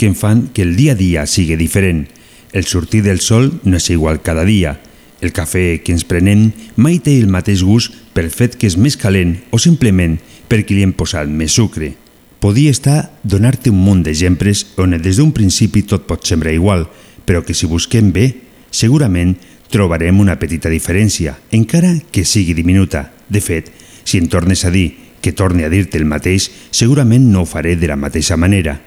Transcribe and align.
que 0.00 0.06
en 0.08 0.14
fan 0.16 0.48
que 0.54 0.62
el 0.62 0.76
dia 0.76 0.92
a 0.92 0.96
dia 0.96 1.26
sigui 1.28 1.60
diferent. 1.60 2.06
El 2.56 2.64
sortir 2.64 3.02
del 3.04 3.20
sol 3.20 3.60
no 3.68 3.76
és 3.76 3.90
igual 3.92 4.22
cada 4.24 4.46
dia. 4.48 4.78
El 5.20 5.34
cafè 5.36 5.82
que 5.84 5.92
ens 5.92 6.06
prenem 6.08 6.46
mai 6.80 6.96
té 7.04 7.18
el 7.20 7.28
mateix 7.28 7.60
gust 7.60 7.92
pel 8.16 8.32
fet 8.32 8.56
que 8.56 8.64
és 8.64 8.78
més 8.80 8.96
calent 8.96 9.36
o 9.52 9.60
simplement 9.60 10.16
perquè 10.48 10.72
li 10.72 10.86
hem 10.86 10.96
posat 10.96 11.28
més 11.28 11.52
sucre. 11.52 11.92
Podia 12.40 12.72
estar 12.72 13.10
donar-te 13.28 13.68
un 13.68 13.84
munt 13.84 14.00
d'exemples 14.06 14.64
on 14.80 14.96
des 14.96 15.20
d'un 15.20 15.36
principi 15.36 15.84
tot 15.84 16.08
pot 16.08 16.24
sembrar 16.24 16.56
igual, 16.56 16.88
però 17.28 17.44
que 17.44 17.52
si 17.52 17.68
busquem 17.68 18.08
bé, 18.08 18.32
segurament 18.72 19.36
trobarem 19.68 20.16
una 20.18 20.38
petita 20.40 20.72
diferència, 20.72 21.36
encara 21.52 21.92
que 22.10 22.24
sigui 22.24 22.56
diminuta. 22.56 23.10
De 23.28 23.44
fet, 23.44 23.68
si 24.02 24.16
em 24.16 24.32
tornes 24.32 24.64
a 24.64 24.72
dir 24.72 24.96
que 25.20 25.36
torne 25.36 25.68
a 25.68 25.68
dir-te 25.68 26.00
el 26.00 26.08
mateix, 26.08 26.48
segurament 26.72 27.28
no 27.28 27.44
ho 27.44 27.46
faré 27.46 27.76
de 27.76 27.92
la 27.92 28.00
mateixa 28.00 28.40
manera. 28.40 28.80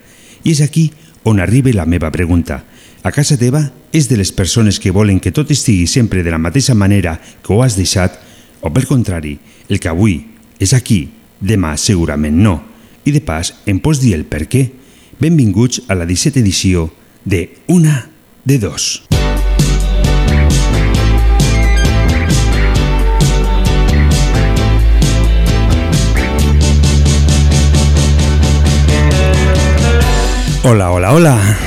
I 0.43 0.51
és 0.51 0.59
aquí 0.65 0.89
on 1.23 1.39
arriba 1.39 1.71
la 1.73 1.85
meva 1.85 2.11
pregunta. 2.11 2.63
A 3.03 3.11
casa 3.11 3.37
teva 3.39 3.65
és 3.91 4.07
de 4.07 4.17
les 4.17 4.31
persones 4.31 4.79
que 4.79 4.91
volen 4.91 5.19
que 5.19 5.33
tot 5.35 5.51
estigui 5.51 5.87
sempre 5.87 6.23
de 6.23 6.31
la 6.31 6.39
mateixa 6.39 6.75
manera 6.75 7.17
que 7.43 7.53
ho 7.53 7.63
has 7.63 7.75
deixat, 7.75 8.15
o 8.63 8.71
pel 8.71 8.87
contrari, 8.87 9.37
el 9.67 9.79
que 9.79 9.91
avui 9.91 10.21
és 10.59 10.73
aquí, 10.73 11.09
demà 11.43 11.75
segurament 11.77 12.37
no. 12.39 12.61
I 13.03 13.11
de 13.11 13.19
pas, 13.19 13.51
em 13.67 13.79
pots 13.83 13.99
dir 13.99 14.15
el 14.15 14.23
per 14.23 14.45
què? 14.47 14.69
Benvinguts 15.19 15.83
a 15.91 15.99
la 15.99 16.07
17 16.07 16.39
edició 16.39 16.89
de 17.25 17.49
Una 17.67 18.07
de 18.45 18.59
Dos. 18.59 19.12
Hola, 30.65 30.91
hola, 30.91 31.11
hola. 31.11 31.57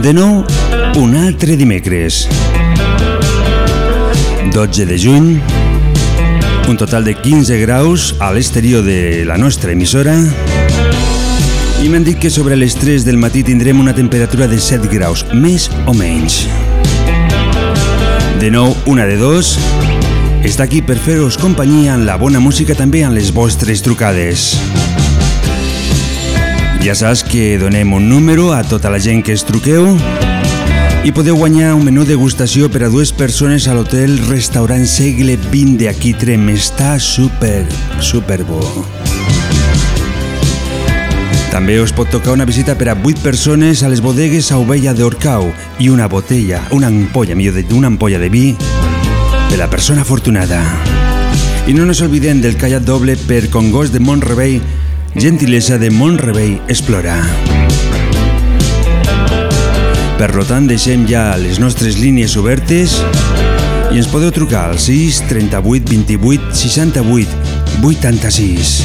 De 0.00 0.12
nou, 0.14 0.44
un 0.94 1.16
altre 1.18 1.56
dimecres. 1.58 2.28
12 4.54 4.86
de 4.86 4.98
juny, 5.02 5.40
un 6.68 6.76
total 6.76 7.02
de 7.02 7.16
15 7.18 7.58
graus 7.58 8.14
a 8.20 8.30
l'exterior 8.30 8.84
de 8.86 9.24
la 9.26 9.34
nostra 9.34 9.74
emissora 9.74 10.14
i 11.82 11.90
m'han 11.90 12.06
dit 12.06 12.22
que 12.22 12.30
sobre 12.30 12.54
les 12.54 12.78
3 12.78 13.02
del 13.02 13.18
matí 13.18 13.42
tindrem 13.42 13.82
una 13.82 13.96
temperatura 13.98 14.46
de 14.46 14.60
7 14.62 14.86
graus, 14.86 15.26
més 15.34 15.72
o 15.90 15.96
menys. 15.98 16.44
De 18.38 18.54
nou, 18.54 18.76
una 18.86 19.10
de 19.10 19.18
dos, 19.18 19.56
està 20.46 20.70
aquí 20.70 20.86
per 20.86 21.02
fer-vos 21.02 21.34
companyia 21.34 21.98
en 21.98 22.06
la 22.06 22.14
bona 22.14 22.38
música 22.38 22.78
també 22.78 23.02
en 23.02 23.18
les 23.18 23.34
vostres 23.34 23.82
trucades. 23.82 24.52
Ja 26.82 26.96
saps 26.98 27.20
que 27.22 27.58
donem 27.62 27.92
un 27.94 28.08
número 28.10 28.48
a 28.52 28.64
tota 28.66 28.90
la 28.90 28.98
gent 28.98 29.20
que 29.22 29.30
es 29.30 29.44
truqueu 29.46 29.84
i 31.06 31.12
podeu 31.14 31.36
guanyar 31.38 31.76
un 31.76 31.84
menú 31.86 32.02
degustació 32.02 32.66
per 32.74 32.82
a 32.82 32.88
dues 32.90 33.12
persones 33.14 33.68
a 33.70 33.76
l'hotel 33.76 34.16
Restaurant 34.26 34.82
Segle 34.90 35.36
XX 35.38 35.76
de 35.78 36.14
Trem. 36.18 36.48
Està 36.50 36.98
super, 36.98 37.62
super 38.02 38.42
bo. 38.42 38.58
També 41.54 41.78
us 41.78 41.94
pot 41.94 42.10
tocar 42.10 42.34
una 42.34 42.48
visita 42.50 42.74
per 42.74 42.90
a 42.90 42.98
8 42.98 43.22
persones 43.22 43.84
a 43.86 43.88
les 43.88 44.02
bodegues 44.02 44.50
a 44.50 44.58
Ovella 44.58 44.92
d'Orcau 44.92 45.52
i 45.78 45.88
una 45.88 46.08
botella, 46.10 46.66
una 46.74 46.90
ampolla, 46.90 47.38
millor 47.38 47.62
dit, 47.62 47.72
una 47.72 47.94
ampolla 47.94 48.18
de 48.18 48.28
vi 48.28 48.56
de 48.58 49.56
la 49.56 49.70
persona 49.70 50.02
afortunada. 50.02 50.58
I 51.66 51.78
no 51.78 51.86
ens 51.86 52.02
oblidem 52.02 52.42
del 52.42 52.58
callat 52.58 52.82
doble 52.82 53.14
per 53.28 53.46
Congost 53.54 53.94
de 53.94 54.02
Montrebei 54.02 54.58
gentilesa 55.14 55.78
de 55.78 55.90
Montrebei 55.90 56.60
Explora. 56.68 57.16
Per 60.18 60.30
tant, 60.46 60.68
deixem 60.70 61.02
ja 61.08 61.32
les 61.40 61.58
nostres 61.58 61.98
línies 61.98 62.36
obertes 62.38 62.94
i 63.92 63.98
ens 63.98 64.08
podeu 64.12 64.30
trucar 64.32 64.68
al 64.70 64.78
6 64.80 65.24
38 65.28 65.88
28 65.90 66.52
68 66.54 67.82
86. 67.82 68.76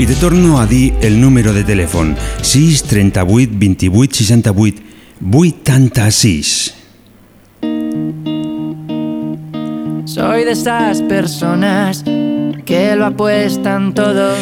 I 0.00 0.06
te 0.08 0.16
torno 0.16 0.58
a 0.58 0.66
dir 0.66 0.94
el 1.04 1.20
número 1.20 1.52
de 1.52 1.62
telèfon 1.62 2.16
6 2.42 2.84
38 2.88 3.52
28 3.60 4.22
68 4.24 4.82
86. 5.20 6.79
Soy 10.10 10.42
de 10.42 10.50
esas 10.50 11.02
personas 11.02 12.02
que 12.64 12.96
lo 12.96 13.06
apuestan 13.06 13.94
todo. 13.94 14.34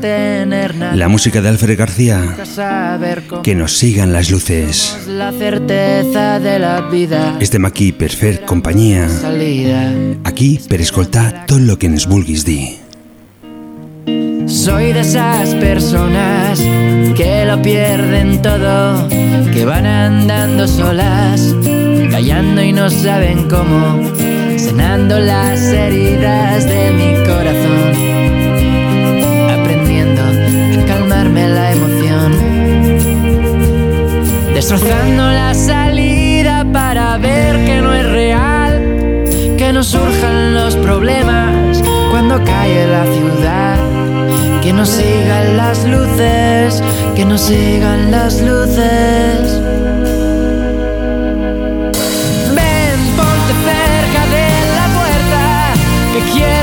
Tener 0.00 0.74
nada, 0.74 0.96
la 0.96 1.06
música 1.06 1.40
de 1.40 1.48
Alfred 1.48 1.78
García, 1.78 2.36
que 3.44 3.54
nos 3.54 3.78
sigan 3.78 4.12
las 4.12 4.32
luces. 4.32 4.98
la 5.06 5.30
certeza 5.30 6.40
de 6.40 6.58
la 6.58 6.80
vida. 6.80 7.36
Estem 7.38 7.64
aquí 7.64 7.92
per 7.92 8.10
fer 8.10 8.42
Salida. 9.08 9.92
aquí 10.24 10.58
per 10.68 10.80
escoltar 10.80 11.46
tot 11.46 11.60
lo 11.60 11.78
que 11.78 11.86
ens 11.86 12.08
vulguis 12.08 12.44
dir. 12.44 12.82
Soy 14.48 14.92
de 14.92 15.00
esas 15.00 15.54
personas 15.54 16.58
que 17.16 17.44
lo 17.46 17.62
pierden 17.62 18.42
todo, 18.42 19.08
que 19.52 19.64
van 19.64 19.86
andando 19.86 20.66
solas, 20.66 21.54
callando 22.10 22.62
y 22.62 22.72
no 22.72 22.90
saben 22.90 23.48
cómo, 23.48 24.00
sanando 24.72 25.18
las 25.20 25.60
heridas 25.60 26.66
de 26.66 26.90
mi 26.92 27.12
corazón, 27.26 27.92
aprendiendo 29.50 30.22
a 30.22 30.86
calmarme 30.86 31.46
la 31.48 31.72
emoción, 31.72 32.32
destrozando 34.54 35.30
la 35.30 35.52
salida 35.52 36.64
para 36.72 37.18
ver 37.18 37.66
que 37.66 37.82
no 37.82 37.92
es 37.92 38.10
real, 38.10 39.24
que 39.58 39.72
no 39.74 39.84
surjan 39.84 40.54
los 40.54 40.74
problemas 40.76 41.82
cuando 42.10 42.42
cae 42.42 42.86
la 42.86 43.04
ciudad. 43.04 43.78
Que 44.62 44.72
no 44.72 44.86
sigan 44.86 45.56
las 45.56 45.84
luces, 45.84 46.80
que 47.16 47.24
no 47.24 47.36
sigan 47.36 48.12
las 48.12 48.40
luces. 48.40 49.71
Yeah. 56.24 56.61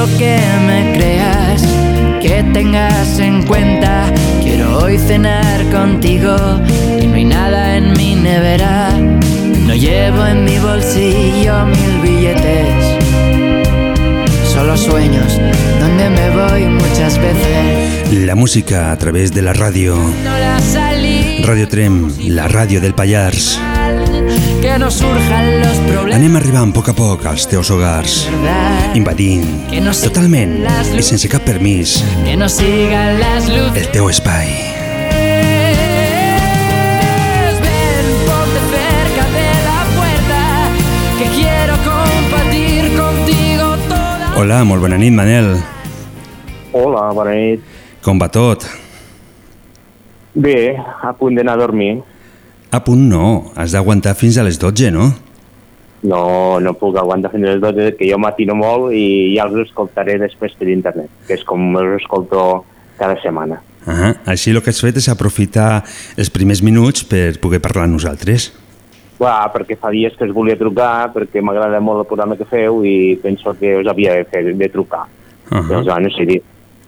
Quiero 0.00 0.18
que 0.18 0.40
me 0.66 0.94
creas, 0.94 1.62
que 2.22 2.42
tengas 2.54 3.18
en 3.18 3.42
cuenta. 3.44 4.10
Quiero 4.42 4.78
hoy 4.78 4.96
cenar 4.96 5.62
contigo 5.70 6.36
y 6.98 7.06
no 7.06 7.16
hay 7.16 7.24
nada 7.26 7.76
en 7.76 7.92
mi 7.92 8.14
nevera. 8.14 8.92
No 8.96 9.74
llevo 9.74 10.24
en 10.24 10.44
mi 10.44 10.58
bolsillo 10.58 11.66
mil 11.66 12.00
billetes. 12.00 12.96
Solo 14.50 14.74
sueños 14.78 15.38
donde 15.80 16.08
me 16.08 16.30
voy 16.30 16.64
muchas 16.64 17.18
veces. 17.18 18.10
La 18.24 18.34
música 18.34 18.92
a 18.92 18.96
través 18.96 19.34
de 19.34 19.42
la 19.42 19.52
radio. 19.52 19.96
No 20.24 20.38
la 20.38 20.58
Radio 21.44 21.68
Trem, 21.68 22.10
la 22.28 22.48
radio 22.48 22.80
del 22.80 22.94
Pallars. 22.94 23.60
Que 24.60 24.78
no 24.78 24.90
surjan 24.90 25.60
los. 25.60 25.78
Anem 26.14 26.36
arribant 26.36 26.70
a 26.70 26.74
poc 26.74 26.88
a 26.90 26.94
poc 26.96 27.24
als 27.30 27.46
teus 27.48 27.70
hogars, 27.72 28.26
invadint 28.98 29.44
totalment 30.02 30.56
i 30.96 31.02
sense 31.06 31.28
cap 31.30 31.44
permís 31.46 32.00
Que 32.24 32.36
no 32.36 32.48
las 33.18 33.48
luces. 33.48 33.86
el 33.86 33.88
teu 33.94 34.08
espai. 34.10 34.48
Ven, 37.64 38.06
ponte 38.26 38.60
cerca 38.74 39.24
de 39.38 39.48
la 39.68 39.80
puerta, 39.96 40.40
que 41.18 41.26
quiero 41.36 41.74
compartir 41.86 42.82
contigo 42.98 43.66
toda. 43.88 44.34
Hola, 44.36 44.64
molt 44.64 44.82
bona 44.82 44.98
nit, 44.98 45.12
Manel. 45.12 45.56
Hola, 46.72 47.12
bona 47.12 47.32
nit. 47.32 47.60
Com 48.02 48.18
va 48.20 48.28
tot? 48.28 48.66
Bé, 50.34 50.76
a 50.76 51.12
punt 51.12 51.34
d'anar 51.36 51.54
a 51.58 51.62
dormir. 51.64 52.02
A 52.70 52.80
punt 52.84 53.08
no, 53.10 53.50
has 53.56 53.72
d'aguantar 53.72 54.14
fins 54.14 54.38
a 54.38 54.44
les 54.46 54.58
12, 54.58 54.90
no? 54.94 55.08
No, 56.02 56.58
no 56.64 56.72
puc 56.80 56.96
aguantar 56.96 57.30
fins 57.32 57.44
a 57.44 57.54
les 57.56 57.60
12, 57.60 57.96
que 57.98 58.06
jo 58.08 58.16
matino 58.18 58.54
molt 58.56 58.92
i 58.96 59.34
ja 59.36 59.44
els 59.48 59.66
escoltaré 59.66 60.16
després 60.22 60.54
per 60.56 60.68
internet, 60.72 61.10
que 61.26 61.34
és 61.36 61.44
com 61.44 61.60
els 61.76 61.98
escolto 62.00 62.64
cada 62.96 63.18
setmana. 63.20 63.58
Ah, 63.86 64.14
així 64.28 64.52
el 64.52 64.60
que 64.62 64.70
has 64.70 64.80
fet 64.80 64.96
és 65.00 65.08
aprofitar 65.08 65.82
els 66.16 66.30
primers 66.32 66.62
minuts 66.62 67.04
per 67.04 67.34
poder 67.40 67.60
parlar 67.64 67.84
amb 67.88 67.96
nosaltres. 67.98 68.50
Clar, 69.20 69.50
perquè 69.52 69.76
fa 69.76 69.90
dies 69.92 70.14
que 70.16 70.24
us 70.24 70.32
volia 70.32 70.56
trucar, 70.56 71.10
perquè 71.12 71.42
m'agrada 71.44 71.80
molt 71.84 72.04
el 72.04 72.08
programa 72.08 72.36
que 72.40 72.46
feu 72.48 72.84
i 72.88 73.18
penso 73.20 73.52
que 73.60 73.74
us 73.82 73.88
havia 73.88 74.14
de, 74.16 74.24
fer, 74.24 74.44
de 74.56 74.68
trucar. 74.68 75.04
Uh 75.50 75.56
Uh 75.56 75.58
-huh. 75.58 75.82
Llavors, 75.82 75.86
bueno, 75.86 76.08
sí, 76.16 76.42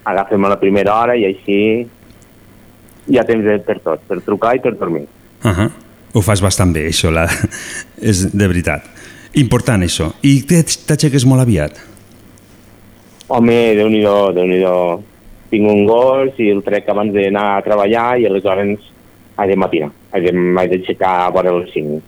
agafem 0.05 0.45
a 0.45 0.49
la 0.49 0.61
primera 0.61 0.95
hora 0.95 1.17
i 1.17 1.25
així 1.25 1.87
ja 3.13 3.25
temps 3.25 3.45
de- 3.45 3.59
per 3.59 3.81
tot, 3.81 4.01
per 4.07 4.21
trucar 4.21 4.55
i 4.57 4.61
per 4.61 4.77
dormir. 4.79 5.07
Uh 5.45 5.51
-huh. 5.51 5.71
Ho 6.15 6.21
fas 6.21 6.41
bastant 6.41 6.73
bé, 6.73 6.89
això, 6.89 7.11
la... 7.11 7.27
és 8.11 8.33
de 8.37 8.47
veritat. 8.47 8.85
Important, 9.35 9.83
això. 9.83 10.13
I 10.23 10.43
t'aix- 10.43 10.85
t'aixeques 10.87 11.25
molt 11.25 11.41
aviat? 11.41 11.73
Home, 13.29 13.75
déu-n'hi-do, 13.75 14.33
déu 14.33 14.47
nhi 14.47 14.59
déu 14.59 15.01
Tinc 15.53 15.69
un 15.69 15.85
gos 15.85 16.39
i 16.41 16.49
el 16.49 16.63
trec 16.65 16.89
abans 16.89 17.13
d'anar 17.13 17.59
a 17.59 17.63
treballar 17.63 18.19
i 18.19 18.25
aleshores 18.25 18.79
he 19.37 19.49
de 19.49 19.57
matinar. 19.57 19.91
M'he 20.13 20.69
d'aixecar 20.69 21.27
a 21.27 21.31
vora 21.31 21.53
les 21.53 21.71
5. 21.75 22.01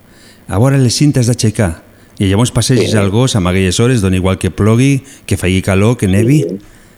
A 0.48 0.58
veure 0.58 0.78
les 0.80 0.96
cintes 0.96 1.28
d'aixecar. 1.28 1.82
I 2.18 2.28
llavors 2.30 2.52
passeges 2.52 2.92
Sí. 2.92 2.96
el 2.96 3.10
gos 3.10 3.34
amb 3.36 3.48
aquelles 3.48 3.78
hores, 3.80 4.00
dona 4.00 4.16
igual 4.16 4.38
que 4.38 4.50
plogui, 4.50 5.02
que 5.26 5.36
faci 5.36 5.60
calor, 5.62 5.96
que 5.98 6.08
nevi. 6.08 6.44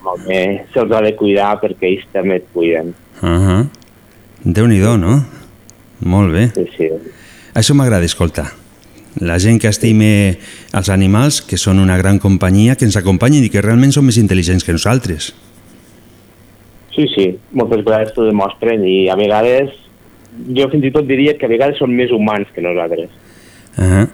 Home, 0.04 0.66
se'ls 0.72 0.92
ha 0.92 1.00
de 1.02 1.16
cuidar 1.16 1.58
perquè 1.60 1.88
ells 1.88 2.06
també 2.12 2.36
et 2.36 2.44
cuiden. 2.52 2.94
Uh 3.22 3.28
-huh. 3.28 3.68
Déu-n'hi-do, 4.44 4.96
no? 4.98 5.24
Molt 6.00 6.32
bé. 6.32 6.48
Sí, 6.54 6.66
sí. 6.76 6.88
Això 7.56 7.74
m'agrada 7.74 8.04
escoltar. 8.04 8.50
La 9.16 9.38
gent 9.40 9.56
que 9.62 9.70
estime 9.72 10.36
els 10.76 10.90
animals, 10.92 11.40
que 11.40 11.56
són 11.56 11.80
una 11.80 11.96
gran 11.96 12.18
companyia, 12.20 12.76
que 12.76 12.84
ens 12.84 12.98
acompanyen 13.00 13.46
i 13.46 13.50
que 13.52 13.62
realment 13.64 13.94
són 13.96 14.04
més 14.04 14.18
intel·ligents 14.20 14.66
que 14.66 14.76
nosaltres. 14.76 15.30
Sí, 16.92 17.06
sí, 17.14 17.26
moltes 17.56 17.84
vegades 17.84 18.12
t'ho 18.16 18.26
demostren 18.28 18.84
i 18.88 19.08
a 19.12 19.16
vegades, 19.16 19.72
jo 20.56 20.68
fins 20.72 20.84
i 20.84 20.92
tot 20.92 21.08
diria 21.08 21.36
que 21.36 21.48
a 21.48 21.52
vegades 21.52 21.80
són 21.80 21.92
més 21.96 22.12
humans 22.12 22.48
que 22.54 22.64
nosaltres. 22.64 23.10
Uh 23.76 23.84
-huh. 23.84 24.06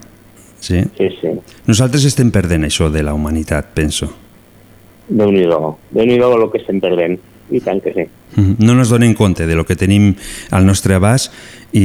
Sí. 0.60 0.80
Sí, 0.96 1.08
sí. 1.20 1.28
Nosaltres 1.66 2.04
estem 2.04 2.30
perdent 2.30 2.62
això 2.64 2.90
de 2.90 3.02
la 3.02 3.14
humanitat, 3.14 3.74
penso. 3.74 4.12
Déu-n'hi-do. 5.08 5.78
Déu-n'hi-do 5.90 6.36
el 6.36 6.50
que 6.50 6.58
estem 6.58 6.80
perdent. 6.80 7.18
I 7.52 7.60
tant 7.60 7.82
que 7.84 7.92
sí. 7.92 8.04
Mhm. 8.36 8.56
No 8.64 8.72
ens 8.72 8.88
donem 8.88 9.12
compte 9.14 9.46
de 9.46 9.54
lo 9.54 9.64
que 9.68 9.76
tenim 9.76 10.14
al 10.50 10.64
nostre 10.64 10.94
abast 10.96 11.32
i, 11.72 11.82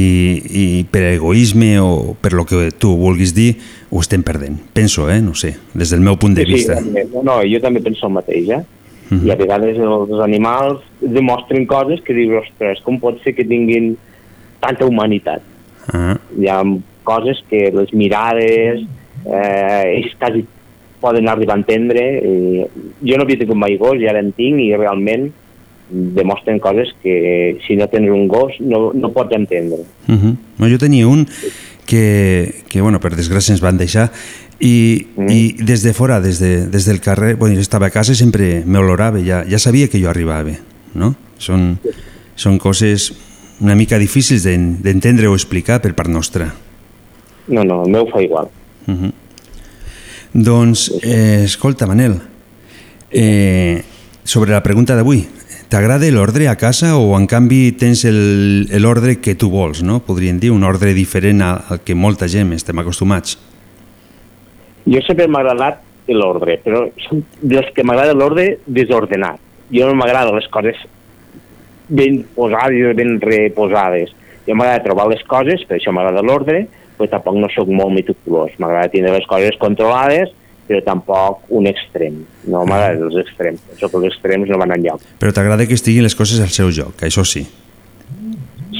i 0.48 0.64
per 0.90 1.02
egoisme 1.14 1.74
o 1.80 2.16
per 2.20 2.32
lo 2.32 2.46
que 2.48 2.70
tu 2.72 2.94
vulguis 2.96 3.34
dir 3.36 3.56
ho 3.90 4.00
estem 4.00 4.22
perdent. 4.24 4.56
Penso, 4.72 5.10
eh? 5.10 5.20
No 5.20 5.34
sé, 5.34 5.56
des 5.74 5.90
del 5.90 6.00
meu 6.00 6.16
punt 6.16 6.34
de 6.36 6.46
Sí, 6.46 6.52
vista. 6.54 6.78
sí, 6.80 6.90
no, 7.12 7.22
no, 7.22 7.38
jo 7.44 7.60
també 7.60 7.80
penso 7.84 8.06
el 8.08 8.12
mateix, 8.16 8.48
eh? 8.48 8.62
Mhm. 9.10 9.26
I 9.26 9.30
a 9.32 9.36
vegades 9.36 9.76
els 9.78 10.20
animals 10.24 10.80
demostren 11.00 11.64
coses 11.66 12.00
que 12.04 12.12
dius, 12.14 12.42
ostres, 12.44 12.80
com 12.84 12.98
pot 13.00 13.20
ser 13.24 13.34
que 13.34 13.44
tinguin 13.44 13.96
tanta 14.60 14.84
humanitat? 14.86 15.42
Ah, 15.92 16.18
Hi 16.38 16.48
ha 16.48 16.62
coses 17.04 17.38
que 17.48 17.70
les 17.72 17.92
mirades, 17.96 18.82
eh, 19.24 19.96
ells 19.96 20.12
quasi 20.18 20.44
poden 21.00 21.28
arribar 21.28 21.54
a 21.54 21.58
entendre. 21.60 22.02
I 22.20 22.66
jo 23.08 23.16
no 23.16 23.22
havia 23.24 23.38
tingut 23.38 23.56
mai 23.56 23.76
gos, 23.78 23.96
i 24.00 24.08
ara 24.10 24.20
en 24.20 24.32
tinc, 24.36 24.60
i 24.60 24.74
realment 24.76 25.30
demostren 25.90 26.58
coses 26.58 26.88
que 27.02 27.58
si 27.66 27.76
no 27.76 27.86
tens 27.88 28.10
un 28.10 28.28
gos 28.28 28.52
no, 28.60 28.92
no 28.92 29.12
pots 29.12 29.34
entendre. 29.34 29.82
uh 30.08 30.14
-huh. 30.14 30.36
no, 30.58 30.68
jo 30.68 30.78
tenia 30.78 31.06
un 31.08 31.26
que, 31.86 32.62
que 32.68 32.80
bueno, 32.80 33.00
per 33.00 33.12
desgràcia 33.16 33.52
ens 33.52 33.60
van 33.60 33.76
deixar 33.78 34.10
i, 34.60 35.06
Mm. 35.16 35.28
i 35.30 35.52
des 35.64 35.82
de 35.82 35.92
fora, 35.94 36.20
des, 36.20 36.38
de, 36.40 36.66
des 36.66 36.84
del 36.84 37.00
carrer, 37.00 37.36
bueno, 37.36 37.54
jo 37.54 37.60
estava 37.60 37.86
a 37.86 37.90
casa 37.90 38.12
i 38.12 38.16
sempre 38.16 38.62
m'olorava, 38.66 39.18
ja, 39.24 39.44
ja 39.48 39.58
sabia 39.58 39.88
que 39.88 40.00
jo 40.02 40.10
arribava, 40.10 40.52
no? 40.94 41.14
Són, 41.38 41.78
són 42.34 42.58
coses 42.58 43.12
una 43.60 43.74
mica 43.76 43.98
difícils 43.98 44.42
d'en- 44.42 44.82
d'entendre 44.82 45.28
o 45.28 45.34
explicar 45.34 45.80
per 45.80 45.94
part 45.94 46.08
nostra. 46.10 46.54
No, 47.48 47.64
no, 47.64 47.84
el 47.84 47.90
meu 47.90 48.06
fa 48.08 48.20
igual. 48.20 48.48
Uh 48.86 48.94
-huh. 48.94 49.12
Doncs, 50.32 50.92
eh, 51.02 51.42
escolta, 51.44 51.86
Manel, 51.86 52.20
eh, 53.10 53.82
sobre 54.24 54.50
la 54.52 54.62
pregunta 54.62 54.94
d'avui, 54.94 55.26
t'agrada 55.68 56.08
l'ordre 56.10 56.48
a 56.48 56.56
casa 56.56 56.96
o 56.96 57.12
en 57.18 57.26
canvi 57.28 57.72
tens 57.78 58.04
l'ordre 58.08 59.18
que 59.20 59.34
tu 59.36 59.50
vols, 59.52 59.82
no? 59.84 60.00
Podríem 60.04 60.40
dir 60.40 60.50
un 60.52 60.64
ordre 60.64 60.94
diferent 60.96 61.42
al, 61.44 61.80
que 61.84 61.94
molta 61.94 62.28
gent 62.28 62.54
estem 62.56 62.80
acostumats. 62.80 63.36
Jo 64.88 65.02
sempre 65.04 65.28
m'ha 65.28 65.42
agradat 65.44 65.84
l'ordre, 66.08 66.56
però 66.64 66.86
dels 67.42 67.68
que 67.76 67.84
m'agrada 67.84 68.16
l'ordre 68.16 68.58
desordenat. 68.66 69.40
Jo 69.68 69.90
no 69.90 69.98
m'agrada 70.00 70.32
les 70.32 70.48
coses 70.48 70.80
ben 71.88 72.22
posades, 72.36 72.96
ben 72.96 73.18
reposades. 73.20 74.14
Jo 74.48 74.56
m'agrada 74.56 74.84
trobar 74.84 75.08
les 75.12 75.22
coses, 75.28 75.64
per 75.68 75.76
això 75.76 75.92
m'agrada 75.92 76.24
l'ordre, 76.24 76.64
però 76.96 77.10
tampoc 77.12 77.36
no 77.36 77.52
sóc 77.52 77.68
molt 77.68 77.92
meticulós. 77.92 78.56
M'agrada 78.56 78.92
tenir 78.92 79.12
les 79.12 79.28
coses 79.28 79.60
controlades, 79.60 80.32
però 80.68 80.82
tampoc 80.84 81.46
un 81.48 81.66
extrem. 81.66 82.20
No 82.46 82.64
m'agraden 82.68 83.08
els 83.08 83.16
extrems. 83.24 83.60
Penso 83.70 83.88
que 83.88 83.96
els 84.02 84.12
extrems 84.12 84.50
no 84.52 84.58
van 84.60 84.76
enlloc. 84.76 85.00
Però 85.18 85.32
t'agrada 85.32 85.66
que 85.66 85.74
estiguin 85.74 86.04
les 86.04 86.14
coses 86.18 86.40
al 86.44 86.52
seu 86.52 86.68
lloc, 86.70 87.00
això 87.08 87.24
sí. 87.24 87.46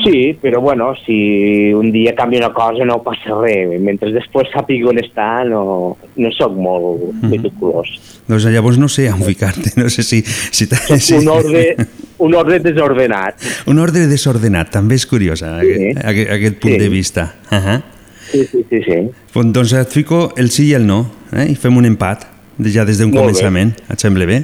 Sí, 0.05 0.39
però 0.41 0.61
bueno, 0.61 0.93
si 1.05 1.73
un 1.73 1.91
dia 1.91 2.15
canvia 2.15 2.39
una 2.45 2.53
cosa 2.55 2.85
no 2.85 3.01
passa 3.03 3.35
res. 3.41 3.73
Mentre 3.81 4.13
després 4.15 4.51
sàpiga 4.53 4.91
on 4.93 5.01
està, 5.01 5.27
no, 5.49 5.97
no 6.17 6.31
sóc 6.37 6.55
molt 6.55 7.09
meticulós. 7.25 7.91
Doncs 8.29 8.47
llavors 8.53 8.79
no 8.79 8.89
sé 8.93 9.09
on 9.11 9.25
ficar-te, 9.25 9.73
no 9.81 9.89
sé 9.91 10.05
si... 10.07 10.23
si, 10.23 10.69
si 10.69 11.17
un 11.17 11.29
ordre, 11.33 11.75
un 12.19 12.35
ordre 12.37 12.61
desordenat. 12.61 13.43
un 13.67 13.81
ordre 13.83 14.07
desordenat, 14.07 14.71
també 14.77 15.01
és 15.01 15.07
curiós, 15.09 15.43
Sí. 15.43 15.93
aquest, 15.97 16.31
aquest 16.37 16.61
punt 16.63 16.75
Sí. 16.75 16.79
de 16.85 16.89
vista. 16.89 17.35
Uh 17.51 17.57
-huh. 17.59 17.83
Sí, 18.31 18.45
sí, 18.51 18.65
sí, 18.69 18.83
sí. 18.85 18.99
Doncs 19.35 19.55
doncs 19.55 19.73
et 19.79 19.95
fico 19.95 20.33
el 20.37 20.51
sí 20.51 20.69
i 20.71 20.75
el 20.77 20.87
no, 20.87 21.05
eh? 21.33 21.47
i 21.53 21.57
fem 21.57 21.77
un 21.77 21.89
empat, 21.89 22.27
ja 22.67 22.85
des 22.85 23.01
d'un 23.01 23.11
Molt 23.11 23.21
bé. 23.21 23.33
començament. 23.33 23.75
Et 23.89 24.01
sembla 24.01 24.27
bé? 24.29 24.43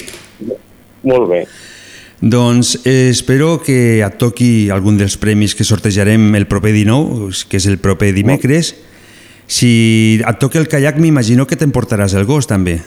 Molt 1.04 1.28
bé. 1.30 1.44
Doncs 2.24 2.78
eh, 2.86 3.10
espero 3.10 3.58
que 3.60 4.00
et 4.00 4.18
toqui 4.18 4.70
algun 4.72 4.96
dels 4.96 5.18
premis 5.20 5.54
que 5.54 5.66
sortejarem 5.66 6.30
el 6.38 6.46
proper 6.48 6.72
19, 6.72 7.44
que 7.50 7.60
és 7.60 7.66
el 7.68 7.76
proper 7.82 8.14
dimecres. 8.16 8.74
Si 9.46 10.22
et 10.24 10.40
toca 10.40 10.58
el 10.58 10.70
caiac, 10.72 10.96
m'imagino 10.96 11.44
que 11.44 11.58
t'emportaràs 11.60 12.14
el 12.16 12.24
gos, 12.24 12.48
també. 12.48 12.78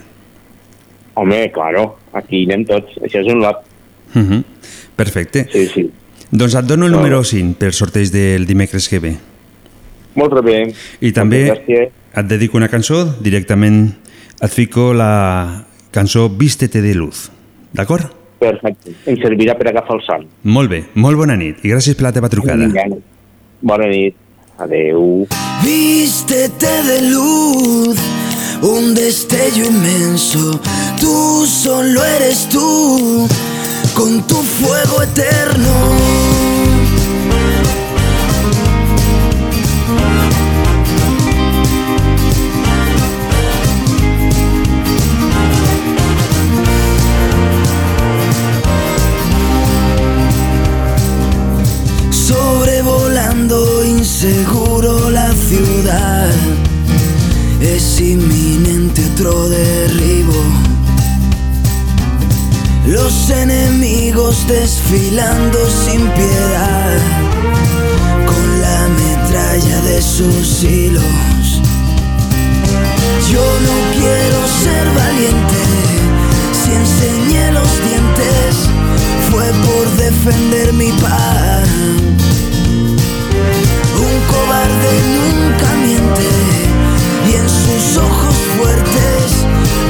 Home, 1.18 1.52
claro, 1.54 1.98
aquí 2.18 2.46
anem 2.48 2.66
tots. 2.66 2.98
Això 3.04 3.22
és 3.22 3.30
un 3.30 3.44
lot. 3.44 3.62
Uh 4.16 4.22
-huh. 4.22 4.44
Perfecte. 4.96 5.48
Sí, 5.52 5.68
sí. 5.68 5.90
Doncs 6.32 6.56
et 6.56 6.66
dono 6.66 6.86
el 6.86 6.92
número 6.92 7.20
bé. 7.20 7.26
5 7.26 7.56
per 7.60 7.74
sorteig 7.74 8.10
del 8.12 8.46
dimecres 8.46 8.90
que 8.90 9.00
ve. 9.00 9.18
Molt 10.18 10.42
bé. 10.44 10.60
I 11.02 11.14
també 11.14 11.46
et 11.48 12.28
dedico 12.28 12.58
una 12.58 12.70
cançó, 12.72 13.04
directament 13.22 13.92
et 14.42 14.54
fico 14.54 14.92
la 14.94 15.66
cançó 15.94 16.28
Vístete 16.30 16.82
de 16.82 16.94
luz. 16.98 17.28
D'acord? 17.78 18.10
Perfecte. 18.40 18.94
Em 19.10 19.18
servirà 19.22 19.56
per 19.58 19.72
agafar 19.72 19.98
el 19.98 20.04
son. 20.06 20.26
Molt 20.46 20.70
bé, 20.70 20.84
molt 20.96 21.18
bona 21.18 21.38
nit 21.38 21.64
i 21.66 21.74
gràcies 21.74 21.98
per 21.98 22.10
la 22.10 22.14
teva 22.16 22.30
trucada. 22.30 22.70
Bona 23.62 23.90
nit. 23.90 24.18
Adeu. 24.58 25.28
Vístete 25.62 26.72
de 26.88 27.02
luz, 27.12 27.98
un 28.62 28.96
destello 28.96 29.66
inmenso. 29.70 30.60
Tú 31.00 31.46
solo 31.46 32.04
eres 32.04 32.48
tú, 32.50 33.28
con 33.94 34.26
tu 34.26 34.42
fuego 34.42 35.04
eterno. 35.04 36.07
Inseguro 54.28 55.10
la 55.10 55.32
ciudad 55.32 56.28
otro 59.18 59.50
derribo. 59.50 60.44
Los 62.86 63.32
enemigos 63.32 64.48
desfilando 64.48 65.58
sin 65.70 66.08
piedad, 66.10 66.98
con 68.28 68.62
la 68.62 68.88
metralla 68.90 69.82
de 69.82 70.02
sus 70.02 70.64
hilos. 70.64 71.62
Yo 73.32 73.44
no 73.66 73.76
quiero 73.94 74.48
ser 74.64 74.88
valiente, 74.94 75.62
si 76.54 76.72
enseñé 76.74 77.52
los 77.54 77.70
dientes 77.90 78.56
fue 79.32 79.46
por 79.66 79.98
defender 79.98 80.74
mi 80.74 80.92
paz. 81.02 81.67
Cobarde 84.32 84.94
nunca 85.18 85.76
miente 85.76 86.30
y 87.30 87.36
en 87.36 87.50
sus 87.50 87.98
ojos 87.98 88.36
fuertes 88.58 89.46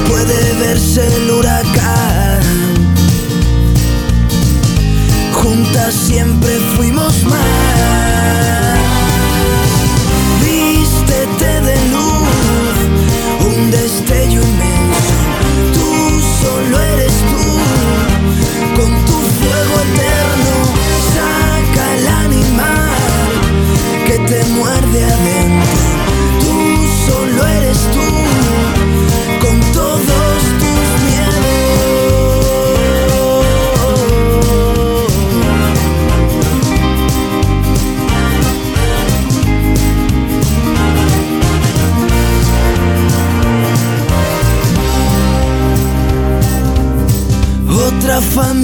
puede 0.08 0.54
verse 0.58 1.06
el 1.16 1.30
huracán. 1.30 2.40
Juntas 5.32 5.94
siempre 5.94 6.58
fuimos 6.76 7.07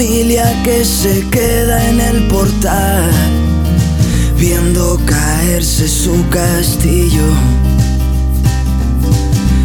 familia 0.04 0.62
que 0.62 0.84
se 0.84 1.26
queda 1.30 1.82
en 1.88 1.98
el 1.98 2.28
portal, 2.28 3.10
viendo 4.38 5.00
caerse 5.06 5.88
su 5.88 6.28
castillo. 6.28 7.28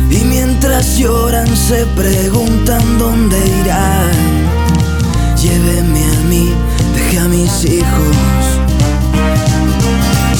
Y 0.09 0.23
mientras 0.23 0.97
lloran 0.97 1.47
se 1.55 1.85
preguntan 1.87 2.81
dónde 2.97 3.37
irán. 3.61 4.11
Llévenme 5.41 6.03
a 6.05 6.21
mí, 6.29 6.53
deje 6.95 7.19
a 7.19 7.25
mis 7.25 7.65
hijos. 7.65 8.15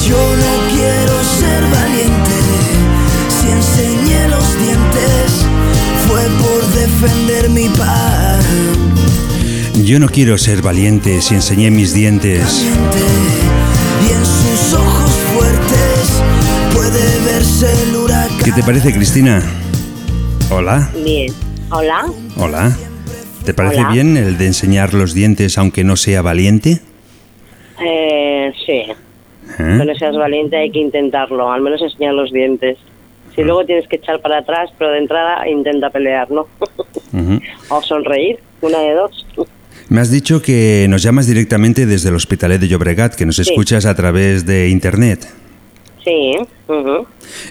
Yo 0.08 0.22
no 0.44 0.52
quiero 0.72 1.14
ser 1.40 1.62
valiente, 1.78 2.38
si 3.36 3.50
enseñé 3.50 4.28
los 4.28 4.48
dientes 4.64 5.44
fue 6.08 6.22
por 6.42 6.66
defender 6.72 7.50
mi 7.50 7.68
paz. 7.68 8.40
Yo 9.84 9.98
no 9.98 10.08
quiero 10.08 10.36
ser 10.38 10.62
valiente 10.62 11.20
si 11.20 11.34
enseñé 11.34 11.70
mis 11.70 11.94
dientes. 11.94 12.64
Y 14.06 14.12
en 14.12 14.24
sus 14.24 14.74
ojos 14.74 15.10
fuertes 15.34 16.22
puede 16.74 17.24
verse 17.24 17.66
el 17.88 17.96
huracán. 17.96 18.38
¿Qué 18.44 18.52
te 18.52 18.62
parece, 18.62 18.92
Cristina? 18.92 19.42
Hola, 20.50 20.90
Bien. 21.04 21.32
Hola. 21.70 22.04
hola. 22.36 22.76
¿Te 23.44 23.54
parece 23.54 23.80
Hola. 23.80 23.90
bien 23.92 24.16
el 24.16 24.36
de 24.36 24.46
enseñar 24.46 24.92
los 24.94 25.14
dientes 25.14 25.56
aunque 25.58 25.82
no 25.84 25.96
sea 25.96 26.20
valiente? 26.22 26.80
Eh, 27.82 28.52
sí. 28.66 28.72
¿Eh? 28.72 28.94
Que 29.56 29.84
no 29.84 29.94
seas 29.96 30.16
valiente, 30.16 30.56
hay 30.56 30.70
que 30.70 30.80
intentarlo. 30.80 31.50
Al 31.50 31.62
menos 31.62 31.80
enseñar 31.80 32.14
los 32.14 32.32
dientes. 32.32 32.76
Si 33.34 33.42
luego 33.42 33.64
tienes 33.64 33.86
que 33.88 33.96
echar 33.96 34.20
para 34.20 34.38
atrás, 34.38 34.70
pero 34.78 34.90
de 34.90 34.98
entrada 34.98 35.48
intenta 35.48 35.90
pelear, 35.90 36.30
¿no? 36.30 36.46
O 37.70 37.80
sonreír, 37.82 38.38
una 38.60 38.78
de 38.80 38.94
dos. 38.94 39.26
Me 39.90 40.00
has 40.00 40.10
dicho 40.10 40.40
que 40.40 40.86
nos 40.88 41.02
llamas 41.02 41.26
directamente 41.26 41.84
desde 41.84 42.08
el 42.10 42.14
Hospitalet 42.14 42.60
de 42.60 42.68
Llobregat, 42.68 43.14
que 43.16 43.26
nos 43.26 43.36
Sí. 43.36 43.42
escuchas 43.42 43.86
a 43.86 43.94
través 43.94 44.46
de 44.46 44.68
internet. 44.68 45.28
Sí. 46.04 46.32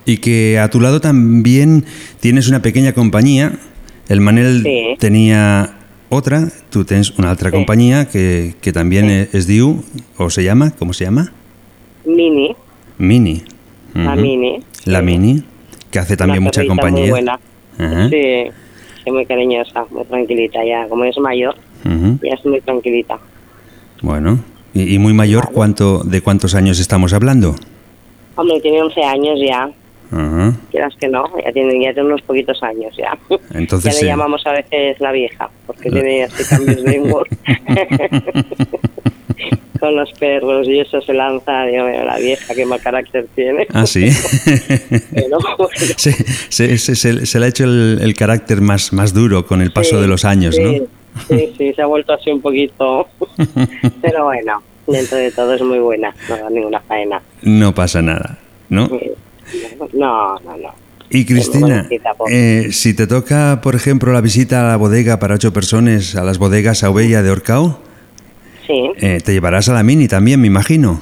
Y 0.05 0.17
que 0.17 0.57
a 0.57 0.69
tu 0.69 0.79
lado 0.79 1.01
también 1.01 1.85
tienes 2.19 2.47
una 2.47 2.61
pequeña 2.61 2.93
compañía. 2.93 3.59
El 4.07 4.21
Manel 4.21 4.63
Sí. 4.63 4.95
tenía 4.97 5.75
otra, 6.09 6.47
tú 6.71 6.85
tienes 6.85 7.11
una 7.19 7.31
otra 7.31 7.49
Sí. 7.51 7.55
compañía 7.57 8.07
que, 8.07 8.55
que 8.61 8.71
también 8.71 9.09
es- 9.09 9.35
es 9.35 9.45
DIU, 9.45 9.83
o 10.17 10.29
se 10.29 10.43
llama, 10.43 10.71
¿cómo 10.79 10.93
se 10.93 11.03
llama? 11.05 11.31
Mini. 12.05 12.55
Mini. 12.97 13.43
La. 13.93 14.15
Mini. 14.15 14.59
La. 14.85 15.01
Mini, 15.01 15.43
que 15.91 15.99
hace 15.99 16.15
también 16.15 16.39
Una 16.39 16.45
mucha 16.47 16.65
compañía. 16.65 17.01
Muy 17.01 17.09
buena. 17.09 17.39
Ajá. 17.77 18.09
Sí. 18.09 18.51
Sí, 19.03 19.11
muy 19.11 19.25
cariñosa, 19.25 19.85
muy 19.91 20.03
tranquilita 20.05 20.59
ya. 20.65 20.87
Como 20.87 21.03
es 21.05 21.17
mayor, 21.19 21.55
Ujú. 21.85 22.19
ya 22.23 22.33
es 22.33 22.45
muy 22.45 22.61
tranquilita. 22.61 23.17
Bueno, 24.01 24.39
y, 24.73 24.95
y 24.95 24.99
muy 24.99 25.13
mayor, 25.13 25.51
¿cuánto, 25.53 26.03
¿de 26.03 26.21
cuántos 26.21 26.55
años 26.55 26.79
estamos 26.79 27.13
hablando? 27.13 27.55
Hombre, 28.35 28.59
tiene 28.61 28.81
11 28.81 29.03
años 29.03 29.39
ya. 29.45 29.69
Ajá. 30.11 30.53
Quieras 30.71 30.93
que 30.99 31.07
no, 31.07 31.23
ya 31.45 31.51
tiene, 31.51 31.73
ya 31.83 31.93
tiene 31.93 32.09
unos 32.09 32.21
poquitos 32.23 32.61
años 32.63 32.95
ya. 32.97 33.15
Entonces, 33.53 33.93
ya 33.95 34.01
le 34.01 34.07
llamamos 34.07 34.41
a 34.47 34.53
veces 34.53 34.99
la 34.99 35.11
vieja, 35.11 35.49
porque 35.67 35.89
La- 35.89 36.01
tiene 36.01 36.23
así 36.23 36.43
cambios 36.45 36.83
de 36.83 36.99
humor. 36.99 37.27
Con 39.79 39.95
los 39.95 40.11
perros 40.13 40.67
y 40.67 40.79
eso 40.79 40.99
se 40.99 41.13
lanza, 41.13 41.63
digo, 41.65 41.85
"Mira, 41.85 42.03
la 42.03 42.17
vieja, 42.17 42.53
qué 42.53 42.65
mal 42.65 42.81
carácter 42.81 43.27
tiene. 43.33 43.65
Ah, 43.73 43.85
sí. 43.85 44.09
Pero, 45.13 45.37
bueno, 45.57 45.69
se, 45.95 46.11
se- 46.49 46.77
se- 46.77 46.95
se- 46.95 47.25
se 47.25 47.39
le 47.39 47.45
ha 47.45 47.49
hecho 47.49 47.63
el, 47.63 47.99
el 48.01 48.13
carácter 48.13 48.59
más, 48.59 48.91
más 48.91 49.13
duro 49.13 49.45
con 49.45 49.61
el 49.61 49.71
paso 49.71 49.95
sí, 49.95 50.01
de 50.01 50.07
los 50.07 50.25
años, 50.25 50.55
sí, 50.55 50.63
¿no? 50.63 50.71
Sí, 51.27 51.53
sí, 51.57 51.73
se 51.73 51.81
ha 51.81 51.85
vuelto 51.85 52.13
así 52.13 52.29
un 52.31 52.41
poquito. 52.41 53.07
Pero 54.01 54.25
bueno, 54.25 54.61
dentro 54.87 55.17
de 55.17 55.31
todo 55.31 55.53
es 55.53 55.61
muy 55.61 55.79
buena, 55.79 56.13
no 56.29 56.37
da 56.37 56.49
ninguna 56.49 56.79
faena. 56.81 57.21
No 57.41 57.73
pasa 57.73 58.01
nada, 58.01 58.37
¿no? 58.69 58.87
No, 59.93 60.39
no, 60.39 60.57
no. 60.57 60.69
Y 61.11 61.25
Cristina, 61.25 61.87
eh, 62.29 62.67
si 62.71 62.93
te 62.95 63.07
toca, 63.07 63.61
por 63.63 63.73
ejemplo, 63.75 64.13
la 64.13 64.21
visita 64.21 64.61
a 64.61 64.69
la 64.71 64.77
bodega 64.77 65.17
para 65.17 65.35
ocho 65.35 65.51
personas, 65.51 66.15
a 66.15 66.23
las 66.23 66.37
bodegas 66.37 66.83
Aubella 66.83 67.23
de 67.23 67.31
Orcao, 67.31 67.79
Sí. 68.67 68.91
eh, 68.97 69.19
te 69.25 69.31
llevarás 69.33 69.67
a 69.69 69.73
la 69.73 69.81
Mini 69.81 70.07
también, 70.07 70.39
me 70.39 70.45
imagino. 70.47 71.01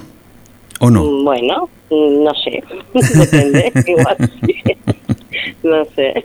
¿O 0.79 0.89
no? 0.89 1.03
Mm, 1.03 1.23
Bueno, 1.25 1.69
mm, 1.89 2.23
no 2.23 2.31
sé, 2.35 2.63
depende, 3.19 3.71
igual 3.85 4.17
sí. 4.45 4.55
No 5.63 5.83
sé, 5.95 6.23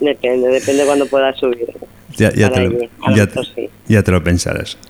depende, 0.00 0.48
depende 0.48 0.84
cuando 0.84 1.06
pueda 1.06 1.32
subir. 1.34 1.66
Ya, 2.18 2.32
ya 2.34 2.50
te, 2.50 2.68
lo, 2.68 2.78
ya, 3.14 3.28
ya 3.88 4.02
te 4.02 4.10
lo 4.10 4.22
pensarás. 4.22 4.76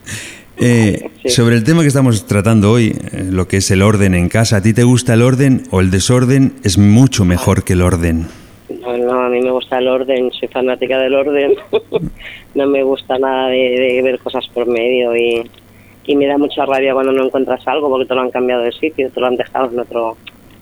Eh, 0.61 1.11
Sí. 1.23 1.29
Sobre 1.29 1.55
el 1.55 1.63
tema 1.63 1.83
que 1.83 1.87
estamos 1.89 2.27
tratando 2.27 2.73
hoy, 2.73 2.89
eh, 3.13 3.29
lo 3.31 3.47
que 3.47 3.59
es 3.59 3.71
el 3.71 3.81
orden 3.81 4.15
en 4.17 4.29
casa, 4.29 4.57
¿a 4.57 4.61
ti 4.61 4.73
te 4.73 4.83
gusta 4.83 5.15
el 5.15 5.23
orden 5.23 5.63
o 5.71 5.81
el 5.81 5.93
desorden 5.93 6.55
es 6.65 6.79
mucho 6.79 7.25
mejor 7.25 7.63
que 7.63 7.75
el 7.75 7.83
orden? 7.83 8.27
No, 8.81 8.97
no, 8.99 9.21
a 9.23 9.29
mí 9.29 9.41
me 9.41 9.53
gusta 9.53 9.79
el 9.79 9.87
orden, 9.87 10.33
soy 10.33 10.49
fanática 10.49 10.99
del 10.99 11.15
orden. 11.15 11.53
no 12.57 12.67
me 12.67 12.83
gusta 12.83 13.19
nada 13.19 13.51
de, 13.51 13.57
de 13.57 14.03
ver 14.03 14.19
cosas 14.19 14.45
por 14.53 14.67
medio 14.67 15.17
y, 15.17 15.49
y 16.07 16.17
me 16.17 16.27
da 16.27 16.39
mucha 16.39 16.67
rabia 16.67 16.93
cuando 16.93 17.13
no 17.13 17.27
encuentras 17.27 17.61
algo 17.69 17.89
porque 17.89 18.07
te 18.07 18.15
lo 18.17 18.23
han 18.23 18.31
cambiado 18.31 18.63
de 18.63 18.73
sitio, 18.73 19.11
te 19.11 19.21
lo 19.21 19.27
han 19.27 19.37
dejado 19.37 19.71
en 19.71 19.79
otro... 19.79 20.17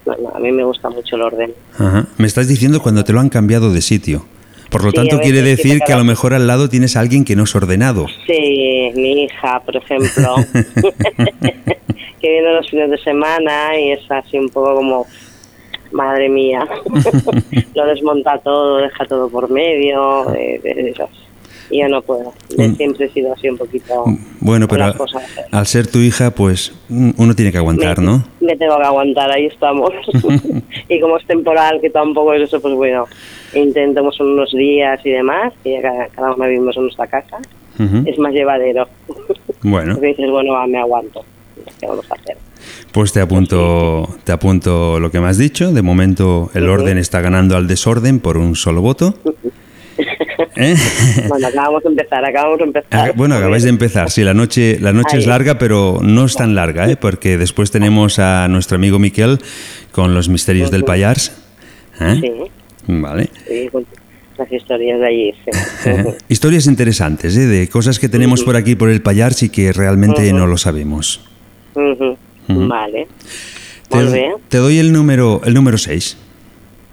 No, 0.05 0.15
no, 0.23 0.29
a 0.37 0.39
mí 0.41 0.53
me 0.53 0.63
gusta 0.65 0.91
mucho 0.91 1.17
el 1.17 1.23
orden. 1.23 1.53
Ajá. 1.79 2.07
Me 2.19 2.27
estás 2.27 2.49
diciendo 2.49 2.81
cuando 2.83 3.03
te 3.03 3.13
lo 3.15 3.21
han 3.21 3.29
cambiado 3.31 3.73
de 3.73 3.81
sitio. 3.81 4.27
Por 4.71 4.85
lo 4.85 4.91
Sí, 4.91 4.97
tanto, 4.97 5.21
quiere 5.21 5.43
decir 5.43 5.81
que 5.87 5.93
a 5.93 5.99
lo 5.99 6.05
mejor 6.05 6.35
al 6.35 6.47
lado 6.47 6.69
tienes 6.69 6.97
a 6.97 7.01
alguien 7.01 7.25
que 7.25 7.37
no 7.37 7.45
es 7.45 7.55
ordenado. 7.55 8.07
Sí, 8.27 8.91
mi 8.95 9.25
hija, 9.25 9.61
por 9.61 9.77
ejemplo, 9.77 10.35
que 12.21 12.29
viene 12.29 12.53
los 12.53 12.69
fines 12.69 12.91
de 12.91 12.99
semana 12.99 13.79
y 13.79 13.93
es 13.93 14.11
así 14.11 14.39
un 14.39 14.49
poco 14.49 14.75
como, 14.75 15.07
madre 15.93 16.29
mía, 16.29 16.67
lo 17.75 17.87
desmonta 17.87 18.39
todo, 18.39 18.79
deja 18.79 19.05
todo 19.07 19.29
por 19.29 19.51
medio, 19.51 20.25
de 20.25 20.91
esas. 20.91 21.11
Y 21.71 21.81
yo 21.81 21.89
no 21.89 22.03
puedo, 22.03 22.33
Yo 22.57 22.75
siempre 22.75 23.07
he 23.07 23.11
sido 23.11 23.33
así 23.33 23.49
un 23.49 23.57
poquito... 23.57 24.05
Bueno, 24.41 24.69
pero 24.69 24.93
al 25.51 25.67
ser 25.67 25.87
tu 25.87 25.99
hija, 25.99 26.31
pues 26.31 26.73
uno 26.89 27.35
tiene 27.35 27.51
que 27.51 27.59
aguantar, 27.59 27.99
me, 27.99 28.07
¿no? 28.07 28.25
me 28.41 28.57
tengo 28.57 28.77
que 28.77 28.85
aguantar, 28.85 29.31
ahí 29.31 29.47
estamos. 29.47 29.91
y 30.89 31.01
como 31.01 31.19
es 31.19 31.27
temporal, 31.27 31.81
que 31.81 31.91
tampoco 31.91 32.35
es 32.35 32.43
eso, 32.43 32.61
pues 32.61 32.75
bueno, 32.75 33.07
intentamos 33.55 34.19
unos 34.21 34.53
días 34.53 35.01
y 35.05 35.11
demás, 35.11 35.53
que 35.65 35.73
ya 35.73 35.83
cada, 35.83 36.07
cada 36.09 36.35
uno 36.35 36.45
vivimos 36.47 36.77
en 36.77 36.83
nuestra 36.85 37.07
casa, 37.07 37.39
es 38.07 38.19
más 38.19 38.33
llevadero. 38.33 38.89
Bueno, 39.63 39.95
Porque 39.95 40.07
dices, 40.17 40.31
bueno, 40.31 40.55
va, 40.55 40.67
me 40.67 40.79
aguanto. 40.79 41.25
¿Qué 41.81 41.87
vamos 41.87 42.11
a 42.11 42.15
hacer? 42.15 42.37
pues 42.93 43.13
te 43.13 43.21
apunto, 43.21 44.09
te 44.25 44.33
apunto 44.33 44.99
lo 44.99 45.11
que 45.11 45.21
me 45.21 45.29
has 45.29 45.37
dicho. 45.37 45.71
De 45.73 45.83
momento 45.83 46.51
el 46.55 46.69
orden 46.69 46.97
está 46.97 47.21
ganando 47.21 47.57
al 47.57 47.67
desorden 47.67 48.21
por 48.21 48.39
un 48.39 48.57
solo 48.57 48.81
voto. 48.81 49.15
¿Eh? 50.57 50.75
Bueno, 51.29 51.47
acabamos 51.49 51.83
de 51.83 51.89
empezar, 51.91 52.25
acabamos 52.25 52.59
de 52.59 52.65
Ah, 52.65 52.67
empezar. 52.67 53.17
Bueno, 53.17 53.35
acabáis 53.37 53.63
de 53.65 53.71
empezar. 53.71 54.11
Sí, 54.11 54.23
la 54.25 54.35
noche, 54.35 54.79
la 54.81 54.93
noche 54.93 55.19
es 55.19 55.27
larga, 55.27 55.59
pero 55.59 56.01
no 56.03 56.25
es 56.25 56.35
tan 56.37 56.55
larga, 56.55 56.89
¿eh? 56.91 56.97
porque 56.97 57.37
después 57.39 57.71
tenemos 57.71 58.19
a 58.19 58.49
nuestro 58.49 58.77
amigo 58.77 58.99
Miquel 58.99 59.39
con 59.93 60.15
los 60.15 60.29
misterios 60.29 60.71
del 60.71 60.85
Payars. 60.85 61.33
¿eh? 62.01 62.19
Sí, 62.21 62.33
Vale. 62.89 63.31
sí, 63.49 63.69
con 63.71 63.87
las 64.39 64.53
historias 64.53 65.01
de 65.01 65.07
allí, 65.07 65.33
sí. 65.45 65.91
Historias 66.29 66.67
interesantes, 66.67 67.37
¿eh? 67.37 67.47
de 67.47 67.69
cosas 67.69 67.99
que 67.99 68.09
tenemos 68.09 68.43
por 68.45 68.57
aquí, 68.57 68.75
por 68.75 68.91
el 68.91 69.01
Payars 69.03 69.43
y 69.45 69.49
que 69.49 69.73
realmente 69.73 70.33
no 70.33 70.47
lo 70.47 70.57
sabemos. 70.59 71.21
Vale. 72.49 73.07
Te, 73.89 73.97
Muy 73.97 74.13
bien, 74.13 74.33
te 74.49 74.59
doy 74.59 74.79
el 74.79 74.93
número 74.93 75.41
el 75.45 75.55
número 75.55 75.79
6. 75.79 76.17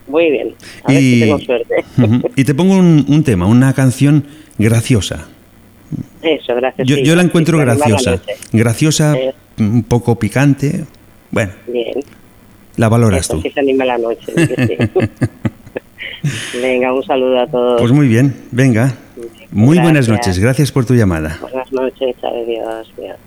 Muy 0.07 0.29
bien. 0.31 0.53
A 0.83 0.91
ver 0.91 1.01
si 1.01 1.19
tengo 1.21 1.39
suerte. 1.39 1.75
y 2.35 2.43
te 2.43 2.53
pongo 2.53 2.75
un, 2.77 3.05
un 3.07 3.23
tema, 3.23 3.45
una 3.47 3.73
canción 3.73 4.25
graciosa. 4.57 5.27
Eso, 6.21 6.55
gracias. 6.55 6.87
Yo, 6.87 6.95
sí, 6.95 7.03
yo 7.03 7.15
la 7.15 7.21
sí, 7.21 7.27
encuentro 7.27 7.57
la 7.57 7.65
graciosa. 7.65 8.19
Graciosa, 8.51 9.15
Eh. 9.17 9.33
un 9.59 9.83
poco 9.83 10.17
picante. 10.17 10.85
Bueno, 11.31 11.51
Bien. 11.67 11.93
la 12.77 12.89
valoras 12.89 13.21
Eso 13.21 13.35
tú. 13.35 13.41
sí 13.41 13.49
se 13.51 13.59
anima 13.59 13.85
la 13.85 13.97
noche. 13.97 14.25
sí 14.35 14.55
sí. 14.55 14.77
Venga, 16.61 16.93
un 16.93 17.03
saludo 17.03 17.39
a 17.41 17.47
todos. 17.47 17.81
Pues 17.81 17.91
muy 17.91 18.07
bien, 18.07 18.33
venga. 18.51 18.93
Muy 19.51 19.77
buenas 19.77 20.07
Gracias. 20.07 20.27
noches, 20.27 20.39
gracias 20.39 20.71
por 20.71 20.85
tu 20.85 20.95
llamada. 20.95 21.37
Buenas 21.41 21.71
noches, 21.73 22.15
adiós. 22.23 22.87
adiós. 22.97 23.19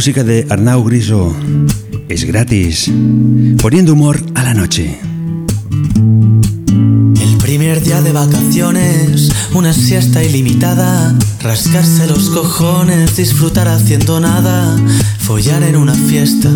Música 0.00 0.24
de 0.24 0.46
Arnau 0.48 0.82
Griso 0.82 1.36
es 2.08 2.24
gratis, 2.24 2.90
poniendo 3.60 3.92
humor 3.92 4.18
a 4.34 4.44
la 4.44 4.54
noche. 4.54 4.98
El 7.20 7.36
primer 7.42 7.82
día 7.82 8.00
de 8.00 8.10
vacaciones, 8.10 9.30
una 9.52 9.74
siesta 9.74 10.24
ilimitada, 10.24 11.14
rascarse 11.42 12.06
los 12.06 12.30
cojones, 12.30 13.14
disfrutar 13.14 13.68
haciendo 13.68 14.20
nada, 14.20 14.74
follar 15.18 15.62
en 15.64 15.76
una 15.76 15.92
fiesta 15.92 16.48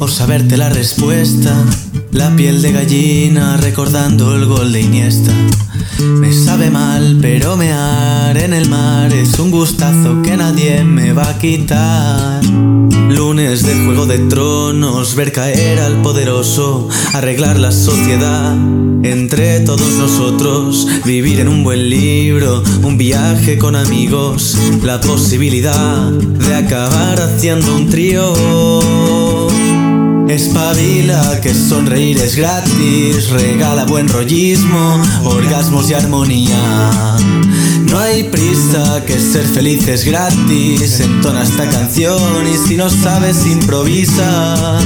o 0.00 0.08
saberte 0.08 0.56
la 0.56 0.68
respuesta, 0.68 1.54
la 2.12 2.34
piel 2.36 2.62
de 2.62 2.72
gallina 2.72 3.56
recordando 3.56 4.34
el 4.34 4.46
gol 4.46 4.72
de 4.72 4.80
Iniesta. 4.80 5.32
Me 5.98 6.32
sabe 6.32 6.70
mal, 6.70 7.18
pero 7.20 7.56
mear 7.56 8.36
en 8.36 8.52
el 8.52 8.68
mar 8.68 9.12
es 9.12 9.38
un 9.38 9.50
gustazo 9.50 10.22
que 10.22 10.36
nadie 10.36 10.84
me 10.84 11.12
va 11.12 11.28
a 11.28 11.38
quitar. 11.38 12.44
Lunes 13.10 13.64
de 13.64 13.74
Juego 13.84 14.06
de 14.06 14.18
Tronos, 14.18 15.14
ver 15.14 15.32
caer 15.32 15.78
al 15.80 16.00
poderoso, 16.02 16.88
arreglar 17.12 17.58
la 17.58 17.72
sociedad 17.72 18.56
entre 19.02 19.60
todos 19.60 19.92
nosotros, 19.92 20.86
vivir 21.04 21.40
en 21.40 21.48
un 21.48 21.64
buen 21.64 21.88
libro, 21.88 22.62
un 22.82 22.96
viaje 22.98 23.58
con 23.58 23.76
amigos, 23.76 24.56
la 24.82 25.00
posibilidad 25.00 26.10
de 26.10 26.54
acabar 26.54 27.20
haciendo 27.20 27.74
un 27.74 27.88
trío. 27.88 29.39
Espabila 30.30 31.40
que 31.42 31.52
sonreír 31.52 32.16
es 32.18 32.36
gratis, 32.36 33.30
regala 33.30 33.84
buen 33.84 34.08
rollismo, 34.08 35.02
orgasmos 35.24 35.90
y 35.90 35.94
armonía. 35.94 37.00
No 37.90 37.98
hay 37.98 38.22
prisa, 38.22 39.04
que 39.04 39.18
ser 39.18 39.44
feliz 39.44 39.88
es 39.88 40.04
gratis, 40.04 41.00
entona 41.00 41.42
esta 41.42 41.68
canción 41.68 42.46
y 42.46 42.56
si 42.56 42.76
no 42.76 42.88
sabes 42.88 43.44
improvisa. 43.44 44.78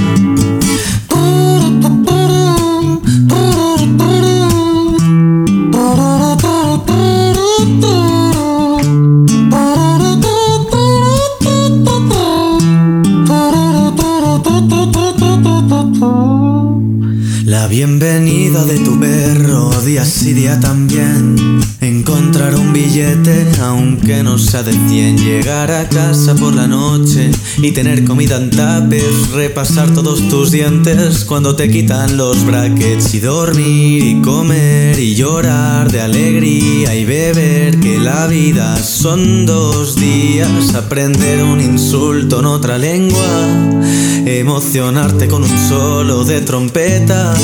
También. 20.61 21.61
Encontrar 21.81 22.55
un 22.55 22.73
billete, 22.73 23.47
aunque 23.63 24.23
no 24.23 24.39
sea 24.39 24.63
de 24.63 24.73
100. 24.73 25.19
Llegar 25.19 25.71
a 25.71 25.89
casa 25.89 26.35
por 26.35 26.55
la 26.55 26.67
noche 26.67 27.31
y 27.59 27.73
tener 27.73 28.05
comida 28.05 28.37
en 28.37 28.51
tapes. 28.51 29.31
Repasar 29.33 29.93
todos 29.93 30.29
tus 30.29 30.51
dientes 30.51 31.25
cuando 31.25 31.57
te 31.57 31.71
quitan 31.71 32.17
los 32.17 32.45
brackets. 32.45 33.15
Y 33.15 33.21
dormir 33.21 34.03
y 34.05 34.23
comer 34.23 34.99
y 34.99 35.15
llorar 35.15 35.91
de 35.91 36.01
alegría 36.01 36.95
y 36.95 37.05
beber. 37.05 37.81
Que 37.81 37.99
la 37.99 38.27
vida 38.27 38.77
son 38.77 39.47
dos 39.47 39.97
días. 39.97 40.75
Aprender 40.75 41.43
un 41.43 41.61
insulto 41.61 42.41
en 42.41 42.47
otra 42.47 42.79
lengua. 42.79 43.83
Emocionarte 44.27 45.29
con 45.29 45.43
un 45.43 45.59
solo 45.69 46.25
de 46.25 46.41
trompeta. 46.41 47.35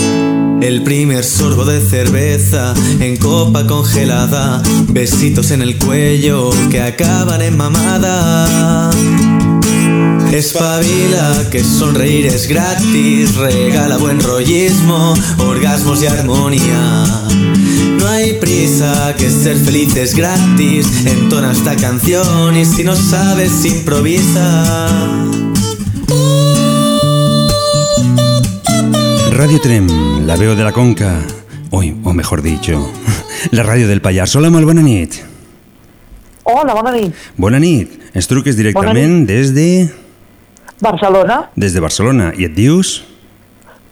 El 0.61 0.83
primer 0.83 1.25
sorbo 1.25 1.65
de 1.65 1.81
cerveza 1.81 2.75
en 3.01 3.17
copa 3.17 3.67
congelada. 3.67 4.63
Besitos 4.89 5.51
en 5.51 5.63
el 5.63 5.79
cuello 5.79 6.51
que 6.71 6.83
acaban 6.83 7.41
en 7.41 7.57
mamada. 7.57 8.91
Espabila 10.33 11.49
que 11.51 11.65
sonreír 11.65 12.27
es 12.27 12.47
gratis, 12.47 13.35
regala 13.37 13.97
buen 13.97 14.21
rollismo, 14.21 15.15
orgasmos 15.39 16.03
y 16.03 16.07
armonía. 16.07 17.05
No 17.99 18.07
hay 18.07 18.35
prisa, 18.35 19.15
que 19.19 19.29
ser 19.29 19.57
feliz 19.57 19.97
es 19.97 20.15
gratis, 20.15 20.87
entona 21.05 21.53
esta 21.53 21.75
canción 21.77 22.57
y 22.57 22.65
si 22.65 22.85
no 22.85 22.95
sabes 22.95 23.65
improvisa. 23.65 25.01
Radio 29.41 29.59
Trem, 29.59 29.87
la 30.27 30.37
veo 30.37 30.55
de 30.55 30.63
la 30.63 30.71
Conca. 30.71 31.23
Hoy, 31.71 31.99
o 32.05 32.13
mejor 32.13 32.43
dicho, 32.43 32.93
la 33.53 33.63
ràdio 33.63 33.89
del 33.89 34.03
Pallars. 34.05 34.35
Hola, 34.37 34.51
molt 34.53 34.69
bona 34.69 34.83
nit. 34.85 35.17
Hola, 36.45 36.75
bona 36.77 36.93
nit. 36.93 37.17
Bona 37.41 37.57
nit. 37.57 37.95
Ens 38.13 38.29
truques 38.29 38.59
directament 38.59 39.25
des 39.25 39.55
de... 39.57 39.89
Barcelona, 40.85 41.39
des 41.57 41.73
de 41.73 41.81
Barcelona. 41.81 42.35
I 42.37 42.51
et 42.51 42.53
dius? 42.53 42.99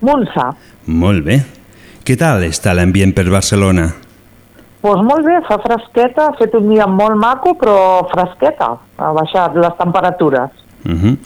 Monsa. 0.04 0.50
Molt 0.84 1.24
bé. 1.24 1.40
Què 2.04 2.18
tal 2.20 2.44
està 2.44 2.76
l'ambient 2.76 3.16
per 3.16 3.30
Barcelona? 3.32 3.88
Doncs 3.88 4.84
pues 4.84 5.04
molt 5.08 5.24
bé, 5.32 5.40
fa 5.48 5.62
fresqueta, 5.64 6.28
ha 6.28 6.36
fet 6.36 6.60
un 6.60 6.68
dia 6.74 6.84
molt 6.92 7.16
maco, 7.16 7.56
però 7.56 8.04
fresqueta. 8.12 8.74
Ha 9.00 9.12
baixat 9.16 9.56
les 9.56 9.80
temperatures. 9.80 10.64
Uh 10.84 10.92
-huh. 10.92 11.18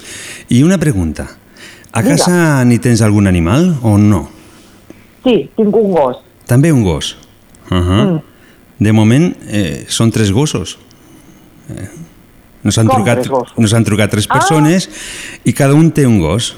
I 0.47 0.63
una 0.63 0.79
pregunta. 0.79 1.42
A 1.93 2.03
Digue. 2.03 2.17
casa 2.17 2.65
n'hi 2.65 2.79
tens 2.79 3.03
algun 3.03 3.27
animal 3.27 3.77
o 3.83 3.99
no? 3.99 4.29
Sí, 5.25 5.51
tinc 5.57 5.75
un 5.77 5.93
gos. 5.93 6.17
També 6.47 6.73
un 6.73 6.83
gos. 6.85 7.17
Uh 7.71 7.77
-huh. 7.77 8.13
Mm. 8.13 8.21
De 8.79 8.93
moment 8.93 9.37
eh, 9.49 9.85
són 9.89 10.11
tres 10.11 10.33
gossos. 10.33 10.79
Eh, 11.71 11.89
nos 12.63 12.79
han, 12.79 12.87
Com 12.87 12.97
trucat, 13.05 13.29
nos 13.57 13.73
han 13.75 13.85
trucat 13.85 14.11
tres 14.11 14.27
Ah. 14.29 14.35
persones 14.35 14.89
i 15.45 15.53
cada 15.53 15.75
un 15.75 15.91
té 15.93 16.07
un 16.07 16.19
gos. 16.21 16.57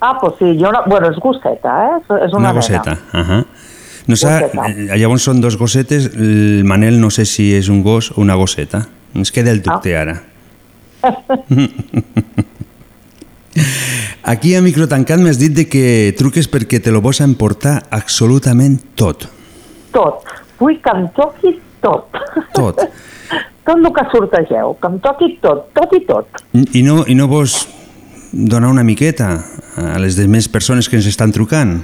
Ah, 0.00 0.16
doncs 0.22 0.36
sí, 0.38 0.44
jo 0.60 0.70
no... 0.72 0.82
Bueno, 0.86 1.10
és 1.10 1.16
gosseta, 1.18 1.84
eh? 1.84 2.02
És- 2.24 2.32
una, 2.32 2.38
Una 2.38 2.52
gosseta. 2.52 2.92
Uh 3.12 3.18
-huh. 3.20 3.44
no 4.06 4.14
Gosseta. 4.14 4.66
eh, 4.68 4.96
llavors 4.98 5.22
són 5.22 5.40
dos 5.40 5.56
gossetes. 5.56 6.06
El 6.14 6.62
Manel 6.64 7.00
no 7.00 7.10
sé 7.10 7.24
si 7.24 7.52
és 7.54 7.68
un 7.68 7.82
gos 7.82 8.10
o 8.12 8.20
una 8.20 8.34
gosseta. 8.34 8.88
Ens 9.14 9.32
queda 9.32 9.50
el 9.50 9.62
Ah. 9.66 9.72
dubte 9.74 9.96
ara. 9.96 10.22
Aquí 14.22 14.54
a 14.54 14.62
micro 14.62 14.88
tancat 14.90 15.20
m'has 15.22 15.38
dit 15.38 15.54
de 15.54 15.64
que 15.70 16.14
truques 16.18 16.48
perquè 16.50 16.80
te 16.82 16.90
lo 16.92 17.00
vols 17.04 17.20
emportar 17.24 17.78
absolutament 17.94 18.78
tot. 18.98 19.28
Tot. 19.94 20.26
Vull 20.58 20.80
que 20.82 20.94
em 20.94 21.06
toqui 21.16 21.54
tot. 21.80 22.10
Tot. 22.56 22.82
tot 23.68 23.76
el 23.78 23.92
que 23.94 24.04
sortegeu, 24.12 24.74
que 24.80 24.90
em 24.90 24.98
toqui 25.04 25.30
tot, 25.42 25.68
tot 25.76 25.94
i 25.96 26.02
tot. 26.08 26.42
I 26.74 26.82
no, 26.82 27.04
I 27.06 27.14
no 27.14 27.28
vols 27.30 27.60
donar 28.32 28.68
una 28.72 28.84
miqueta 28.84 29.30
a 29.78 29.98
les 30.02 30.16
demés 30.18 30.48
persones 30.48 30.88
que 30.88 30.98
ens 30.98 31.06
estan 31.08 31.32
trucant? 31.32 31.78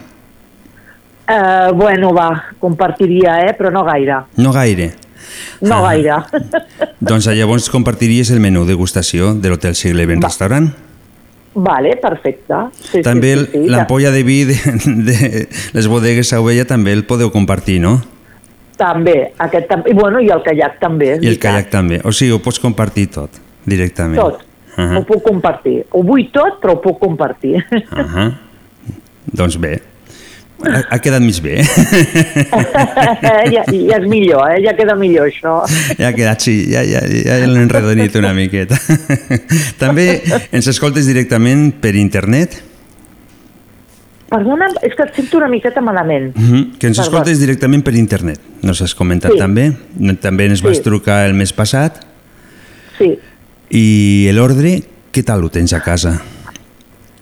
Eh, 1.25 1.71
bueno, 1.73 2.13
va, 2.13 2.29
compartiria, 2.61 3.39
eh? 3.47 3.55
Però 3.57 3.71
no 3.73 3.85
gaire. 3.87 4.25
No 4.37 4.53
gaire. 4.53 4.91
No 5.63 5.79
Ah. 5.79 5.89
gaire. 5.89 6.17
Doncs 7.01 7.27
llavors 7.33 7.71
compartiries 7.71 8.31
el 8.31 8.41
menú 8.41 8.67
degustació 8.69 9.33
de 9.35 9.49
l'Hotel 9.49 9.75
Segle 9.75 10.05
Ben 10.07 10.21
Va. 10.21 10.29
Vale, 11.55 11.97
perfecte. 12.03 12.55
Sí, 12.81 13.03
també 13.07 13.35
sí, 13.35 13.45
sí, 13.45 13.51
sí, 13.53 13.69
l'ampolla 13.71 14.11
de 14.11 14.23
vi 14.27 14.41
de, 14.49 14.57
de 15.07 15.47
les 15.77 15.87
bodegues 15.91 16.33
Sauvella 16.33 16.65
també 16.67 16.93
el 16.97 17.05
podeu 17.07 17.31
compartir, 17.35 17.79
no? 17.85 18.01
També, 18.77 19.31
aquest. 19.39 19.71
I 19.87 19.95
bueno, 19.95 20.19
i 20.19 20.33
el 20.35 20.43
caiac 20.43 20.81
també. 20.83 21.13
I 21.23 21.31
el 21.31 21.39
caiac 21.39 21.71
també. 21.71 22.01
O 22.03 22.11
sigui, 22.11 22.35
ho 22.35 22.41
pots 22.43 22.59
compartir 22.63 23.07
tot, 23.15 23.39
directament. 23.65 24.19
Tot. 24.19 24.43
Uh 24.75 24.99
Ho 24.99 25.05
puc 25.07 25.23
compartir. 25.23 25.85
Ho 25.95 26.01
vull 26.03 26.25
tot, 26.35 26.59
però 26.59 26.75
ho 26.75 26.81
puc 26.83 26.99
compartir. 26.99 27.63
-huh. 27.71 28.33
Doncs 29.39 29.57
bé, 29.57 29.79
ha, 30.63 30.83
ha 30.91 30.99
quedat 31.03 31.23
mig 31.23 31.41
bé. 31.43 31.57
ja, 33.55 33.65
ja 33.67 33.99
és 33.99 34.07
millor, 34.09 34.45
eh? 34.53 34.61
ja 34.65 34.75
queda 34.77 34.95
millor 34.99 35.29
això. 35.31 35.57
Ja 35.99 36.11
ha 36.11 36.15
quedat, 36.17 36.45
sí, 36.45 36.57
ja, 36.73 36.85
ja, 36.87 37.03
ja 37.05 37.41
l'he 37.47 37.65
enredonit 37.65 38.15
una 38.21 38.33
miqueta. 38.37 38.79
També 39.83 40.23
ens 40.55 40.71
escoltes 40.71 41.09
directament 41.11 41.73
per 41.83 41.95
internet? 42.01 42.61
Perdona, 44.35 44.67
és 44.83 44.95
que 44.97 45.05
et 45.05 45.15
sento 45.15 45.39
una 45.39 45.49
miqueta 45.53 45.83
malament. 45.85 46.33
Mm 46.35 46.51
-hmm. 46.51 46.79
Que 46.79 46.89
ens 46.89 46.99
Perdó. 46.99 47.11
escoltes 47.11 47.39
directament 47.41 47.85
per 47.85 47.95
internet. 47.95 48.41
Nos 48.63 48.81
has 48.83 48.95
comentat 48.95 49.33
Sí. 49.33 49.39
també. 49.39 49.73
També 50.21 50.47
ens 50.47 50.63
vas 50.63 50.77
Sí. 50.79 50.83
trucar 50.83 51.27
el 51.27 51.35
mes 51.35 51.53
passat. 51.53 52.05
Sí. 52.99 53.19
I 53.71 54.31
l'ordre, 54.33 54.83
què 55.13 55.25
tal 55.25 55.45
ho 55.45 55.49
tens 55.51 55.73
a 55.73 55.81
casa? 55.81 56.23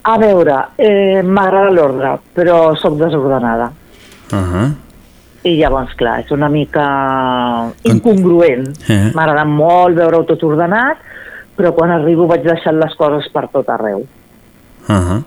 A 0.05 0.17
veure, 0.19 0.55
eh, 0.75 1.21
m'agrada 1.23 1.71
l'ordre, 1.71 2.19
però 2.35 2.75
sóc 2.75 2.97
desordenada. 2.99 3.71
Uh 4.31 4.37
-huh. 4.37 4.73
I 5.43 5.55
llavors, 5.57 5.93
clar, 5.95 6.19
és 6.19 6.31
una 6.31 6.49
mica 6.49 7.71
incongruent. 7.83 8.67
Eh. 8.87 9.11
M'agrada 9.13 9.45
molt 9.45 9.95
veure-ho 9.95 10.23
tot 10.23 10.43
ordenat, 10.43 10.97
però 11.55 11.73
quan 11.73 11.91
arribo 11.91 12.27
vaig 12.27 12.43
deixant 12.43 12.77
les 12.79 12.95
coses 12.95 13.29
per 13.31 13.47
tot 13.51 13.69
arreu. 13.69 14.05
Uh 14.87 14.95
-huh. 14.95 15.23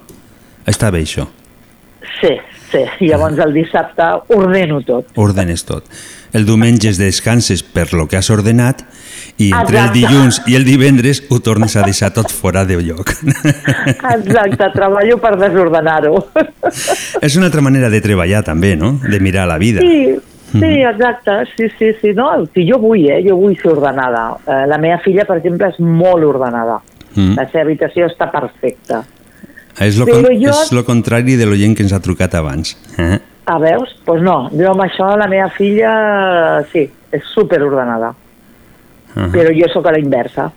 Està 0.66 0.90
bé 0.90 1.00
això. 1.00 1.26
Sí, 2.20 2.34
sí. 2.70 2.84
I 3.00 3.10
llavors 3.10 3.38
el 3.42 3.52
dissabte 3.54 4.06
ordeno 4.36 4.80
tot. 4.86 5.10
Ordenes 5.16 5.64
tot. 5.68 5.84
El 6.36 6.46
diumenge 6.46 6.90
es 6.90 6.98
descanses 7.00 7.62
per 7.62 7.92
lo 7.94 8.06
que 8.10 8.18
has 8.18 8.28
ordenat 8.30 8.82
i 9.38 9.50
entre 9.50 9.78
el 9.78 9.84
Exacte. 9.84 9.98
dilluns 9.98 10.40
i 10.48 10.56
el 10.56 10.64
divendres 10.64 11.22
ho 11.30 11.38
tornes 11.44 11.76
a 11.76 11.84
deixar 11.86 12.12
tot 12.16 12.32
fora 12.32 12.64
de 12.68 12.78
lloc. 12.82 13.12
Exacte, 14.16 14.70
treballo 14.74 15.18
per 15.22 15.34
desordenar-ho. 15.40 16.22
És 17.22 17.36
una 17.36 17.50
altra 17.50 17.64
manera 17.64 17.90
de 17.92 18.00
treballar 18.04 18.42
també, 18.44 18.74
no? 18.76 18.96
De 19.02 19.20
mirar 19.20 19.46
la 19.48 19.58
vida. 19.58 19.84
Sí, 19.84 20.16
sí, 20.52 20.72
exacte, 20.82 21.38
sí, 21.56 21.70
sí, 21.78 21.92
sí, 22.00 22.14
no, 22.16 22.30
sí, 22.52 22.66
jo 22.68 22.80
vull, 22.82 23.04
eh, 23.08 23.22
jo 23.26 23.36
vull 23.36 23.56
ser 23.60 23.72
ordenada. 23.76 24.28
Eh, 24.46 24.62
la 24.68 24.78
meva 24.82 24.98
filla, 25.04 25.26
per 25.28 25.40
exemple, 25.40 25.68
és 25.72 25.80
molt 25.80 26.24
ordenada. 26.24 26.80
Mm. 27.14 27.36
La 27.36 27.46
seva 27.48 27.64
habitació 27.64 28.08
està 28.10 28.30
perfecta. 28.32 29.04
És 29.80 29.96
lo, 29.98 30.06
con 30.06 30.24
jo- 30.24 30.50
és 30.50 30.72
lo 30.72 30.84
contrari 30.84 31.36
de 31.36 31.46
l'oient 31.46 31.76
que 31.76 31.82
ens 31.82 31.92
ha 31.92 32.00
trucat 32.00 32.34
abans. 32.34 32.76
Eh? 32.98 33.18
Ah, 33.46 33.58
veus? 33.58 33.90
Doncs 33.90 34.04
pues 34.06 34.22
no, 34.22 34.48
jo 34.50 34.70
amb 34.72 34.80
això 34.82 35.16
la 35.18 35.28
meva 35.28 35.48
filla, 35.50 36.64
sí, 36.72 36.88
és 37.12 37.22
superordenada. 37.34 38.14
Uh 39.14 39.22
-huh. 39.22 39.30
Però 39.32 39.50
jo 39.54 39.68
sóc 39.72 39.86
a 39.86 39.92
la 39.92 39.98
inversa. 39.98 40.52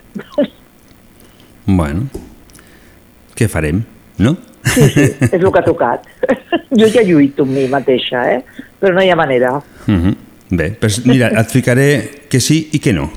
Bueno, 1.65 2.08
què 3.36 3.47
farem, 3.47 3.84
no? 4.17 4.36
Sí, 4.65 4.89
sí, 4.89 5.01
és 5.32 5.34
el 5.41 5.51
que 5.51 5.60
ha 5.60 5.63
tocat. 5.63 6.08
Jo 6.71 6.88
ja 6.88 7.01
lluito 7.03 7.43
amb 7.43 7.51
mi 7.51 7.67
mateixa, 7.67 8.23
eh? 8.34 8.43
Però 8.79 8.93
no 8.93 9.01
hi 9.03 9.10
ha 9.10 9.15
manera. 9.15 9.53
Uh 9.88 9.93
-huh. 9.93 10.15
Bé, 10.49 10.71
pues 10.79 11.05
mira, 11.05 11.27
et 11.27 11.47
ficaré 11.51 12.25
que 12.29 12.39
sí 12.39 12.69
i 12.71 12.79
que 12.79 12.91
no. 12.93 13.12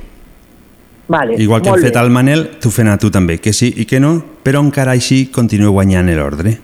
Vale, 1.09 1.35
Igual 1.43 1.63
que 1.63 1.69
hem 1.69 1.83
fet 1.83 1.97
al 1.97 2.11
Manel, 2.11 2.45
t'ho 2.61 2.71
fem 2.71 2.89
a 2.89 2.97
tu 2.97 3.11
també, 3.11 3.39
que 3.43 3.53
sí 3.53 3.73
i 3.77 3.85
que 3.85 3.99
no, 4.01 4.23
però 4.45 4.63
encara 4.65 4.93
així 4.93 5.27
continuo 5.35 5.73
guanyant 5.73 6.09
l'ordre. 6.15 6.59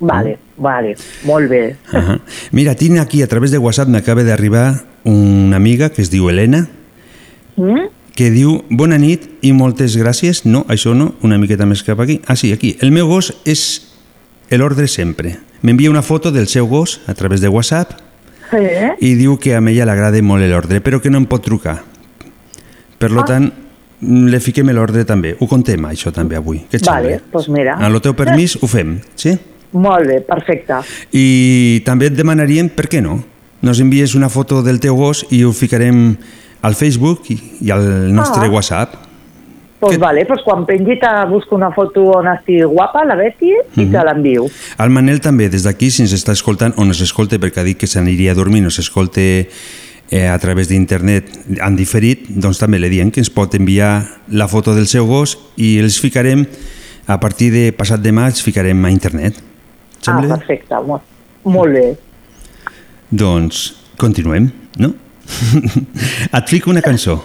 Vale, 0.00 0.38
vale, 0.56 0.96
molt 1.24 1.48
bé. 1.48 1.76
Uh 1.92 1.98
-huh. 1.98 2.20
Mira, 2.50 2.74
tinc 2.74 2.98
aquí 2.98 3.22
a 3.22 3.26
través 3.28 3.50
de 3.52 3.58
WhatsApp 3.58 3.88
m'acaba 3.88 4.24
d'arribar 4.24 4.84
una 5.04 5.56
amiga 5.56 5.90
que 5.90 6.02
es 6.02 6.10
diu 6.10 6.28
Helena, 6.28 6.68
Mm? 7.56 7.88
que 8.14 8.30
diu 8.30 8.64
Bona 8.70 8.98
nit 8.98 9.28
i 9.42 9.52
moltes 9.52 9.96
gràcies. 9.96 10.44
No, 10.44 10.64
això 10.68 10.94
no, 10.94 11.14
una 11.22 11.38
miqueta 11.38 11.66
més 11.66 11.82
cap 11.82 12.00
aquí. 12.00 12.20
Ah, 12.26 12.36
sí, 12.36 12.52
aquí. 12.52 12.76
El 12.80 12.90
meu 12.92 13.06
gos 13.06 13.34
és 13.44 13.88
l'ordre 14.50 14.86
sempre. 14.88 15.38
M'envia 15.62 15.90
una 15.90 16.02
foto 16.02 16.32
del 16.32 16.48
seu 16.48 16.66
gos 16.66 17.00
a 17.06 17.14
través 17.14 17.40
de 17.40 17.48
WhatsApp 17.48 17.92
Eh? 18.52 18.90
i 19.00 19.14
diu 19.14 19.38
que 19.38 19.54
a 19.54 19.60
ella 19.60 19.86
l'agrada 19.86 20.20
molt 20.20 20.42
l'ordre, 20.44 20.82
però 20.82 21.00
que 21.00 21.08
no 21.08 21.18
em 21.18 21.24
pot 21.26 21.42
trucar. 21.42 21.84
Per 23.02 23.10
lo 23.10 23.22
Ah. 23.22 23.24
tant, 23.26 23.48
le 24.02 24.38
fiquem 24.40 24.70
l'ordre 24.70 25.04
també. 25.04 25.34
Ho 25.40 25.46
contem, 25.50 25.82
això 25.90 26.12
també, 26.14 26.36
avui. 26.38 26.58
Què 26.70 26.78
et 26.78 26.86
Vale, 26.86 27.16
sembla? 27.18 27.32
doncs 27.32 27.48
mira. 27.48 27.74
Amb 27.74 27.94
el 27.96 28.00
teu 28.00 28.14
permís 28.14 28.56
ho 28.60 28.66
fem, 28.70 29.00
sí? 29.16 29.34
Molt 29.72 30.06
bé, 30.06 30.20
perfecte. 30.20 30.74
I 31.12 31.82
també 31.84 32.06
et 32.06 32.14
demanaríem, 32.14 32.68
per 32.70 32.88
què 32.88 33.00
no? 33.02 33.24
Nos 33.62 33.80
envies 33.80 34.14
una 34.14 34.28
foto 34.28 34.62
del 34.62 34.78
teu 34.80 34.94
gos 34.96 35.24
i 35.30 35.42
ho 35.44 35.52
ficarem 35.52 36.16
al 36.62 36.74
Facebook 36.74 37.30
i, 37.30 37.38
i 37.62 37.70
al 37.70 38.12
nostre 38.14 38.46
Ah. 38.46 38.50
WhatsApp. 38.50 38.94
Doncs 39.80 39.94
Que- 39.96 39.98
vale, 39.98 40.24
doncs 40.24 40.42
quan 40.44 40.64
pengi 40.64 40.96
te 41.00 41.08
busco 41.28 41.56
una 41.56 41.72
foto 41.72 42.02
on 42.04 42.28
estigui 42.28 42.62
guapa, 42.62 43.04
la 43.04 43.16
Betty, 43.16 43.50
i 43.76 43.80
Mhm. 43.84 43.90
te 43.92 43.98
l'envio. 44.04 44.46
El 44.78 44.90
Manel 44.90 45.20
també, 45.20 45.48
des 45.48 45.64
d'aquí, 45.64 45.90
si 45.90 46.02
ens 46.02 46.12
està 46.12 46.30
escoltant, 46.32 46.72
o 46.76 46.84
nos 46.84 47.00
escolta, 47.00 47.36
perquè 47.38 47.58
ha 47.58 47.64
dit 47.64 47.76
que 47.76 47.86
s'aniria 47.88 48.30
a 48.30 48.34
dormir, 48.34 48.62
nos 48.62 48.78
escolta 48.78 49.20
eh, 50.12 50.28
a 50.28 50.38
través 50.38 50.68
d'internet 50.68 51.30
en 51.64 51.76
diferit, 51.76 52.26
doncs 52.28 52.60
també 52.60 52.76
li 52.78 52.90
diem 52.92 53.10
que 53.10 53.22
ens 53.22 53.32
pot 53.32 53.54
enviar 53.56 53.94
la 54.28 54.46
foto 54.46 54.74
del 54.76 54.86
seu 54.86 55.08
gos 55.08 55.38
i 55.56 55.78
els 55.80 55.96
ficarem, 56.02 56.44
a 57.08 57.16
partir 57.18 57.48
de 57.54 57.70
passat 57.72 58.04
demà, 58.04 58.28
els 58.28 58.44
ficarem 58.44 58.84
a 58.84 58.92
internet. 58.92 59.40
Ah, 59.40 60.04
Sembla? 60.04 60.36
perfecte, 60.36 60.82
molt, 60.86 61.08
molt 61.48 61.72
bé. 61.72 61.86
Doncs 63.08 63.64
continuem, 63.96 64.50
no? 64.84 64.92
Et 66.36 66.52
fico 66.52 66.70
una 66.70 66.84
cançó. 66.84 67.16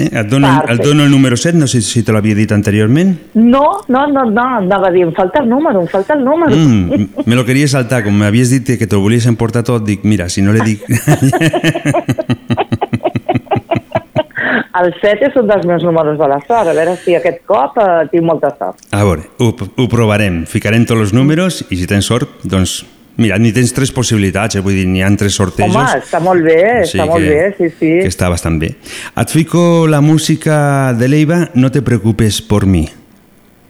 Eh? 0.00 0.08
Et, 0.10 0.26
dono, 0.30 0.50
et 0.68 0.80
dono 0.82 1.04
el 1.04 1.10
número 1.10 1.36
7, 1.36 1.58
no 1.58 1.68
sé 1.68 1.82
si 1.84 2.02
te 2.02 2.12
l'havia 2.14 2.34
dit 2.38 2.52
anteriorment. 2.52 3.14
No, 3.34 3.64
no, 3.88 4.06
no, 4.08 4.24
no, 4.30 4.46
anava 4.60 4.88
a 4.88 4.94
dir, 4.94 5.04
em 5.08 5.12
falta 5.16 5.42
el 5.42 5.48
número, 5.50 5.82
em 5.82 5.88
falta 5.90 6.16
el 6.16 6.24
número. 6.24 6.56
Mm, 6.56 7.08
me 7.28 7.38
lo 7.38 7.44
queria 7.44 7.68
saltar, 7.68 8.02
com 8.06 8.16
m'havies 8.16 8.54
dit 8.56 8.76
que 8.78 8.86
te 8.86 8.96
lo 8.96 9.04
volies 9.04 9.28
emportar 9.30 9.64
tot, 9.66 9.84
dic, 9.86 10.06
mira, 10.08 10.28
si 10.28 10.42
no 10.42 10.56
le 10.56 10.64
dic... 10.64 10.86
El 14.80 14.94
7 14.96 15.26
és 15.26 15.34
un 15.36 15.48
dels 15.50 15.66
meus 15.68 15.82
números 15.84 16.16
de 16.16 16.26
la 16.30 16.38
sort, 16.46 16.70
a 16.70 16.72
veure 16.76 16.94
si 17.02 17.12
aquest 17.16 17.42
cop 17.48 17.76
eh, 17.82 18.06
tinc 18.12 18.24
molta 18.24 18.52
sort. 18.54 18.80
A 18.96 19.02
veure, 19.04 19.26
ho, 19.42 19.50
ho 19.52 19.86
provarem. 19.92 20.44
Ficarem 20.48 20.86
tots 20.88 21.08
els 21.08 21.12
números 21.16 21.60
i 21.68 21.76
si 21.76 21.90
tens 21.90 22.08
sort, 22.08 22.40
doncs... 22.48 22.78
Mira, 23.20 23.36
ni 23.36 23.50
tens 23.52 23.74
tres 23.76 23.90
possibilitats, 23.92 24.56
eh? 24.56 24.62
vull 24.64 24.78
dir, 24.78 24.86
n'hi 24.88 25.02
ha 25.04 25.10
tres 25.20 25.34
sortejos. 25.36 25.74
Home, 25.76 25.98
està 26.00 26.22
molt 26.24 26.40
bé, 26.46 26.60
està 26.86 27.04
molt 27.04 27.26
bé, 27.28 27.50
sí, 27.58 27.68
sí. 27.76 27.90
Que 28.00 28.08
està 28.08 28.30
bastant 28.32 28.56
bé. 28.62 28.70
Et 29.20 29.34
fico 29.34 29.84
la 29.92 30.00
música 30.00 30.94
de 30.96 31.10
l'Eiva, 31.10 31.42
No 31.52 31.68
te 31.70 31.82
preocupes 31.84 32.40
por 32.40 32.64
mi. 32.64 32.86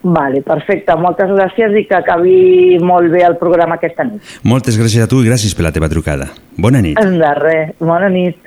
Vale, 0.03 0.41
perfecte, 0.47 0.95
moltes 0.97 1.29
gràcies 1.35 1.75
i 1.77 1.83
que 1.89 1.99
acabi 1.99 2.79
molt 2.79 3.11
bé 3.13 3.25
el 3.27 3.35
programa 3.43 3.77
aquesta 3.77 4.07
nit. 4.07 4.23
Moltes 4.47 4.79
gràcies 4.79 5.03
a 5.03 5.11
tu 5.11 5.19
i 5.21 5.27
gràcies 5.27 5.57
per 5.59 5.67
la 5.67 5.75
teva 5.75 5.91
trucada. 5.91 6.31
Bona 6.57 6.81
nit. 6.81 6.97
De 6.97 7.35
res, 7.43 7.75
bona 7.83 8.09
nit. 8.09 8.39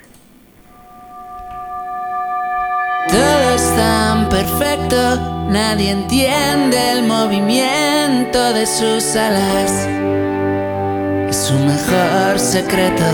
Todo 3.12 3.54
es 3.54 3.68
tan 3.76 4.28
perfecto, 4.32 5.04
nadie 5.52 5.92
entiende 5.92 6.80
el 6.96 7.04
movimiento 7.06 8.52
de 8.54 8.64
sus 8.66 9.14
alas. 9.14 10.23
Su 11.34 11.58
mejor 11.58 12.38
secreto. 12.38 13.04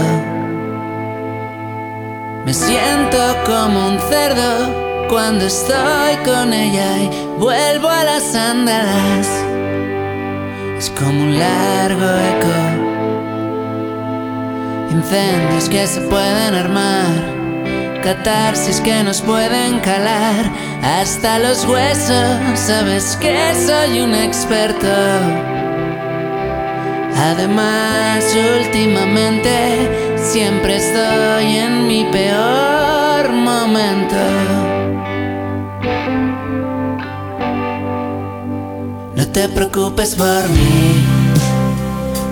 Me 2.44 2.52
siento 2.52 3.18
como 3.46 3.88
un 3.88 3.98
cerdo 3.98 5.08
cuando 5.08 5.46
estoy 5.46 6.16
con 6.24 6.52
ella 6.52 6.98
y 6.98 7.08
vuelvo 7.38 7.88
a 7.88 8.04
las 8.04 8.34
andadas. 8.34 9.26
Es 10.76 10.90
como 10.90 11.22
un 11.22 11.38
largo 11.38 12.06
eco. 12.34 12.56
Incendios 14.90 15.68
que 15.70 15.86
se 15.86 16.02
pueden 16.02 16.54
armar. 16.54 18.00
Catarsis 18.04 18.80
que 18.82 19.02
nos 19.02 19.22
pueden 19.22 19.80
calar 19.80 20.52
hasta 20.82 21.38
los 21.38 21.64
huesos. 21.64 22.38
Sabes 22.54 23.16
que 23.16 23.54
soy 23.66 24.02
un 24.02 24.14
experto. 24.14 25.69
Además, 27.22 28.24
últimamente 28.64 30.16
siempre 30.16 30.76
estoy 30.76 31.56
en 31.56 31.86
mi 31.86 32.04
peor 32.04 33.30
momento. 33.30 34.16
No 39.14 39.26
te 39.28 39.48
preocupes 39.50 40.14
por 40.14 40.48
mí. 40.48 41.04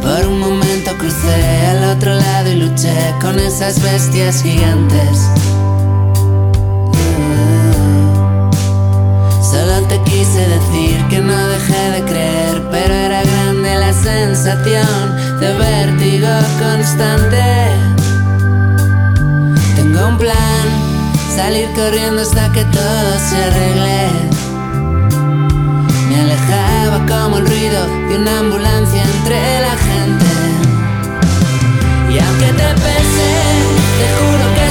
Por 0.01 0.27
un 0.27 0.41
momento 0.41 0.97
crucé 0.97 1.67
al 1.67 1.97
otro 1.97 2.15
lado 2.15 2.51
y 2.51 2.55
luché 2.55 3.15
con 3.21 3.39
esas 3.39 3.83
bestias 3.83 4.43
gigantes. 4.43 5.29
Solo 9.43 9.87
te 9.87 10.01
quise 10.11 10.49
decir 10.49 11.05
que 11.11 11.21
no 11.21 11.49
dejé 11.49 11.91
de 11.91 12.03
creer, 12.05 12.69
pero 12.71 12.95
era 12.95 13.23
sensación 13.93 15.41
de 15.41 15.53
vértigo 15.55 16.29
constante. 16.59 17.43
Tengo 19.77 20.09
un 20.09 20.19
plan, 20.19 20.67
salir 21.35 21.69
corriendo 21.75 22.23
hasta 22.23 22.51
que 22.53 22.65
todo 22.67 23.19
se 23.29 23.37
arregle. 23.45 24.09
Me 26.09 26.21
alejaba 26.21 27.07
como 27.07 27.39
el 27.39 27.47
ruido 27.47 27.87
de 28.09 28.19
una 28.19 28.39
ambulancia 28.41 29.03
entre 29.03 29.61
la 29.61 29.77
gente. 29.89 30.27
Y 32.11 32.19
aunque 32.19 32.47
te 32.47 32.69
pese, 32.85 33.31
te 33.99 34.07
juro 34.19 34.55
que 34.55 34.68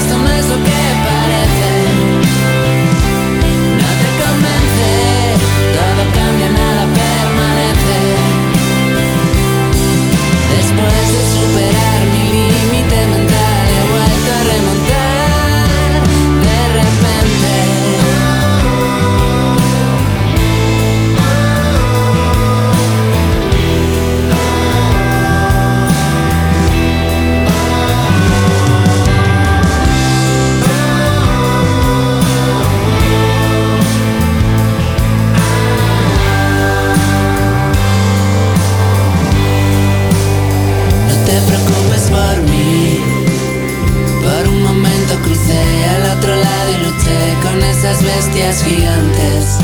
con 47.42 47.62
esas 47.64 48.04
bestias 48.04 48.64
gigantes. 48.64 49.58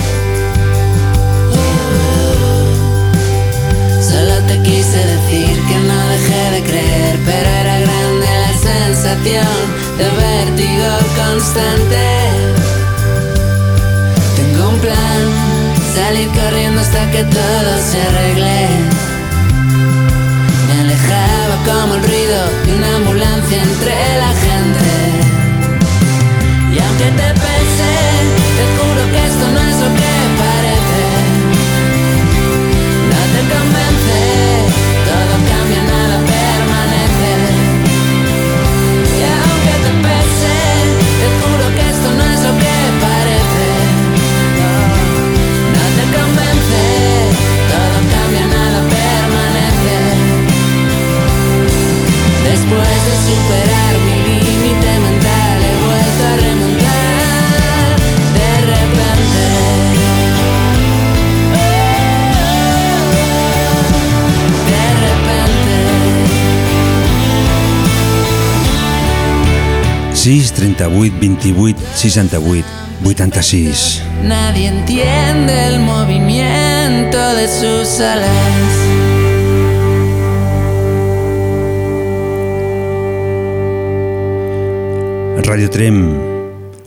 Oh. 1.52 2.74
Solo 4.02 4.36
te 4.48 4.62
quise 4.62 4.98
decir 4.98 5.62
que 5.68 5.78
no 5.90 6.08
dejé 6.10 6.52
de 6.52 6.64
creer, 6.64 7.20
pero 7.26 7.50
era 7.50 7.80
grande 7.80 8.28
la 8.46 8.54
sensación 8.70 9.56
de 9.98 10.06
vértigo 10.24 10.90
constante. 11.16 12.06
Tengo 14.36 14.70
un 14.70 14.80
plan, 14.80 15.22
salir 15.96 16.30
corriendo 16.30 16.82
hasta 16.82 17.12
que 17.12 17.24
todo 17.24 17.72
se 17.90 18.02
arregle. 18.02 19.23
38 70.76 71.20
28 71.20 71.80
68 71.96 72.66
86 73.06 74.04
Nadie 74.24 74.68
entiende 74.68 75.68
el 75.68 75.80
movimiento 75.80 77.36
de 77.36 77.48
sus 77.48 78.00
alas. 78.00 78.30
Radio 85.46 85.70
Trem, 85.70 86.18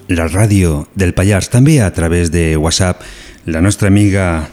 la 0.08 0.26
ràdio 0.26 0.88
del 0.94 1.12
Pallars, 1.14 1.50
també 1.50 1.82
a 1.82 1.92
través 1.92 2.32
de 2.32 2.56
WhatsApp. 2.56 3.02
La 3.44 3.60
nostra 3.60 3.88
amiga 3.88 4.48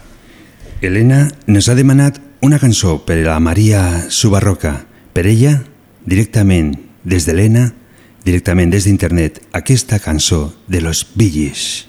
Helena 0.81 1.29
nos 1.47 1.69
ha 1.69 1.75
demanat 1.75 2.19
una 2.41 2.59
cançó 2.59 3.05
per 3.05 3.21
a 3.23 3.29
la 3.31 3.39
Maria 3.39 4.09
Subarroca. 4.09 4.83
Per 5.13 5.25
ella, 5.25 5.63
directament 6.05 6.75
des 7.03 7.25
d'Helena, 7.25 7.71
directament 8.25 8.71
des 8.71 8.87
d'internet 8.87 9.41
aquesta 9.51 9.99
cançó 9.99 10.53
de 10.67 10.81
los 10.81 11.05
Billys. 11.15 11.85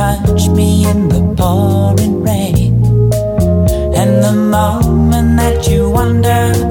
touch 0.00 0.48
me 0.48 0.86
in 0.86 1.08
the 1.08 1.20
pouring 1.36 1.70
rain 1.90 1.90
and 1.90 2.00
the 2.00 2.09
moment 4.50 5.36
that 5.36 5.68
you 5.68 5.90
wander 5.90 6.69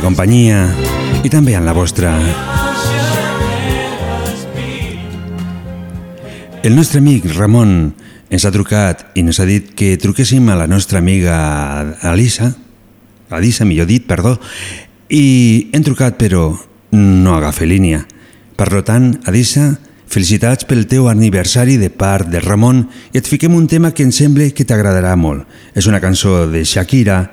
la 0.00 0.08
nostra 0.08 0.24
companyia 0.24 0.58
i 1.24 1.28
també 1.28 1.54
en 1.54 1.66
la 1.66 1.74
vostra. 1.76 2.14
El 6.62 6.74
nostre 6.74 7.00
amic 7.00 7.26
Ramon 7.36 7.92
ens 8.30 8.44
ha 8.46 8.52
trucat 8.52 9.10
i 9.14 9.20
ens 9.20 9.40
ha 9.40 9.44
dit 9.44 9.74
que 9.76 9.98
truquéssim 10.00 10.48
a 10.48 10.56
la 10.56 10.66
nostra 10.66 10.98
amiga 11.00 11.98
Alisa, 12.00 12.54
Alisa, 13.28 13.64
millor 13.64 13.86
dit, 13.86 14.06
perdó, 14.06 14.38
i 15.10 15.68
hem 15.72 15.84
trucat 15.84 16.16
però 16.16 16.48
no 16.96 17.36
agafa 17.36 17.68
línia. 17.68 18.06
Per 18.56 18.82
tant, 18.82 19.12
Alisa, 19.28 19.74
felicitats 20.08 20.64
pel 20.64 20.86
teu 20.88 21.08
aniversari 21.12 21.76
de 21.76 21.90
part 21.90 22.28
de 22.30 22.40
Ramon 22.40 22.86
i 23.12 23.20
et 23.20 23.28
fiquem 23.28 23.54
un 23.54 23.68
tema 23.68 23.92
que 23.92 24.06
em 24.06 24.12
sembla 24.12 24.48
que 24.54 24.64
t'agradarà 24.64 25.16
molt. 25.16 25.44
És 25.74 25.86
una 25.86 26.00
cançó 26.00 26.46
de 26.48 26.64
Shakira 26.64 27.26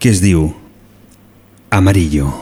que 0.00 0.08
es 0.08 0.24
diu 0.24 0.63
Amarillo. 1.74 2.32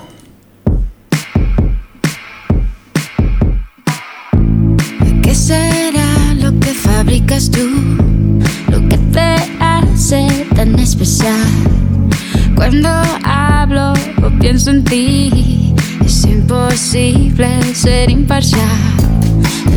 ¿Qué 5.23 5.35
será 5.35 6.35
lo 6.35 6.61
que 6.61 6.75
fabricas 6.75 7.51
tú? 7.51 7.67
Lo 8.69 8.87
que 8.91 8.99
te 8.99 9.37
hace 9.59 10.47
tan 10.55 10.79
especial. 10.79 11.49
Cuando 12.55 12.91
hablo 13.25 13.95
o 14.23 14.39
pienso 14.39 14.71
en 14.71 14.85
ti, 14.85 15.73
es 16.05 16.25
imposible 16.27 17.75
ser 17.75 18.11
imparcial. 18.11 18.61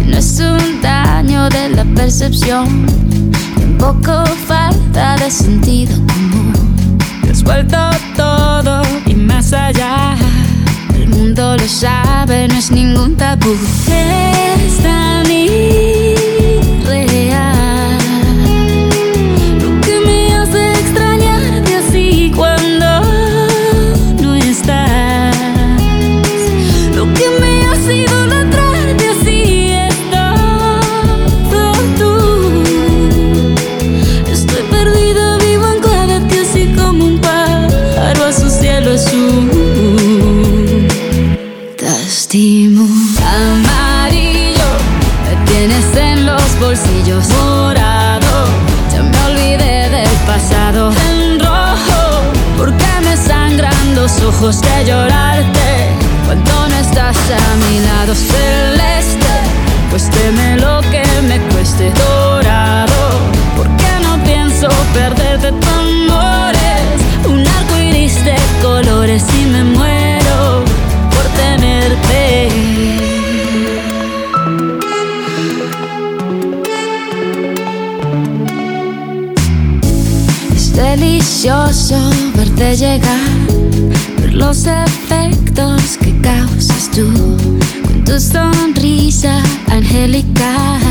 No 0.05 0.17
es 0.17 0.37
un 0.41 0.81
daño 0.81 1.47
de 1.47 1.69
la 1.69 1.85
percepción, 1.95 2.85
tampoco 3.55 4.25
falta 4.47 5.15
de 5.15 5.31
sentido 5.31 5.95
común. 6.07 6.53
Te 7.23 7.31
has 7.31 7.41
vuelto 7.41 7.77
todo 8.17 8.81
y 9.05 9.14
más 9.45 9.53
allá. 9.53 10.15
El 10.93 11.09
mundo 11.09 11.55
lo 11.57 11.67
sabe, 11.67 12.47
no 12.47 12.57
es 12.57 12.71
ningún 12.71 13.15
tabú. 13.15 13.53
Es 13.53 14.77
tan 14.81 15.31
irreal. 15.31 16.04
Ojos 54.23 54.61
de 54.61 54.85
llorarte 54.85 55.89
cuando 56.25 56.69
no 56.69 56.75
estás 56.77 57.17
a 57.17 57.55
mi 57.65 57.79
lado 57.79 58.13
celeste. 58.15 59.35
Pues 59.89 60.09
teme 60.09 60.57
lo 60.57 60.81
que 60.91 61.03
me 61.27 61.39
cueste 61.53 61.91
dorado, 61.91 63.19
porque 63.55 63.89
no 64.03 64.23
pienso 64.23 64.67
perderte 64.93 65.51
tu 65.51 65.67
amores. 65.69 66.83
Un 67.27 67.39
arco 67.47 67.77
iris 67.79 68.23
de 68.25 68.35
colores 68.61 69.23
y 69.39 69.45
me 69.45 69.63
muero 69.63 70.63
por 71.11 71.25
tenerte. 71.41 72.49
Es 80.55 80.73
delicioso 80.73 81.97
verte 82.35 82.75
llegar, 82.75 83.19
los 84.35 84.67
efectos 84.67 85.97
que 85.97 86.19
causas 86.19 86.91
tú 86.93 87.07
con 87.83 88.03
tu 88.03 88.19
sonrisa 88.19 89.41
angelical. 89.69 90.81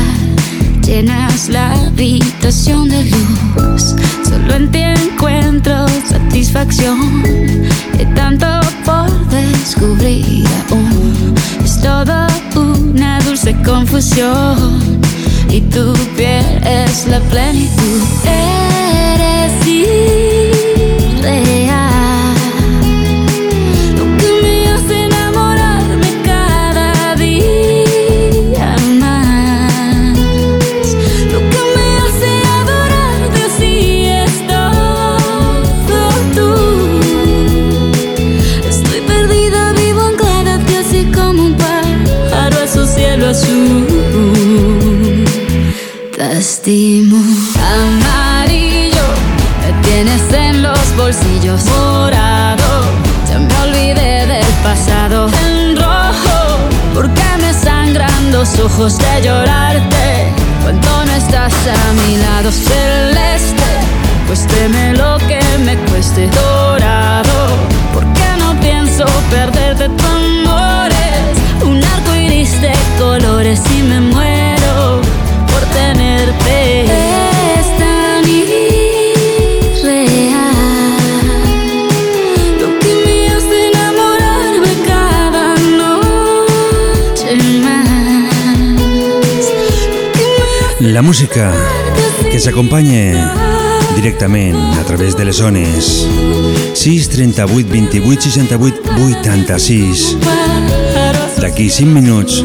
Llenas 0.81 1.49
la 1.49 1.71
habitación 1.73 2.89
de 2.89 3.05
luz, 3.05 3.95
solo 4.27 4.53
en 4.55 4.71
ti 4.71 4.79
encuentro 4.79 5.87
satisfacción. 6.09 7.23
Hay 7.97 8.05
tanto 8.15 8.47
por 8.83 9.09
descubrir 9.29 10.45
aún, 10.69 11.35
es 11.63 11.81
todo 11.81 12.27
una 12.55 13.19
dulce 13.21 13.55
confusión. 13.63 14.99
Y 15.49 15.61
tu 15.61 15.93
piel 16.17 16.45
es 16.65 17.07
la 17.07 17.19
plenitud, 17.19 18.01
eres 18.25 19.67
irreal. 19.67 20.24
Azul. 43.35 45.25
Te 46.15 46.37
estimo 46.37 47.17
amarillo, 47.73 49.05
me 49.61 49.71
tienes 49.87 50.21
en 50.33 50.63
los 50.63 50.85
bolsillos 50.95 51.65
morado. 51.65 52.69
Ya 53.29 53.39
me 53.39 53.53
olvidé 53.65 54.25
del 54.27 54.53
pasado 54.63 55.27
en 55.45 55.75
rojo, 55.75 56.37
porque 56.93 57.23
me 57.41 57.53
sangran 57.53 58.31
los 58.31 58.57
ojos 58.59 58.97
de 58.97 59.21
llorarte 59.23 60.33
cuando 60.63 61.05
no 61.05 61.13
estás 61.13 61.53
a 61.53 61.93
mi 62.01 62.17
lado 62.17 62.51
celeste. 62.51 63.71
Pues 64.27 64.47
teme 64.47 64.93
lo 64.93 65.17
que 65.27 65.41
me 65.65 65.75
cueste 65.89 66.27
dorado, 66.27 67.35
porque 67.93 68.25
no 68.39 68.55
pienso 68.59 69.05
perderte 69.29 69.54
tenerte. 76.43 77.59
Es 77.59 77.67
tan 77.77 78.23
irreal. 78.27 78.65
Lo 82.59 82.67
que 82.79 82.91
me 83.05 83.17
hace 83.29 83.57
enamorarme 83.69 84.71
cada 84.85 85.45
noche 85.81 87.31
más. 87.63 87.85
La 90.81 91.01
música 91.01 91.53
que 92.31 92.39
s'acompanya 92.39 93.45
directament 93.95 94.55
a 94.79 94.83
través 94.83 95.15
de 95.15 95.25
les 95.25 95.37
zones 95.37 96.05
6 96.73 97.09
38 97.09 97.67
28 97.69 98.21
68 98.21 98.81
86 98.97 100.17
D'aquí 101.41 101.69
5 101.69 101.91
minuts 101.91 102.43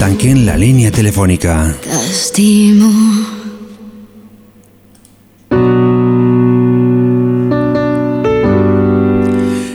tanquen 0.00 0.44
la 0.46 0.56
línia 0.56 0.90
telefònica. 0.90 1.76
Te 1.84 2.00
estimo. 2.08 2.90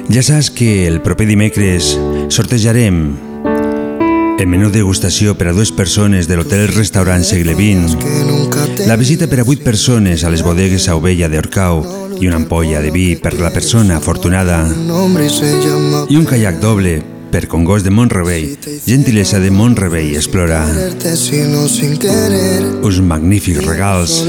Ja 0.09 0.23
saps 0.23 0.49
que 0.49 0.87
el 0.87 1.01
proper 1.03 1.27
dimecres 1.27 1.95
sortejarem 2.31 2.99
el 4.39 4.47
menú 4.51 4.69
degustació 4.69 5.33
per 5.39 5.49
a 5.49 5.53
dues 5.55 5.71
persones 5.75 6.27
de 6.29 6.37
l'hotel-restaurant 6.37 7.23
Segle 7.27 7.55
XX, 7.55 8.85
la 8.87 8.95
visita 8.99 9.27
per 9.31 9.41
a 9.41 9.45
vuit 9.47 9.63
persones 9.63 10.23
a 10.23 10.31
les 10.31 10.43
bodegues 10.43 10.87
a 10.87 10.95
Ovella 10.99 11.29
de 11.31 11.39
Orcau 11.39 11.81
i 12.19 12.27
una 12.27 12.37
ampolla 12.39 12.83
de 12.83 12.91
vi 12.91 13.15
per 13.15 13.33
la 13.39 13.51
persona 13.51 13.97
afortunada 13.97 14.61
i 14.69 16.19
un 16.19 16.27
caiac 16.29 16.59
doble 16.63 17.14
per 17.35 17.47
Congost 17.47 17.83
de 17.83 17.89
Montrebei, 17.91 18.57
gentilesa 18.85 19.39
de 19.39 19.49
Montrebei 19.51 20.15
Explora. 20.15 20.63
Uns 22.81 22.99
magnífics 23.01 23.59
regals 23.67 24.23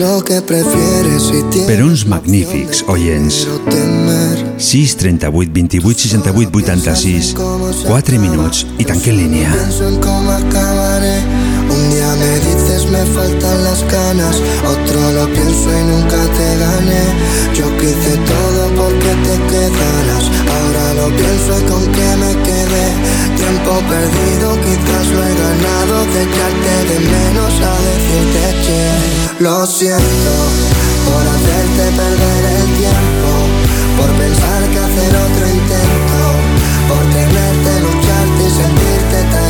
per 1.68 1.84
uns 1.84 2.02
magnífics 2.04 2.82
oients. 2.88 3.46
6 4.58 4.94
38 4.96 5.52
28 5.54 6.00
68 6.00 6.50
86 6.50 7.34
4 7.86 8.18
minuts 8.18 8.66
i 8.76 8.84
tanquem 8.84 9.22
línia. 9.22 9.54
Pienso 9.54 9.86
en 9.86 10.00
cómo 10.00 10.32
acabaré 10.32 11.35
me 12.18 12.40
dices 12.40 12.86
me 12.90 13.04
faltan 13.06 13.64
las 13.64 13.82
ganas, 13.88 14.36
otro 14.64 15.12
lo 15.12 15.26
pienso 15.32 15.68
y 15.78 15.82
nunca 15.84 16.20
te 16.36 16.48
gané. 16.64 17.04
Yo 17.54 17.66
quise 17.78 18.12
todo 18.32 18.62
porque 18.74 19.10
te 19.26 19.36
quedaras, 19.50 20.24
ahora 20.54 20.84
lo 21.00 21.06
pienso 21.16 21.50
y 21.58 21.62
con 21.70 21.82
qué 21.92 22.08
me 22.22 22.32
quedé. 22.46 22.86
Tiempo 23.36 23.72
perdido, 23.92 24.48
quizás 24.64 25.06
lo 25.14 25.20
he 25.26 25.34
ganado, 25.44 25.96
de 26.12 26.22
echarte 26.26 26.74
de 26.90 26.98
menos 27.00 27.52
a 27.70 27.74
decirte 27.88 28.44
que 28.64 29.44
lo 29.44 29.66
siento 29.66 30.34
por 31.06 31.22
hacerte 31.34 31.84
perder 32.00 32.42
el 32.58 32.66
tiempo, 32.82 33.30
por 33.98 34.10
pensar 34.20 34.60
que 34.72 34.78
hacer 34.78 35.12
otro 35.26 35.44
intento, 35.58 36.20
por 36.88 37.02
tenerte, 37.12 37.70
lucharte 37.84 38.42
y 38.46 38.50
sentirte 38.50 39.18
tarea 39.30 39.45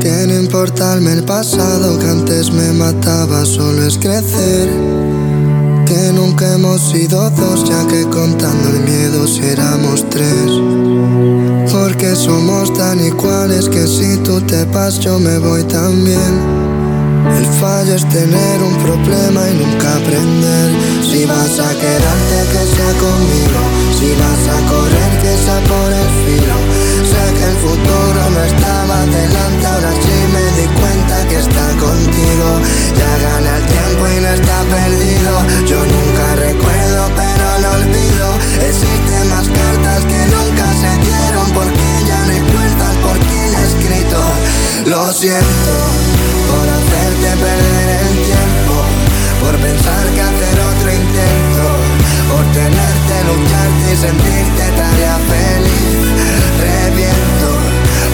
que 0.00 0.26
no 0.26 0.34
importarme 0.34 1.12
el 1.12 1.24
pasado 1.24 1.98
que 1.98 2.08
antes 2.08 2.52
me 2.52 2.72
mataba, 2.72 3.44
solo 3.44 3.86
es 3.86 3.98
crecer. 3.98 4.68
Que 5.86 6.12
nunca 6.12 6.54
hemos 6.54 6.80
sido 6.90 7.30
dos, 7.30 7.68
ya 7.68 7.86
que 7.86 8.04
contando 8.04 8.68
el 8.70 8.80
miedo 8.84 9.26
si 9.26 9.44
éramos 9.46 10.08
tres. 10.10 10.50
Porque 11.72 12.14
somos 12.14 12.72
tan 12.74 13.04
iguales 13.04 13.68
que 13.68 13.86
si 13.86 14.16
tú 14.18 14.40
te 14.40 14.64
vas 14.66 14.98
yo 15.00 15.18
me 15.18 15.38
voy 15.38 15.62
también. 15.64 16.64
El 17.36 17.46
fallo 17.60 17.94
es 17.94 18.08
tener 18.08 18.62
un 18.62 18.76
problema 18.76 19.48
y 19.48 19.54
nunca 19.54 19.96
aprender. 19.96 20.70
Si 21.10 21.24
vas 21.24 21.58
a 21.58 21.70
quedarte 21.70 22.36
que 22.52 22.62
sea 22.74 22.92
conmigo, 23.00 23.60
si 23.98 24.08
vas 24.20 24.44
a 24.54 24.58
correr 24.70 25.12
que 25.22 25.36
sea 25.44 25.60
por 25.68 25.92
el 25.92 26.08
filo. 26.24 26.73
Siento 45.24 45.76
por 46.50 46.66
hacerte 46.68 47.28
perder 47.40 47.88
el 48.04 48.14
tiempo, 48.28 48.76
por 49.40 49.54
pensar 49.56 50.04
que 50.14 50.20
hacer 50.20 50.56
otro 50.60 50.88
intento, 50.92 51.64
por 52.28 52.44
tenerte, 52.52 53.14
lucharte 53.24 53.86
y 53.92 53.96
sentirte 53.96 54.64
tarea 54.76 55.16
feliz. 55.32 56.00
Reviento, 56.60 57.48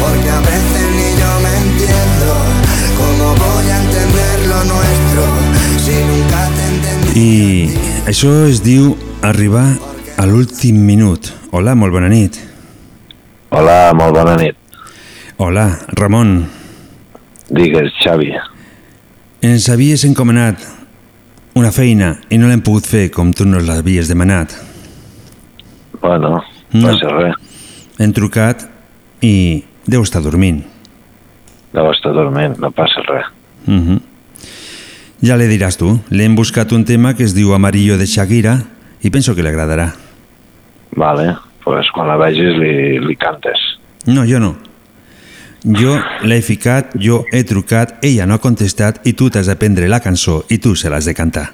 porque 0.03 0.31
a 0.31 0.41
veces 0.53 0.85
ni 0.99 1.09
yo 1.21 1.33
me 1.45 1.53
entiendo. 1.67 2.31
¿Cómo 3.01 3.27
voy 3.35 3.67
a 3.71 3.77
entender 3.83 4.37
lo 4.47 4.61
nuestro 4.71 5.23
si 5.83 5.97
nunca 6.11 6.41
te 6.55 6.65
entendí? 6.71 7.11
I 7.11 8.07
això 8.07 8.31
es 8.47 8.63
diu 8.63 8.95
arribar 9.27 9.67
a 10.17 10.29
l'últim 10.31 10.79
minut. 10.87 11.33
Hola, 11.51 11.75
molt 11.75 11.91
bona 11.91 12.13
nit. 12.13 12.39
Hola, 13.51 13.91
molt 13.99 14.15
bona 14.15 14.39
nit. 14.39 14.55
Hola, 15.39 15.67
Ramon. 15.99 16.60
Digues, 17.51 17.91
Xavi. 18.05 18.31
Ens 19.43 19.67
havies 19.73 20.05
encomanat 20.07 20.63
una 21.59 21.73
feina 21.75 22.13
i 22.31 22.39
no 22.39 22.47
l'hem 22.47 22.63
pogut 22.63 22.87
fer 22.87 23.09
com 23.11 23.33
tu 23.35 23.47
nos 23.49 23.67
l'havies 23.67 24.11
demanat. 24.11 24.55
Bueno, 26.01 26.39
no, 26.73 26.85
passa 26.87 27.11
res. 27.17 27.35
Hem 27.99 28.15
trucat 28.17 28.63
i 29.27 29.65
deu 29.91 30.07
estar 30.07 30.23
dormint. 30.23 30.63
Deu 31.75 31.91
estar 31.91 32.15
dormint, 32.15 32.55
no 32.63 32.71
passa 32.71 33.03
res. 33.09 33.27
Uh 33.67 33.75
-huh. 33.75 34.01
Ja 35.23 35.37
le 35.37 35.49
diràs 35.49 35.77
tu. 35.77 35.99
Le 36.11 36.25
hem 36.25 36.37
buscat 36.37 36.73
un 36.73 36.85
tema 36.85 37.15
que 37.15 37.25
es 37.25 37.35
diu 37.35 37.53
Amarillo 37.53 37.99
de 37.99 38.07
Shakira 38.07 38.63
i 39.03 39.11
penso 39.11 39.35
que 39.35 39.43
li 39.43 39.49
agradarà. 39.49 39.93
Vale, 40.97 41.37
pues 41.65 41.91
quan 41.91 42.09
la 42.09 42.17
vegis 42.17 42.57
li, 42.57 42.99
li 42.99 43.17
cantes. 43.17 43.59
No, 44.07 44.25
jo 44.25 44.39
no. 44.39 44.70
Jo 45.65 45.99
l'he 46.25 46.41
ficat, 46.41 46.95
jo 46.97 47.25
he 47.33 47.45
trucat, 47.45 47.99
ella 48.07 48.27
no 48.27 48.35
ha 48.37 48.41
contestat 48.41 49.01
i 49.05 49.13
tu 49.13 49.29
t'has 49.29 49.47
de 49.51 49.57
prendre 49.61 49.89
la 49.93 50.01
cançó 50.01 50.45
i 50.49 50.59
tu 50.59 50.75
se 50.75 50.89
l'has 50.89 51.05
de 51.05 51.15
cantar. 51.15 51.53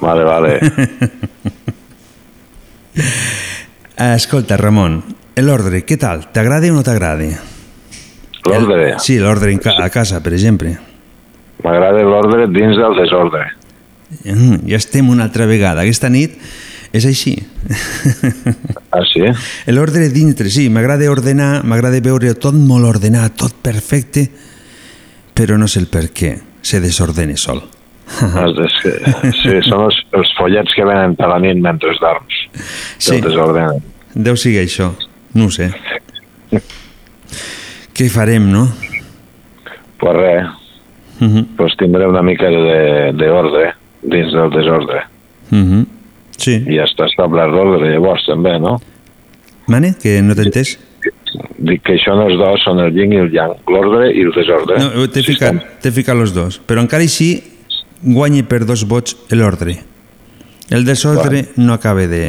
Vale, 0.00 0.24
vale. 0.24 0.58
Escolta, 3.98 4.56
Ramon, 4.56 5.02
l'ordre, 5.42 5.82
què 5.84 5.98
tal? 6.00 6.32
T'agrada 6.32 6.70
o 6.70 6.74
no 6.78 6.82
t'agrada? 6.86 7.28
L'ordre. 8.48 8.94
Sí, 9.02 9.18
l'ordre 9.20 9.58
ca 9.60 9.74
a 9.82 9.90
casa, 9.90 10.22
per 10.24 10.32
exemple. 10.32 10.78
M'agrada 11.64 12.02
l'ordre 12.06 12.46
dins 12.54 12.76
del 12.78 12.94
desordre. 12.96 13.44
Mm, 14.24 14.64
ja 14.70 14.76
estem 14.78 15.10
una 15.10 15.24
altra 15.28 15.46
vegada. 15.50 15.82
Aquesta 15.82 16.08
nit 16.08 16.38
és 16.92 17.04
així. 17.06 17.34
Ah, 18.90 19.02
sí? 19.12 19.20
L'ordre 19.72 20.08
dintre, 20.08 20.48
sí, 20.50 20.68
m'agrada 20.72 21.10
ordenar, 21.10 21.62
m'agrada 21.64 22.00
veure 22.00 22.34
tot 22.34 22.54
molt 22.54 22.84
ordenat, 22.88 23.36
tot 23.36 23.54
perfecte, 23.62 24.28
però 25.34 25.58
no 25.58 25.68
sé 25.68 25.80
el 25.80 25.86
per 25.92 26.08
què 26.10 26.38
se 26.62 26.80
desordena 26.80 27.36
sol. 27.36 27.60
Els. 28.24 28.58
Sí, 29.42 29.50
són 29.68 29.84
els, 29.84 29.98
els 30.16 30.30
follets 30.38 30.72
que 30.74 30.84
venen 30.88 31.14
per 31.14 31.28
la 31.28 31.38
nit 31.38 31.58
mentre 31.60 31.92
dorms. 32.00 32.38
Sí. 32.98 33.16
El 33.18 33.22
desordenen. 33.28 33.82
Deu 34.14 34.36
ser 34.40 34.54
això, 34.62 34.94
no 35.34 35.50
sé. 35.52 35.68
Què 37.94 38.08
farem, 38.10 38.48
no? 38.52 38.68
Pues 39.98 40.16
res, 40.16 40.54
Uh 41.20 41.26
-huh. 41.26 41.46
pues 41.56 41.72
tindré 41.76 42.06
una 42.06 42.22
mica 42.22 42.46
de- 42.46 43.12
d'ordre 43.12 43.74
dins 44.02 44.32
del 44.32 44.50
desordre. 44.50 45.00
Uh 45.50 45.58
-huh. 45.58 45.86
Sí. 46.38 46.54
I 46.70 46.78
està 46.82 47.08
establert 47.10 47.50
l'ordre 47.52 47.90
llavors 47.92 48.24
també, 48.26 48.54
no? 48.62 48.76
Mane, 49.68 49.94
que 50.00 50.20
no 50.22 50.34
t'he 50.38 50.46
entès? 50.48 50.76
Dic 51.58 51.82
que 51.84 51.96
això 51.98 52.14
no 52.16 52.24
els 52.30 52.38
dos 52.40 52.62
són 52.64 52.78
el 52.80 52.94
yin 52.96 53.12
i 53.12 53.18
el 53.20 53.32
yang, 53.34 53.52
l'ordre 53.68 54.08
i 54.14 54.22
el 54.24 54.32
desordre. 54.32 54.78
No, 54.80 55.06
t'he 55.12 55.22
ficat, 55.26 55.58
ficat 55.92 56.16
los 56.16 56.32
dos. 56.34 56.60
Però 56.64 56.80
encara 56.80 57.02
així 57.04 57.42
guanyi 58.02 58.44
per 58.48 58.64
dos 58.64 58.86
vots 58.88 59.16
l'ordre. 59.34 59.76
El 60.70 60.84
desordre 60.86 61.46
no 61.56 61.74
acaba 61.74 62.06
de, 62.06 62.22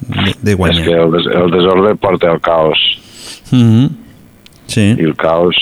de, 0.00 0.34
de 0.42 0.52
És 0.52 0.56
guanyar. 0.58 0.84
que 0.86 0.96
el, 1.04 1.10
des 1.12 1.26
el 1.34 1.50
desordre 1.50 1.94
porta 1.96 2.30
al 2.30 2.40
caos 2.40 2.78
Uh 3.52 3.58
-huh. 3.58 3.90
Sí. 4.66 4.80
i 4.98 5.02
el 5.04 5.14
caos 5.14 5.54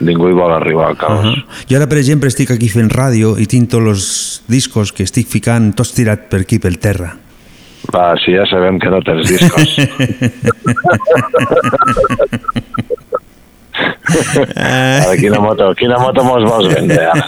ningú 0.00 0.28
hi 0.28 0.32
vol 0.32 0.52
arribar 0.52 0.88
al 0.88 0.96
caos. 0.96 1.24
Uh 1.24 1.32
-huh. 1.32 1.44
Jo 1.70 1.76
ara, 1.76 1.86
per 1.88 1.98
exemple, 1.98 2.28
estic 2.28 2.50
aquí 2.50 2.68
fent 2.68 2.90
ràdio 2.90 3.38
i 3.40 3.46
tinc 3.46 3.70
tots 3.70 3.86
els 3.86 4.33
discos 4.48 4.92
que 4.92 5.04
estic 5.06 5.28
ficant 5.30 5.72
tots 5.76 5.94
tirats 5.96 6.28
per 6.30 6.40
aquí, 6.44 6.58
pel 6.62 6.78
terra. 6.78 7.14
Va, 7.92 8.14
si 8.22 8.32
ja 8.32 8.46
sabem 8.48 8.78
que 8.80 8.88
no 8.88 9.02
tens 9.04 9.28
discos. 9.28 9.76
Ara, 14.54 15.14
quina 15.18 15.40
moto, 15.42 15.72
quina 15.78 15.98
moto 15.98 16.22
mos 16.24 16.44
vols 16.46 16.68
vendre, 16.70 17.00
ara? 17.10 17.26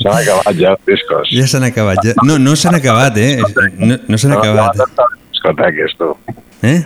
S'han 0.00 0.16
acabat 0.22 0.58
ja 0.58 0.72
els 0.74 0.84
discos. 0.88 1.30
Ja 1.34 1.46
s'han 1.50 1.66
acabat. 1.68 2.00
Ja... 2.04 2.14
No, 2.26 2.38
no 2.42 2.56
s'han 2.58 2.78
acabat, 2.78 3.18
eh? 3.20 3.36
No, 3.78 3.98
no 4.08 4.20
s'han 4.20 4.36
acabat. 4.38 4.80
Discoteques, 5.34 5.96
tu. 6.00 6.12
Eh? 6.66 6.80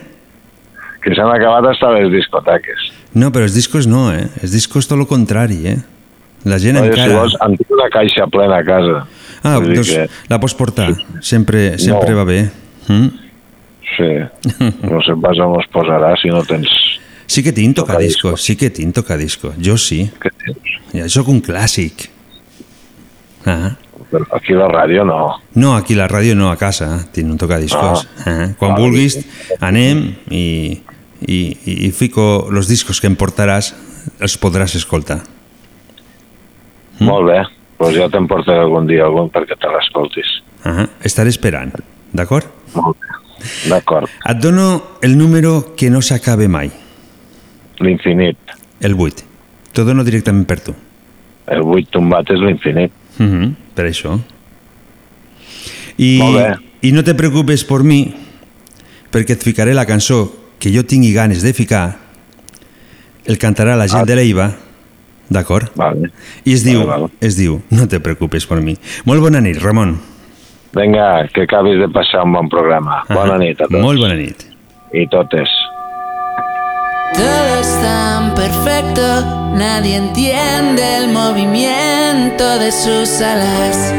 Que 1.04 1.14
s'han 1.16 1.30
acabat 1.32 1.70
hasta 1.70 1.92
les 1.96 2.10
discoteques. 2.12 2.90
No, 3.14 3.30
però 3.34 3.46
els 3.46 3.56
discos 3.56 3.88
no, 3.90 4.08
eh? 4.14 4.26
Els 4.42 4.52
discos 4.56 4.88
tot 4.90 4.98
el 4.98 5.08
contrari, 5.10 5.60
eh? 5.70 5.78
La 6.44 6.58
gent 6.58 6.78
si 6.78 6.84
encara... 6.88 7.16
vols, 7.18 7.34
en 7.44 7.56
tinc 7.58 7.70
una 7.76 7.88
caixa 7.92 8.26
plena 8.32 8.58
a 8.60 8.64
casa. 8.64 9.02
Ah, 9.42 9.58
Vull 9.58 9.74
doncs 9.74 9.90
que- 9.92 10.06
la 10.28 10.38
pots 10.40 10.54
portar. 10.54 10.90
Sempre, 11.20 11.78
sempre 11.78 12.10
No. 12.14 12.16
va 12.20 12.24
bé. 12.24 12.50
Mm? 12.88 13.08
Sí, 13.96 14.10
no 14.86 15.00
sé 15.04 15.16
pas 15.20 15.38
on 15.42 15.58
es 15.60 15.66
posarà 15.72 16.14
si 16.20 16.30
no 16.32 16.42
tens... 16.48 16.70
Sí 17.30 17.42
que 17.46 17.52
tinc 17.52 17.76
tocadiscos, 17.76 18.42
sí 18.42 18.56
que 18.56 18.70
tinc 18.74 18.94
tocadiscos. 18.94 19.54
Jo 19.62 19.76
sí. 19.78 20.10
Ja 20.92 21.08
sóc 21.08 21.28
un 21.30 21.38
clàssic. 21.42 22.08
Ah. 23.46 23.76
Però 24.10 24.24
aquí 24.34 24.56
la 24.56 24.66
ràdio 24.66 25.04
no. 25.06 25.18
No, 25.54 25.76
aquí 25.76 25.94
la 25.94 26.08
ràdio 26.10 26.34
no, 26.34 26.48
a 26.50 26.56
casa. 26.58 27.06
Tinc 27.14 27.30
un 27.30 27.38
tocadiscos. 27.38 28.08
Ah. 28.26 28.48
Quan 28.58 28.72
Vale. 28.74 28.80
vulguis, 28.82 29.18
anem 29.62 30.02
i, 30.30 30.80
i, 31.22 31.40
i 31.86 31.90
fico 31.94 32.48
los 32.50 32.66
discos 32.66 32.98
que 33.00 33.06
em 33.06 33.14
portaràs, 33.20 33.74
els 34.18 34.34
podràs 34.40 34.74
escoltar. 34.80 35.20
Mm. 37.00 37.06
Molt 37.08 37.26
bé, 37.26 37.38
doncs 37.80 37.96
ja 37.96 38.08
te'n 38.12 38.26
portaré 38.28 38.60
algun 38.60 38.86
dia 38.86 39.04
algun 39.06 39.30
perquè 39.32 39.56
te 39.58 39.68
l'escoltis. 39.72 40.28
Ah. 40.64 40.86
Estaré 41.02 41.30
esperant, 41.32 41.72
d'acord? 42.12 42.46
Molt 42.74 42.96
bé, 43.00 43.08
d'acord. 43.70 44.08
Et 44.28 44.36
dono 44.36 44.82
el 45.02 45.16
número 45.16 45.74
que 45.76 45.88
no 45.90 46.00
s'acabe 46.02 46.46
mai. 46.48 46.70
L'infinit. 47.80 48.36
El 48.80 48.94
8. 48.94 49.24
T'ho 49.72 49.84
dono 49.84 50.04
directament 50.04 50.46
per 50.46 50.60
tu. 50.60 50.74
el 51.50 51.62
buit 51.66 51.88
tombat 51.90 52.28
és 52.30 52.38
l'infinit. 52.38 52.92
Uh 53.18 53.24
-huh, 53.26 53.54
per 53.74 53.86
això. 53.86 54.20
I, 55.98 56.18
Molt 56.18 56.36
bé. 56.36 56.54
I 56.82 56.92
no 56.92 57.02
te 57.02 57.14
preocupes 57.14 57.64
per 57.64 57.82
mi, 57.82 58.14
perquè 59.12 59.32
et 59.36 59.42
ficaré 59.42 59.74
la 59.74 59.84
cançó 59.84 60.32
que 60.58 60.70
jo 60.72 60.84
tingui 60.84 61.12
ganes 61.12 61.42
de 61.42 61.52
ficar, 61.52 61.98
el 63.24 63.36
cantarà 63.38 63.76
la 63.76 63.88
gent 63.88 64.02
Ah. 64.02 64.04
de 64.06 64.14
l'Eiva, 64.16 64.54
d'acord? 65.30 65.70
Vale. 65.78 66.10
I 66.44 66.52
es 66.54 66.64
diu, 66.66 66.80
Vale, 66.84 67.06
vale. 67.06 67.12
es 67.20 67.36
diu, 67.38 67.60
no 67.70 67.86
te 67.88 68.00
preocupes 68.00 68.46
per 68.46 68.60
mi. 68.60 68.76
Molt 69.06 69.22
bona 69.22 69.40
nit, 69.40 69.58
Ramon. 69.62 69.96
Vinga, 70.74 71.26
que 71.34 71.42
acabis 71.48 71.80
de 71.80 71.88
passar 71.88 72.22
un 72.24 72.32
bon 72.36 72.48
programa. 72.48 73.00
Bona 73.08 73.38
nit 73.38 73.58
a 73.60 73.66
tots. 73.66 73.80
Molt 73.82 73.98
bona 73.98 74.14
nit. 74.14 74.44
I 74.94 75.06
totes. 75.10 75.48
Todo 77.14 77.60
es 77.60 77.70
tan 77.82 78.34
perfecto, 78.34 79.02
nadie 79.58 79.96
entiende 79.96 80.96
el 80.98 81.08
movimiento 81.12 82.58
de 82.58 82.70
sus 82.70 83.20
alas. 83.20 83.92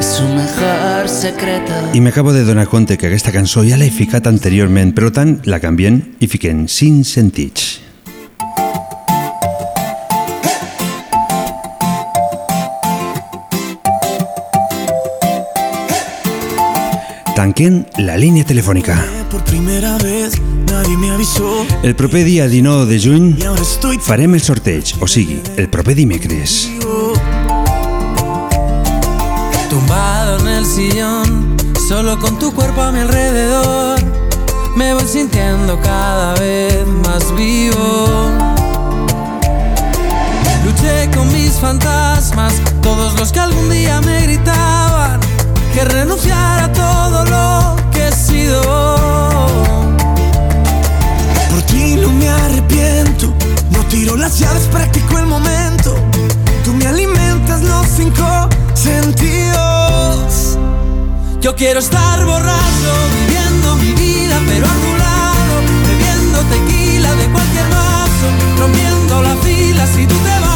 Su 0.00 0.22
mejor 0.28 1.08
secreto. 1.08 1.72
I 1.94 2.00
m'acabo 2.00 2.32
de 2.32 2.44
donar 2.44 2.66
compte 2.68 2.96
que 2.98 3.06
aquesta 3.08 3.32
cançó 3.32 3.64
ja 3.64 3.76
l'he 3.80 3.90
ficat 3.90 4.26
anteriorment, 4.28 4.92
però 4.94 5.10
tant 5.10 5.38
la 5.48 5.58
canviem 5.60 6.00
i 6.20 6.26
fiquem 6.28 6.66
cinc 6.68 7.04
sentits. 7.08 7.80
Tanquen 17.44 17.86
la 17.98 18.14
línia 18.16 18.40
telefònica. 18.48 18.94
Por 19.28 19.42
primera 19.44 19.98
vez 19.98 20.32
nadie 20.70 20.96
me 20.96 21.10
avisó 21.10 21.66
El 21.82 21.94
proper 21.94 22.24
dia 22.24 22.48
19 22.48 22.86
de 22.86 22.98
juny 22.98 23.36
farem 24.00 24.32
el 24.32 24.40
sorteig, 24.40 24.94
o 24.98 25.06
sigui, 25.06 25.42
el 25.58 25.68
proper 25.68 25.94
dimecres. 25.94 26.70
Tumbado 29.68 30.38
en 30.40 30.48
el 30.48 30.64
sillón, 30.64 31.56
solo 31.86 32.18
con 32.18 32.38
tu 32.38 32.50
cuerpo 32.54 32.80
a 32.80 32.90
mi 32.92 33.00
alrededor, 33.00 34.00
me 34.74 34.94
voy 34.94 35.06
sintiendo 35.06 35.78
cada 35.82 36.32
vez 36.40 36.86
más 37.04 37.30
vivo. 37.36 38.30
Luché 40.64 41.10
con 41.14 41.30
mis 41.30 41.52
fantasmas, 41.60 42.54
todos 42.80 43.20
los 43.20 43.32
que 43.32 43.40
algún 43.40 43.68
día 43.68 44.00
me 44.00 44.22
gritaban 44.22 45.23
que 45.74 45.84
renunciara 45.84 46.66
a 46.66 46.72
todo 46.72 47.24
lo 47.24 47.76
que 47.90 48.06
he 48.06 48.12
sido. 48.12 48.62
por 51.50 51.62
ti 51.62 51.96
no 51.96 52.10
me 52.12 52.28
arrepiento 52.28 53.34
no 53.70 53.80
tiro 53.88 54.16
las 54.16 54.38
llaves 54.38 54.68
practico 54.68 55.18
el 55.18 55.26
momento 55.26 55.96
tú 56.64 56.72
me 56.74 56.86
alimentas 56.86 57.62
los 57.62 57.86
cinco 57.88 58.48
sentidos 58.74 60.58
Yo 61.40 61.56
quiero 61.56 61.80
estar 61.80 62.24
borracho, 62.24 62.92
viviendo 63.18 63.74
mi 63.76 63.92
vida, 63.94 64.40
pero 64.46 64.66
a 64.66 64.76
tu 64.84 64.92
lado, 65.04 65.54
bebiendo 65.88 66.38
tequila 66.54 67.14
de 67.16 67.26
cualquier 67.34 67.68
vaso, 67.68 68.26
rompiendo 68.60 69.22
la 69.22 69.34
fila 69.44 69.86
si 69.86 70.06
tú 70.06 70.14
te 70.14 70.40
vas. 70.40 70.53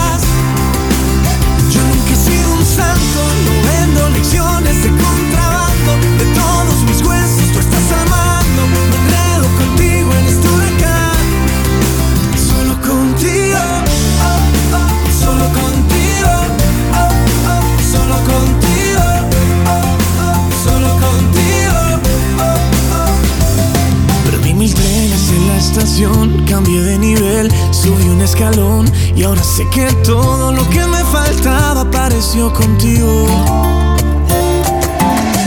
Escalón 28.38 28.90
y 29.16 29.24
ahora 29.24 29.42
sé 29.42 29.66
que 29.70 29.86
todo 30.04 30.52
lo 30.52 30.68
que 30.70 30.86
me 30.86 31.02
faltaba 31.06 31.80
apareció 31.80 32.52
contigo. 32.52 33.26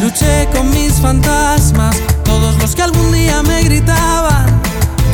Luché 0.01 0.49
con 0.53 0.69
mis 0.71 0.93
fantasmas, 0.99 1.95
todos 2.25 2.57
los 2.57 2.75
que 2.75 2.81
algún 2.81 3.13
día 3.13 3.41
me 3.43 3.63
gritaban 3.63 4.45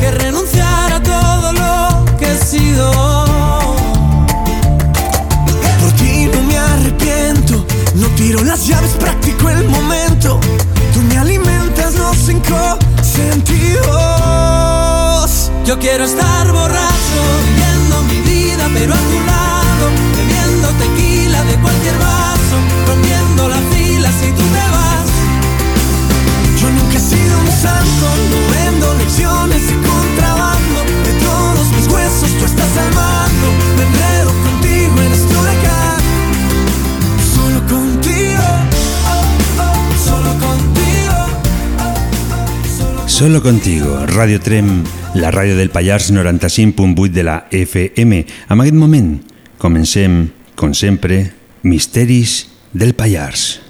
que 0.00 0.10
renunciara 0.10 0.96
a 0.96 1.02
todo 1.02 1.52
lo 1.52 2.04
que 2.16 2.32
he 2.32 2.38
sido. 2.38 2.90
Por 5.80 5.92
ti 5.98 6.28
no 6.34 6.42
me 6.42 6.58
arrepiento, 6.58 7.64
no 7.94 8.08
tiro 8.16 8.42
las 8.42 8.66
llaves, 8.66 8.90
practico 8.98 9.50
el 9.50 9.68
momento. 9.68 10.40
Tú 10.92 11.00
me 11.02 11.16
alimentas 11.16 11.94
los 11.94 12.16
cinco 12.16 12.56
sentidos. 13.02 14.08
Yo 15.64 15.78
quiero 15.78 16.04
estar 16.04 16.50
borracho, 16.50 17.22
pero 18.74 18.94
a 18.94 18.98
tu 18.98 19.18
lado, 19.32 19.84
bebiendo 20.16 20.68
tequila 20.82 21.42
de 21.44 21.54
cualquier 21.56 21.98
vaso, 21.98 22.56
rompiendo 22.86 23.48
la 23.48 23.60
fila 23.72 24.10
si 24.20 24.28
tú 24.32 24.42
te 24.54 24.64
vas. 24.76 25.08
Yo 26.60 26.70
nunca 26.70 26.96
he 26.98 27.00
sido 27.00 27.38
un 27.38 27.52
santo, 27.64 28.06
no 28.30 28.38
vendo 28.54 28.94
lecciones 28.94 29.66
de 29.68 29.74
contrabando. 29.74 30.80
De 31.06 31.12
todos 31.24 31.66
mis 31.72 31.86
huesos 31.88 32.30
tú 32.38 32.44
estás 32.44 32.76
al 32.78 32.90
Solo 43.18 43.42
contigo, 43.42 44.06
Radio 44.06 44.38
Trem, 44.38 44.84
la 45.18 45.32
ràdio 45.34 45.56
del 45.58 45.72
Pallars 45.74 46.12
95.8 46.14 47.10
de 47.10 47.24
la 47.26 47.48
FM. 47.50 48.20
En 48.46 48.60
aquest 48.62 48.78
moment 48.78 49.08
comencem, 49.58 50.28
com 50.54 50.70
sempre, 50.70 51.32
Misteris 51.66 52.44
del 52.70 52.94
Pallars. 52.94 53.67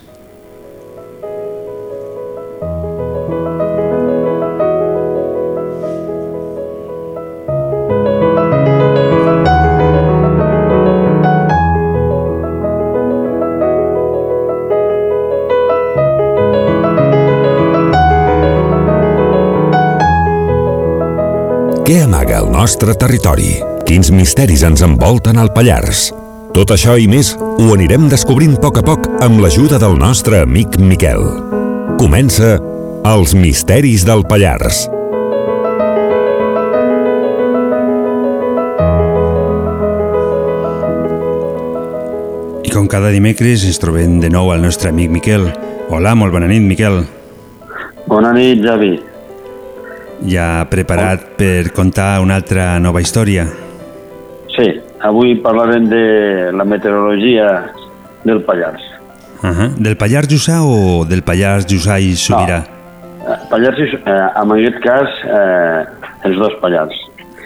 Què 21.89 22.03
amaga 22.05 22.43
el 22.43 22.51
nostre 22.53 22.93
territori? 23.01 23.55
Quins 23.89 24.11
misteris 24.13 24.61
ens 24.67 24.83
envolten 24.85 25.39
al 25.41 25.49
Pallars? 25.55 26.11
Tot 26.53 26.75
això 26.75 26.99
i 27.01 27.07
més 27.09 27.31
ho 27.41 27.71
anirem 27.73 28.11
descobrint 28.13 28.59
a 28.59 28.61
poc 28.61 28.83
a 28.83 28.83
poc 28.85 29.09
amb 29.25 29.41
l'ajuda 29.41 29.79
del 29.81 29.97
nostre 29.97 30.43
amic 30.45 30.77
Miquel. 30.77 31.25
Comença 31.97 32.59
Els 33.09 33.33
misteris 33.33 34.05
del 34.05 34.27
Pallars. 34.29 34.85
I 42.69 42.77
com 42.77 42.85
cada 42.85 43.17
dimecres 43.17 43.65
ens 43.65 43.81
trobem 43.81 44.21
de 44.21 44.29
nou 44.29 44.53
al 44.53 44.61
nostre 44.61 44.93
amic 44.93 45.17
Miquel. 45.23 45.55
Hola, 45.89 46.13
molt 46.13 46.37
bona 46.37 46.53
nit, 46.53 46.69
Miquel. 46.69 47.07
Bona 48.05 48.37
nit, 48.37 48.61
Javi. 48.61 48.99
Ja 50.27 50.67
preparat 50.71 51.37
per 51.39 51.71
contar 51.75 52.19
una 52.23 52.39
altra 52.41 52.79
nova 52.83 53.01
història? 53.01 53.47
Sí, 54.57 54.67
avui 55.07 55.37
parlarem 55.43 55.87
de 55.91 56.07
la 56.53 56.65
meteorologia 56.67 57.49
del 58.25 58.43
Pallars. 58.43 58.83
Uh 59.43 59.51
-huh. 59.51 59.69
Del 59.79 59.97
Pallars 59.97 60.29
Jussà 60.29 60.63
o 60.63 61.05
del 61.05 61.23
Pallars 61.23 61.67
Jussà 61.67 61.99
i 62.01 62.17
Sobirà? 62.17 62.59
Eh, 62.59 63.39
Pallars, 63.51 63.79
eh, 63.79 64.43
en 64.43 64.51
aquest 64.51 64.79
cas, 64.81 65.09
eh, 65.25 65.87
els 66.25 66.37
dos 66.37 66.55
Pallars. 66.61 66.95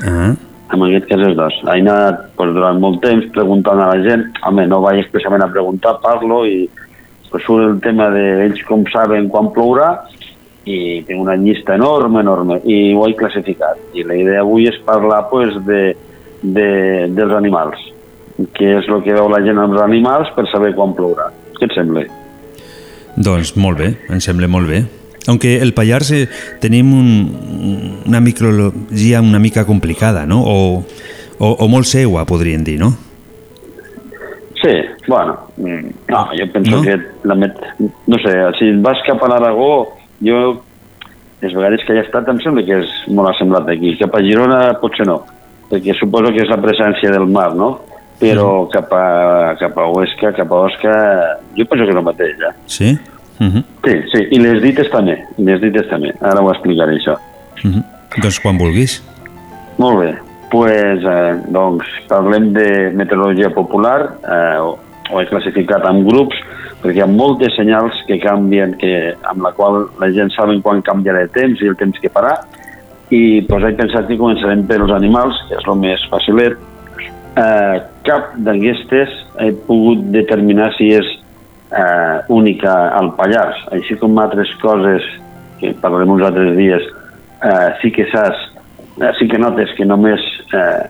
Uh 0.00 0.08
-huh. 0.08 0.36
En 0.72 0.82
aquest 0.82 1.06
cas, 1.08 1.20
els 1.20 1.36
dos. 1.36 1.54
He 1.64 1.80
anat 1.80 2.34
pues, 2.36 2.54
durant 2.54 2.78
molt 2.78 3.02
temps 3.02 3.26
preguntant 3.32 3.80
a 3.80 3.94
la 3.94 4.02
gent. 4.02 4.24
Home, 4.46 4.66
no 4.66 4.80
vaig 4.80 5.00
expressament 5.00 5.42
a 5.42 5.52
preguntar, 5.52 6.00
parlo 6.00 6.46
i 6.46 6.70
pues, 7.30 7.44
surt 7.44 7.64
el 7.64 7.80
tema 7.80 8.08
de 8.10 8.46
ells 8.46 8.62
com 8.68 8.84
saben 8.92 9.28
quan 9.28 9.52
plourà 9.52 10.00
i 10.64 11.02
tinc 11.06 11.20
una 11.20 11.34
llista 11.36 11.74
enorme, 11.74 12.20
enorme, 12.22 12.60
i 12.64 12.92
ho 12.94 13.06
he 13.08 13.16
classificat. 13.18 13.80
I 13.94 14.06
la 14.06 14.16
idea 14.18 14.42
avui 14.44 14.68
és 14.70 14.78
parlar 14.86 15.24
pues, 15.30 15.56
de, 15.66 15.82
de, 16.42 16.68
dels 17.10 17.36
animals, 17.38 17.82
què 18.56 18.76
és 18.78 18.88
el 18.88 19.02
que 19.04 19.14
veu 19.16 19.30
la 19.32 19.42
gent 19.44 19.58
amb 19.58 19.76
els 19.76 19.84
animals 19.84 20.32
per 20.36 20.46
saber 20.52 20.74
quan 20.78 20.94
plourà. 20.98 21.30
Què 21.58 21.68
et 21.68 21.76
sembla? 21.76 22.06
Doncs 23.16 23.56
molt 23.60 23.82
bé, 23.82 23.92
em 24.10 24.20
sembla 24.24 24.48
molt 24.48 24.70
bé. 24.70 24.84
Aunque 25.28 25.60
el 25.62 25.70
Pallars 25.74 26.10
eh, 26.16 26.26
tenim 26.60 26.90
un, 26.96 28.02
una 28.08 28.20
micrologia 28.20 29.20
una 29.22 29.38
mica 29.38 29.64
complicada, 29.64 30.26
no? 30.26 30.42
O, 30.42 30.82
o, 31.38 31.48
o 31.52 31.68
molt 31.70 31.86
seua, 31.86 32.24
podríem 32.26 32.64
dir, 32.66 32.80
no? 32.80 32.90
Sí, 34.62 34.74
bueno, 35.08 35.38
mm, 35.56 35.90
no, 36.08 36.28
jo 36.38 36.46
penso 36.52 36.76
No? 36.76 36.82
que 36.82 36.96
la 37.24 37.34
met... 37.34 37.54
no 38.06 38.18
sé, 38.22 38.34
si 38.58 38.70
vas 38.78 38.98
cap 39.06 39.22
a 39.22 39.28
l'Aragó, 39.28 39.98
jo 40.24 40.42
les 41.42 41.54
vegades 41.54 41.82
que 41.86 41.96
he 41.96 42.02
estat 42.04 42.28
em 42.30 42.38
sembla 42.42 42.62
que 42.66 42.82
és 42.84 42.90
molt 43.10 43.32
assemblat 43.32 43.68
aquí. 43.72 43.96
Cap 44.00 44.14
a 44.14 44.22
Girona 44.22 44.60
potser 44.82 45.06
no, 45.08 45.18
perquè 45.70 45.96
suposo 45.98 46.30
que 46.34 46.44
és 46.44 46.52
la 46.52 46.60
presència 46.62 47.10
del 47.10 47.26
mar, 47.26 47.50
no? 47.58 47.74
Però 48.22 48.68
cap, 48.70 48.92
a, 48.94 49.54
cap 49.58 49.78
a 49.82 49.88
Huesca, 49.90 50.30
cap 50.36 50.52
a 50.52 50.60
Osca, 50.68 50.92
jo 51.56 51.66
penso 51.66 51.88
que 51.88 51.90
és 51.90 51.98
el 51.98 52.06
mateix, 52.06 52.36
ja. 52.38 52.52
Sí? 52.70 52.92
Uh 53.40 53.48
-huh. 53.48 53.62
Sí, 53.84 53.94
sí, 54.12 54.20
i 54.30 54.38
les 54.38 54.62
dites 54.62 54.90
també, 54.90 55.16
les 55.38 55.60
dites 55.60 55.88
també. 55.90 56.12
Ara 56.20 56.40
ho 56.40 56.52
explicaré, 56.52 56.94
això. 56.94 57.16
Uh 57.64 57.70
-huh. 57.70 57.82
Doncs 58.22 58.38
quan 58.40 58.58
vulguis. 58.58 59.02
Molt 59.78 59.98
bé, 59.98 60.14
pues, 60.50 61.04
eh, 61.04 61.34
doncs 61.48 61.84
parlem 62.08 62.52
de 62.52 62.92
meteorologia 62.94 63.50
popular, 63.50 64.00
eh, 64.22 64.58
ho, 65.10 65.20
he 65.20 65.28
classificat 65.30 65.84
en 65.88 66.02
grups, 66.06 66.38
perquè 66.82 66.98
hi 66.98 67.04
ha 67.04 67.10
moltes 67.10 67.54
senyals 67.58 67.98
que 68.08 68.18
canvien, 68.22 68.76
que, 68.80 69.14
amb 69.30 69.46
la 69.46 69.52
qual 69.56 69.86
la 70.02 70.10
gent 70.14 70.32
saben 70.34 70.62
quan 70.64 70.82
canviarà 70.86 71.24
el 71.26 71.32
temps 71.34 71.62
i 71.62 71.70
el 71.70 71.78
temps 71.80 71.98
que 72.02 72.10
farà, 72.12 72.36
i 73.12 73.42
pues, 73.48 73.64
he 73.64 73.74
pensat 73.78 74.08
que 74.08 74.20
començarem 74.20 74.64
pels 74.68 74.92
animals, 74.94 75.38
que 75.48 75.58
és 75.58 75.66
el 75.68 75.80
més 75.80 76.04
facilet. 76.12 76.56
Eh, 77.32 77.76
cap 78.06 78.32
d'aquestes 78.44 79.12
he 79.40 79.52
pogut 79.66 80.02
determinar 80.12 80.70
si 80.76 80.90
és 80.96 81.08
eh, 81.72 82.18
única 82.32 82.72
al 82.96 83.12
Pallars, 83.16 83.60
així 83.76 83.96
com 84.00 84.18
altres 84.20 84.50
coses 84.62 85.06
que 85.60 85.72
parlarem 85.80 86.16
uns 86.16 86.24
altres 86.26 86.56
dies, 86.58 86.88
eh, 87.44 87.68
sí 87.80 87.92
que 87.94 88.08
saps, 88.12 88.48
eh, 89.00 89.12
sí 89.18 89.28
que 89.30 89.40
notes 89.40 89.72
que 89.78 89.86
només 89.88 90.24
eh, 90.52 90.82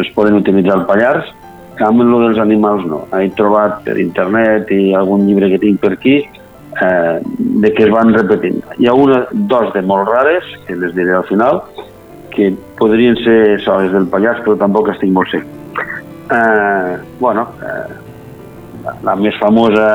es 0.00 0.10
poden 0.16 0.40
utilitzar 0.40 0.78
al 0.78 0.86
Pallars, 0.88 1.30
amb 1.86 2.02
el 2.04 2.12
dels 2.26 2.40
animals 2.42 2.84
no. 2.88 3.04
He 3.16 3.30
trobat 3.38 3.80
per 3.86 3.96
internet 4.00 4.70
i 4.74 4.92
algun 4.96 5.26
llibre 5.28 5.50
que 5.52 5.60
tinc 5.62 5.80
per 5.80 5.94
aquí 5.96 6.16
eh, 6.20 7.20
de 7.24 7.72
que 7.74 7.84
es 7.86 7.92
van 7.92 8.14
repetint. 8.14 8.60
Hi 8.78 8.88
ha 8.88 8.94
una, 8.94 9.24
dos 9.32 9.72
de 9.74 9.82
molt 9.82 10.08
rares, 10.08 10.46
que 10.66 10.76
les 10.76 10.94
diré 10.96 11.14
al 11.16 11.26
final, 11.30 11.62
que 12.34 12.52
podrien 12.78 13.16
ser 13.24 13.60
soles 13.64 13.92
del 13.92 14.08
Pallars, 14.10 14.42
però 14.44 14.56
tampoc 14.60 14.92
estic 14.94 15.10
molt 15.14 15.32
segur. 15.32 15.58
Eh, 16.30 16.96
bueno, 17.18 17.48
eh, 17.66 18.10
la, 19.02 19.16
més 19.18 19.36
famosa, 19.40 19.88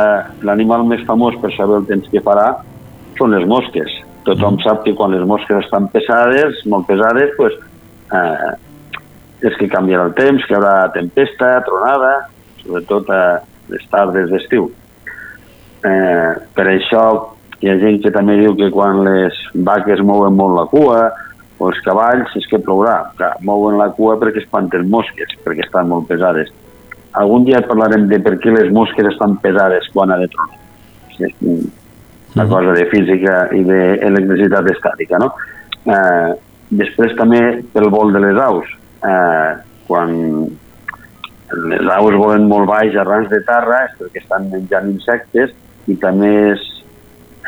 l'animal 0.44 0.84
més 0.88 1.06
famós 1.08 1.38
per 1.42 1.54
saber 1.56 1.80
el 1.82 1.88
temps 1.90 2.10
que 2.12 2.24
farà 2.26 2.50
són 3.20 3.32
les 3.36 3.48
mosques. 3.48 4.02
Tothom 4.28 4.60
sap 4.64 4.84
que 4.84 4.96
quan 4.98 5.14
les 5.14 5.24
mosques 5.28 5.64
estan 5.64 5.88
pesades, 5.94 6.60
molt 6.66 6.88
pesades, 6.90 7.32
pues, 7.38 7.56
eh, 8.12 8.52
és 9.44 9.56
que 9.60 9.70
canviarà 9.72 10.08
el 10.10 10.16
temps, 10.18 10.44
que 10.46 10.54
hi 10.54 10.58
haurà 10.58 10.90
tempesta, 10.96 11.58
tronada, 11.68 12.14
sobretot 12.62 13.10
a 13.14 13.22
les 13.72 13.86
tardes 13.92 14.30
d'estiu. 14.32 14.70
Eh, 15.86 16.32
per 16.56 16.66
això 16.72 17.06
hi 17.62 17.70
ha 17.70 17.78
gent 17.82 18.02
que 18.04 18.12
també 18.14 18.38
diu 18.40 18.56
que 18.58 18.72
quan 18.74 19.04
les 19.06 19.38
vaques 19.68 20.02
mouen 20.06 20.36
molt 20.38 20.58
la 20.58 20.66
cua 20.72 21.00
o 21.58 21.70
els 21.70 21.80
cavalls 21.86 22.36
és 22.40 22.48
que 22.52 22.60
plourà. 22.62 22.98
Clar, 23.20 23.34
mouen 23.48 23.80
la 23.80 23.92
cua 23.96 24.18
perquè 24.22 24.44
espanten 24.44 24.90
mosques, 24.92 25.38
perquè 25.46 25.66
estan 25.66 25.90
molt 25.92 26.10
pesades. 26.10 26.52
Algun 27.16 27.46
dia 27.48 27.64
parlarem 27.64 28.10
de 28.12 28.20
per 28.20 28.36
què 28.44 28.52
les 28.52 28.72
mosques 28.76 29.08
estan 29.08 29.38
pesades 29.44 29.88
quan 29.94 30.12
ha 30.12 30.20
de 30.20 30.28
tronar. 30.34 30.64
És 31.16 31.36
una 32.36 32.48
cosa 32.52 32.74
de 32.76 32.84
física 32.92 33.46
i 33.56 33.62
d'electricitat 33.64 34.68
estàtica, 34.74 35.20
no? 35.22 35.30
Eh, 35.86 36.34
després 36.76 37.14
també 37.16 37.40
pel 37.72 37.88
vol 37.94 38.12
de 38.12 38.20
les 38.26 38.42
aus. 38.42 38.68
Eh, 39.06 39.52
quan 39.86 40.14
les 41.70 41.90
aus 41.94 42.16
volen 42.18 42.48
molt 42.50 42.68
baix 42.70 42.96
arrans 42.98 43.30
de 43.30 43.42
terra 43.46 43.84
és 43.86 43.98
perquè 44.00 44.24
estan 44.24 44.48
menjant 44.50 44.88
insectes 44.90 45.54
i 45.92 45.96
també 46.02 46.32
és 46.54 46.64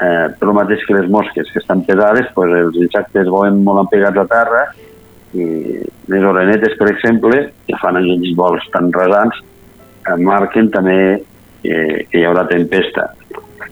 eh, 0.02 0.28
el 0.30 0.54
mateix 0.54 0.84
que 0.86 0.98
les 0.98 1.10
mosques 1.10 1.50
que 1.52 1.62
estan 1.64 1.82
pesades, 1.88 2.30
pues 2.36 2.54
els 2.60 2.78
insectes 2.78 3.32
volen 3.34 3.64
molt 3.66 3.86
empegats 3.86 4.22
a 4.22 4.28
terra 4.30 4.64
i 5.34 5.46
les 6.08 6.24
orenetes, 6.24 6.78
per 6.80 6.92
exemple, 6.94 7.42
que 7.68 7.80
fan 7.82 8.00
aquells 8.00 8.36
vols 8.38 8.68
tan 8.74 8.92
rasants, 8.96 9.42
eh, 10.06 10.18
marquen 10.22 10.72
també 10.74 11.00
eh, 11.18 12.06
que 12.10 12.22
hi 12.22 12.26
haurà 12.28 12.46
tempesta. 12.50 13.10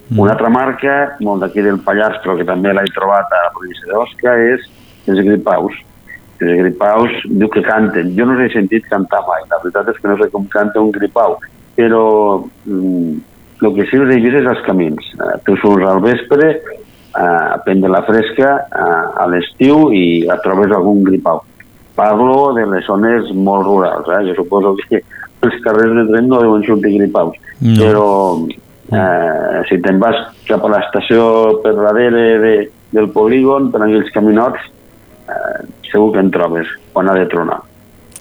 Mm. 0.09 0.19
Una 0.19 0.33
altra 0.35 0.51
marca, 0.53 0.95
molt 1.25 1.45
d'aquí 1.45 1.63
del 1.65 1.79
Pallars, 1.85 2.19
però 2.23 2.35
que 2.37 2.47
també 2.47 2.73
l'he 2.73 2.85
trobat 2.97 3.31
a 3.31 3.45
la 3.47 3.53
província 3.55 3.91
d'Osca, 3.93 4.35
és 4.53 4.65
els 5.09 5.21
gripaus. 5.21 5.77
Els 6.43 6.57
gripaus 6.59 7.13
diu 7.31 7.49
que 7.51 7.63
canten. 7.63 8.11
Jo 8.17 8.27
no 8.27 8.35
els 8.35 8.49
he 8.49 8.53
sentit 8.57 8.87
cantar 8.91 9.21
mai. 9.27 9.45
La 9.51 9.61
veritat 9.63 9.93
és 9.93 10.01
que 10.01 10.09
no 10.11 10.17
sé 10.19 10.29
com 10.33 10.47
canta 10.51 10.83
un 10.83 10.91
gripau, 10.95 11.37
però 11.77 12.03
mm, 12.65 13.15
el 13.63 13.75
que 13.77 13.85
sí 13.89 13.99
els 14.01 14.11
he 14.13 14.19
vist 14.23 14.41
és 14.41 14.49
als 14.51 14.63
camins. 14.67 15.11
Eh, 15.15 15.35
tu 15.47 15.55
surts 15.61 15.87
al 15.87 16.01
vespre 16.03 16.49
eh, 16.51 17.19
a 17.19 17.57
prendre 17.63 17.91
la 17.91 18.03
fresca 18.07 18.55
eh, 18.67 19.21
a 19.23 19.27
l'estiu 19.31 19.89
i 19.95 20.05
et 20.27 20.43
trobes 20.43 20.75
algun 20.75 21.03
gripau. 21.07 21.43
Parlo 21.95 22.51
de 22.57 22.65
les 22.67 22.83
zones 22.89 23.31
molt 23.31 23.63
rurals. 23.69 24.11
Eh? 24.11 24.25
Jo 24.29 24.35
suposo 24.41 24.75
que 24.89 24.99
els 25.45 25.57
carrers 25.63 25.95
de 25.95 26.05
tren 26.11 26.27
no 26.27 26.41
deuen 26.43 26.65
sortir 26.67 26.97
gripaus. 26.97 27.39
No. 27.61 27.75
Però 27.79 28.07
eh, 28.91 29.63
si 29.69 29.79
te'n 29.81 30.01
vas 30.03 30.19
cap 30.49 30.65
a 30.65 30.71
l'estació 30.75 31.61
per 31.63 31.75
darrere 31.77 32.25
de, 32.43 32.55
del 32.95 33.09
polígon, 33.15 33.71
per 33.71 33.85
aquells 33.85 34.11
caminots, 34.15 34.67
eh, 35.31 35.59
segur 35.91 36.11
que 36.13 36.21
en 36.23 36.31
trobes 36.33 36.67
quan 36.93 37.09
ha 37.09 37.15
de 37.17 37.25
tronar. 37.31 37.61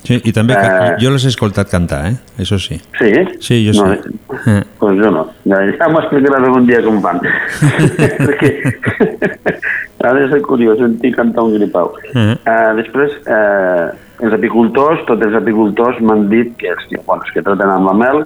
Sí, 0.05 0.19
i 0.21 0.33
també 0.37 0.53
Eh. 0.53 0.65
eh... 0.69 0.97
jo 1.01 1.11
les 1.11 1.25
he 1.25 1.31
escoltat 1.33 1.71
cantar, 1.73 2.03
eh? 2.11 2.17
Això 2.39 2.59
sí. 2.61 2.77
Sí? 2.99 3.13
Sí, 3.41 3.61
jo 3.65 3.73
no, 3.79 3.95
sí. 3.95 4.13
Eh. 4.53 4.61
Pues 4.79 4.99
jo 5.01 5.11
no. 5.11 5.23
Ja, 5.49 5.63
ja 5.65 5.89
m'explicaràs 5.89 6.45
algun 6.45 6.67
dia 6.69 6.83
com 6.85 7.01
fan. 7.01 7.23
Perquè 8.27 8.51
ha 10.05 10.13
de 10.13 10.29
ser 10.29 10.43
curiós 10.45 10.77
sentir 10.79 11.15
cantar 11.17 11.47
un 11.49 11.55
gripau. 11.57 11.95
Eh. 12.13 12.37
Uh, 12.45 12.75
després, 12.77 13.17
uh, 13.25 13.97
els 14.21 14.37
apicultors, 14.37 15.01
tots 15.09 15.25
els 15.25 15.37
apicultors 15.41 16.01
m'han 16.05 16.29
dit 16.29 16.53
que 16.61 16.69
els, 16.75 16.85
que, 16.91 17.01
bueno, 17.07 17.25
els 17.25 17.33
que 17.33 17.45
traten 17.47 17.73
amb 17.73 17.89
la 17.89 17.97
mel, 18.03 18.25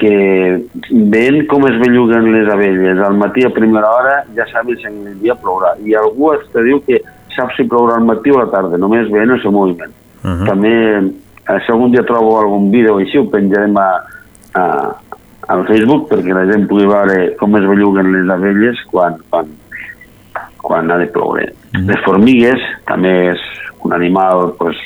que 0.00 0.64
veient 1.12 1.44
com 1.46 1.66
es 1.68 1.78
belluguen 1.78 2.30
les 2.32 2.48
abelles 2.50 2.98
al 3.04 3.18
matí 3.20 3.44
a 3.44 3.50
primera 3.52 3.90
hora 3.92 4.14
ja 4.34 4.46
saben 4.50 4.78
si 4.80 4.88
en 4.88 5.00
el 5.12 5.18
dia 5.20 5.36
plourà. 5.38 5.74
I 5.84 5.94
algú 6.00 6.32
te 6.50 6.64
diu 6.66 6.80
que 6.86 7.02
sap 7.36 7.52
si 7.56 7.66
plourà 7.68 7.96
al 7.98 8.06
matí 8.08 8.32
o 8.32 8.38
a 8.38 8.44
la 8.44 8.50
tarda, 8.52 8.78
només 8.78 9.10
veient 9.12 9.34
el 9.36 9.42
seu 9.42 9.52
moviment. 9.52 9.92
Uh 10.22 10.30
-huh. 10.30 10.46
També, 10.46 10.74
eh, 11.48 11.60
si 11.64 11.72
algun 11.72 11.90
dia 11.90 12.02
trobo 12.02 12.38
algun 12.38 12.70
vídeo 12.70 12.98
així, 12.98 13.18
ho 13.18 13.30
penjarem 13.30 13.76
a, 13.76 13.90
a, 14.54 14.94
al 15.48 15.66
Facebook 15.66 16.08
perquè 16.10 16.34
la 16.34 16.46
gent 16.46 16.66
pugui 16.68 16.86
veure 16.86 17.36
com 17.36 17.56
es 17.56 17.66
belluguen 17.66 18.12
les 18.12 18.30
abelles 18.30 18.76
quan, 18.90 19.16
quan, 19.30 19.46
quan 20.62 20.90
ha 20.90 20.98
de 20.98 21.06
ploure. 21.06 21.52
Mm. 21.72 21.86
Les 21.88 22.00
formigues 22.04 22.60
també 22.86 23.30
és 23.32 23.40
un 23.84 23.92
animal 23.92 24.54
pues, 24.58 24.76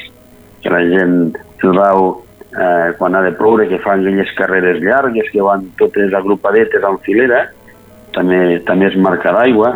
que 0.62 0.70
la 0.70 0.82
gent 0.88 1.34
el 1.64 1.72
veu 1.72 2.24
eh, 2.61 2.95
quan 2.99 3.14
ha 3.14 3.22
de 3.22 3.32
ploure, 3.32 3.68
que 3.68 3.78
fan 3.78 4.01
aquelles 4.01 4.30
carreres 4.36 4.80
llargues, 4.82 5.30
que 5.32 5.42
van 5.42 5.66
totes 5.78 6.14
agrupadetes 6.14 6.84
en 6.84 6.99
filera, 7.07 7.49
també, 8.14 8.61
també 8.68 8.90
és 8.92 8.97
marca 9.01 9.32
d'aigua. 9.34 9.72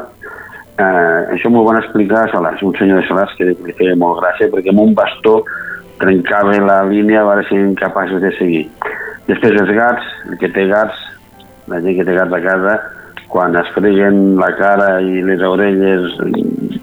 Eh, 0.79 1.35
això 1.35 1.51
m'ho 1.51 1.65
van 1.67 1.81
explicar 1.81 2.21
a 2.23 2.31
Salàs, 2.31 2.61
un 2.63 2.75
senyor 2.79 3.01
de 3.01 3.07
Salàs 3.09 3.33
que 3.35 3.49
li 3.51 3.75
feia 3.75 3.97
molt 3.99 4.21
gràcia, 4.21 4.47
perquè 4.53 4.71
amb 4.71 4.85
un 4.85 4.93
bastó 4.95 5.41
trencava 5.99 6.55
la 6.63 6.85
línia, 6.87 7.25
va 7.27 7.41
ser 7.49 7.59
incapaços 7.59 8.23
de 8.23 8.31
seguir. 8.37 8.69
Després 9.27 9.59
els 9.59 9.73
gats, 9.75 10.07
el 10.31 10.39
que 10.39 10.53
té 10.55 10.69
gats, 10.71 11.01
la 11.67 11.81
gent 11.83 11.99
que 11.99 12.07
té 12.07 12.15
gats 12.15 12.37
a 12.37 12.41
casa, 12.45 12.77
quan 13.29 13.57
es 13.59 13.73
freguen 13.75 14.39
la 14.39 14.53
cara 14.57 15.01
i 15.03 15.19
les 15.27 15.43
orelles, 15.45 16.15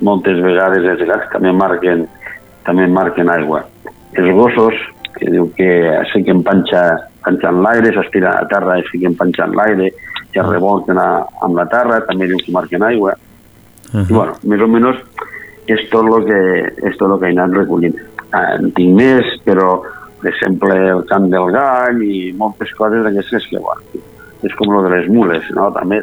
moltes 0.03 0.43
vegades 0.43 0.85
els 0.91 1.07
gats 1.07 1.31
també 1.31 1.53
marquen, 1.55 2.03
també 2.67 2.89
marquen 2.91 3.31
aigua. 3.31 3.63
Els 4.19 4.35
gossos, 4.35 4.75
que 5.15 5.31
diu 5.31 5.47
que 5.55 5.69
es 5.95 6.11
fiquen 6.11 6.43
panxa, 6.43 6.83
panxant 7.23 7.63
l'aire, 7.63 7.95
s'estira 7.95 8.35
a 8.41 8.47
terra 8.51 8.75
i 8.75 8.83
es 8.83 8.91
fiquen 8.91 9.15
panxant 9.15 9.55
l'aire, 9.55 9.87
i 9.87 10.43
es 10.43 10.49
revolten 10.51 10.99
a, 10.99 11.23
amb 11.47 11.55
la 11.55 11.65
terra, 11.71 12.03
també 12.09 12.27
diu 12.27 12.43
que 12.43 12.53
marquen 12.53 12.83
aigua. 12.83 13.15
Uh 13.95 14.01
-huh. 14.01 14.09
I 14.09 14.13
bueno, 14.13 14.33
més 14.43 14.61
o 14.61 14.67
menys 14.67 14.97
és 15.67 15.89
tot 15.89 16.05
el 16.05 16.25
que, 16.25 16.39
és 16.89 16.97
tot 16.97 17.11
el 17.11 17.19
que 17.19 17.27
he 17.27 17.31
anat 17.31 17.55
recollint. 17.55 17.95
Eh, 17.95 18.55
en 18.59 18.71
tinc 18.71 18.95
més, 18.95 19.25
però 19.45 19.81
per 20.21 20.33
exemple 20.33 20.75
el 20.75 21.03
camp 21.05 21.29
del 21.29 21.51
gall 21.51 22.01
i 22.03 22.33
moltes 22.37 22.73
coses 22.73 23.03
d'aquestes 23.03 23.47
que 23.47 23.59
bueno, 23.59 23.81
és 24.43 24.53
com 24.55 24.73
lo 24.73 24.81
de 24.83 24.89
les 24.89 25.07
mules, 25.07 25.43
no? 25.55 25.71
també 25.71 26.01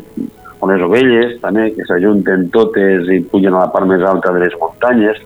o 0.62 0.68
les 0.70 0.82
ovelles, 0.82 1.40
també, 1.42 1.72
que 1.74 1.84
s'ajunten 1.88 2.48
totes 2.54 3.08
i 3.10 3.18
pugen 3.20 3.54
a 3.54 3.64
la 3.64 3.72
part 3.74 3.88
més 3.90 4.02
alta 4.06 4.30
de 4.32 4.44
les 4.44 4.54
muntanyes, 4.60 5.18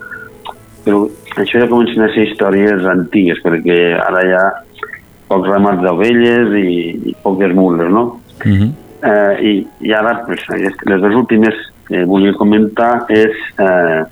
però 0.85 1.03
això 1.37 1.61
ja 1.61 1.69
comencen 1.69 2.07
a 2.07 2.09
ser 2.15 2.25
històries 2.31 2.87
antigues, 2.89 3.43
perquè 3.45 3.77
ara 4.01 4.23
hi 4.25 4.33
ha 4.33 4.47
pocs 5.29 5.51
ramats 5.51 5.83
d'ovelles 5.85 6.55
i, 6.57 6.73
i 7.11 7.15
poques 7.23 7.53
mules, 7.53 7.93
no? 7.93 8.05
Uh 8.47 8.53
-huh. 8.53 8.71
Eh, 9.03 9.35
i, 9.45 9.67
I 9.81 9.93
ara, 9.93 10.23
pues, 10.25 10.41
les 10.49 11.01
dues 11.03 11.15
últimes 11.15 11.55
que 11.89 12.05
volia 12.09 12.35
comentar 12.35 13.07
és 13.15 13.35
eh, 13.63 14.03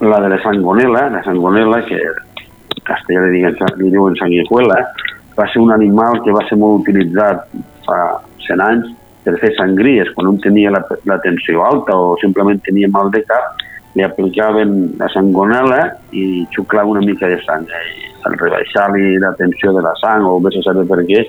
la 0.00 0.20
de 0.22 0.28
la 0.32 0.42
sangonela, 0.42 1.08
la 1.10 1.22
sangonela, 1.26 1.82
que 1.88 1.98
en 2.00 2.84
castellà 2.86 3.26
li 3.26 3.40
diuen, 3.40 3.56
li 3.80 3.90
diuen 3.92 4.16
sanguijuela, 4.20 4.78
va 5.36 5.46
ser 5.52 5.62
un 5.62 5.72
animal 5.74 6.20
que 6.24 6.34
va 6.34 6.44
ser 6.48 6.58
molt 6.60 6.82
utilitzat 6.82 7.46
fa 7.86 8.00
100 8.46 8.64
anys 8.66 8.92
per 9.24 9.36
fer 9.42 9.52
sangries. 9.58 10.12
Quan 10.14 10.30
un 10.30 10.38
tenia 10.42 10.72
la, 10.74 10.82
la 11.08 11.18
tensió 11.24 11.64
alta 11.66 11.96
o 11.96 12.14
simplement 12.22 12.62
tenia 12.66 12.88
mal 12.92 13.12
de 13.14 13.22
cap, 13.28 13.60
li 13.98 14.04
aplicaven 14.06 14.94
la 15.00 15.08
sangonela 15.10 15.80
i 16.14 16.46
xuclava 16.54 16.94
una 16.94 17.04
mica 17.04 17.28
de 17.30 17.40
sang. 17.46 17.66
I 17.66 18.10
al 18.28 18.38
rebaixar-li 18.38 19.18
la 19.22 19.34
tensió 19.38 19.74
de 19.76 19.82
la 19.84 19.94
sang 20.00 20.26
o 20.28 20.38
vés 20.44 20.60
a 20.60 20.64
saber 20.68 20.86
per 20.88 21.02
què, 21.08 21.24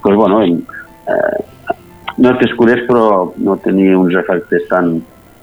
doncs, 0.00 0.16
bueno, 0.16 0.40
eh, 0.46 1.76
no 2.20 2.30
et 2.34 2.40
descobreix 2.44 2.84
però 2.86 3.32
no 3.40 3.56
tenia 3.64 3.96
uns 3.98 4.14
efectes 4.20 4.66
tan 4.70 4.98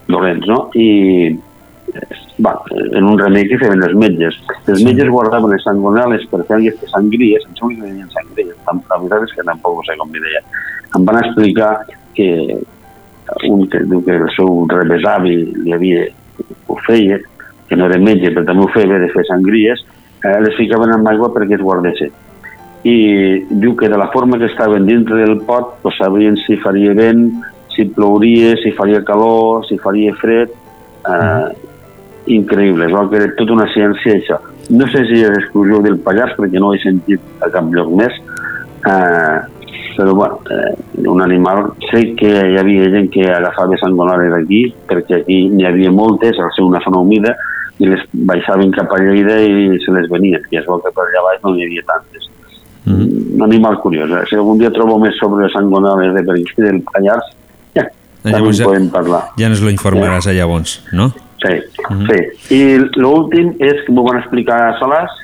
dolents, 0.08 0.46
no? 0.48 0.70
I 0.78 1.34
va, 2.44 2.54
en 2.94 3.04
un 3.08 3.18
remei 3.20 3.48
que 3.50 3.58
feien 3.58 3.82
els 3.84 3.96
metges. 3.98 4.38
Els 4.70 4.84
metges 4.86 5.10
guardaven 5.10 5.52
les 5.56 5.64
sangoneles 5.66 6.26
per 6.32 6.44
fer 6.48 6.60
aquestes 6.60 6.92
sangries, 6.94 7.46
em 7.48 7.56
sembla 7.58 7.76
que 7.80 7.90
tenien 7.90 8.12
sangries, 8.14 8.56
Tam- 8.68 8.84
la 8.92 9.00
veritat 9.02 9.26
és 9.28 9.36
que 9.38 9.48
tampoc 9.50 9.80
ho 9.80 9.86
sé 9.88 9.98
com 10.00 10.12
li 10.14 10.22
deia. 10.26 10.44
Em 10.98 11.08
van 11.08 11.20
explicar 11.24 11.72
que 12.18 12.30
un 13.50 13.66
que 13.72 13.82
diu 13.84 14.04
que 14.06 14.16
el 14.16 14.30
seu 14.36 14.66
rebesavi 14.72 15.36
li 15.66 15.74
havia, 15.76 16.06
ho 16.68 16.78
feia, 16.86 17.18
que 17.68 17.76
no 17.76 17.90
era 17.90 18.00
metge, 18.00 18.32
però 18.32 18.46
també 18.48 18.64
ho 18.64 18.72
feia 18.76 19.00
de 19.02 19.10
fer 19.12 19.26
sangries, 19.28 19.84
eh, 20.24 20.38
les 20.46 20.56
ficaven 20.56 20.94
en 20.94 21.08
aigua 21.12 21.34
perquè 21.34 21.58
es 21.58 21.66
guardessin. 21.66 22.14
I 22.88 22.98
diu 23.50 23.76
que 23.76 23.90
de 23.92 23.98
la 24.00 24.08
forma 24.14 24.38
que 24.40 24.48
estaven 24.48 24.86
dintre 24.88 25.18
del 25.24 25.42
pot, 25.48 25.76
pues, 25.82 25.98
sabrien 26.00 26.38
si 26.46 26.56
faria 26.64 26.94
vent, 26.96 27.32
si 27.76 27.86
plouria, 27.86 28.56
si 28.64 28.72
faria 28.72 29.04
calor, 29.04 29.66
si 29.68 29.78
faria 29.78 30.14
fred, 30.16 30.54
eh, 31.08 31.48
increïble, 32.28 32.86
es 32.86 32.94
veu 32.94 33.10
que 33.10 33.20
era 33.22 33.34
tota 33.36 33.56
una 33.56 33.68
ciència 33.74 34.16
això. 34.18 34.40
No 34.70 34.88
sé 34.92 35.04
si 35.08 35.22
és 35.24 35.36
exclusiu 35.44 35.82
del 35.84 36.00
Pallars 36.04 36.36
perquè 36.40 36.60
no 36.60 36.72
ho 36.72 36.76
he 36.76 36.82
sentit 36.84 37.44
a 37.44 37.52
cap 37.54 37.70
lloc 37.74 37.92
més, 38.00 38.18
eh, 38.88 39.38
però 39.98 40.14
bueno, 40.14 40.40
eh, 40.52 41.08
un 41.10 41.22
animal, 41.22 41.72
sé 41.90 42.16
que 42.16 42.30
hi 42.30 42.58
havia 42.60 42.90
gent 42.94 43.10
que 43.14 43.26
agafava 43.32 43.78
sangonades 43.82 44.34
aquí, 44.38 44.64
perquè 44.90 45.22
aquí 45.22 45.40
n'hi 45.50 45.66
havia 45.66 45.92
moltes, 45.92 46.38
al 46.40 46.52
ser 46.56 46.66
una 46.68 46.82
zona 46.86 47.02
humida, 47.02 47.34
i 47.80 47.90
les 47.90 48.04
baixaven 48.30 48.72
cap 48.74 48.94
a 48.94 49.02
Lleida 49.02 49.40
i 49.42 49.78
se 49.84 49.94
les 49.94 50.10
venien, 50.10 50.42
i 50.52 50.60
es 50.60 50.66
veu 50.70 50.82
que 50.84 50.94
per 50.94 51.08
allà 51.08 51.24
baix 51.30 51.44
no 51.44 51.56
n'hi 51.56 51.66
havia 51.66 51.86
tantes. 51.90 52.27
Mm. 52.88 53.36
Un 53.36 53.44
animal 53.44 53.80
curiós, 53.84 54.10
eh? 54.16 54.24
si 54.30 54.38
algun 54.40 54.58
dia 54.62 54.72
trobo 54.72 54.96
més 55.02 55.18
sobre 55.20 55.44
les 55.44 55.52
sangonades 55.52 56.14
de 56.16 56.24
per 56.24 56.38
aquí 56.38 56.64
del 56.64 56.82
Pallars, 56.88 57.34
ja, 57.76 57.84
també 58.24 58.40
en 58.40 58.54
ja- 58.56 58.68
podem 58.70 58.90
parlar. 58.94 59.24
Ja 59.38 59.50
nos 59.52 59.62
lo 59.62 59.74
informaràs 59.74 60.30
a 60.32 60.36
llavors, 60.38 60.80
no? 60.96 61.12
Sí, 61.44 61.54
sí. 62.08 62.20
I 62.56 62.62
l'últim 62.98 63.52
és 63.60 63.84
que 63.86 63.92
m'ho 63.94 64.06
van 64.08 64.22
explicar 64.22 64.58
a 64.70 64.78
Salàs, 64.80 65.20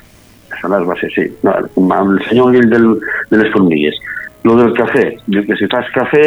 a 0.52 0.60
Salàs 0.60 0.84
va 0.86 0.94
ser, 1.00 1.10
sí, 1.16 1.24
no, 1.42 1.56
amb 1.80 1.96
el 1.96 2.20
senyor 2.28 2.52
aquell 2.52 2.68
del, 2.70 2.86
de 3.32 3.40
les 3.40 3.50
formigues. 3.56 3.96
Lo 4.44 4.58
del 4.60 4.74
cafè, 4.76 5.08
diu 5.26 5.42
que 5.48 5.56
si 5.56 5.66
fas 5.72 5.88
cafè, 5.96 6.24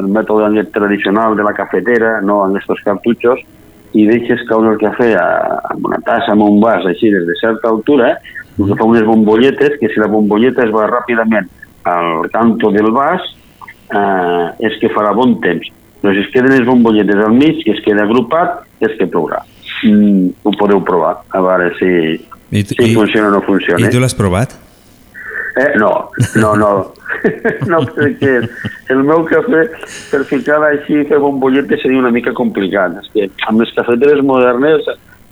el 0.00 0.10
mètode 0.10 0.64
tradicional 0.74 1.36
de 1.38 1.46
la 1.46 1.54
cafetera, 1.54 2.18
no 2.20 2.42
en 2.48 2.58
estos 2.58 2.82
cartutxos, 2.84 3.40
i 3.94 4.06
deixes 4.06 4.42
caure 4.48 4.74
el 4.74 4.78
cafè 4.82 5.14
a, 5.18 5.24
amb 5.72 5.86
una 5.86 5.98
tassa, 6.06 6.34
amb 6.34 6.44
un 6.46 6.60
vas, 6.62 6.84
així, 6.86 7.10
des 7.10 7.26
de 7.26 7.34
certa 7.40 7.70
altura, 7.70 8.12
el 8.12 8.39
que 8.68 8.76
fa 8.78 8.84
unes 8.84 9.04
bombolletes, 9.06 9.78
que 9.80 9.88
si 9.88 10.00
la 10.00 10.06
bombolleta 10.10 10.64
es 10.66 10.72
va 10.74 10.86
ràpidament 10.90 11.48
al 11.84 12.28
canto 12.32 12.70
del 12.74 12.90
vas, 12.92 13.22
eh, 13.94 14.46
és 14.68 14.78
que 14.80 14.90
farà 14.94 15.12
bon 15.16 15.38
temps. 15.40 15.66
Però 16.00 16.12
si 16.16 16.20
es 16.24 16.30
queden 16.32 16.52
les 16.56 16.66
bombolletes 16.66 17.16
al 17.16 17.32
mig 17.36 17.60
i 17.66 17.70
es 17.74 17.80
queda 17.84 18.04
agrupat, 18.04 18.62
és 18.80 18.96
que 18.98 19.06
plourà. 19.06 19.42
Mm, 19.84 20.30
ho 20.44 20.52
podeu 20.58 20.80
provar, 20.84 21.18
a 21.32 21.40
veure 21.40 21.70
si, 21.78 21.90
I, 22.50 22.64
tu- 22.64 22.74
si 22.76 22.90
i- 22.90 22.94
funciona 22.94 23.28
o 23.28 23.30
no 23.36 23.40
funciona. 23.42 23.86
I 23.86 23.90
tu 23.90 24.00
l'has 24.00 24.14
provat? 24.14 24.56
Eh, 25.56 25.72
no, 25.78 26.10
no, 26.36 26.54
no. 26.56 26.72
no, 27.68 27.80
perquè 27.84 28.30
el 28.94 29.02
meu 29.04 29.24
cafè, 29.28 29.64
per 30.10 30.22
ficar 30.24 30.60
així 30.64 31.02
fer 31.10 31.18
bombolletes 31.20 31.82
seria 31.82 31.98
una 32.00 32.10
mica 32.14 32.32
complicat. 32.32 32.96
És 33.02 33.10
que 33.12 33.26
amb 33.50 33.60
les 33.60 33.72
cafeteres 33.76 34.22
modernes 34.24 34.86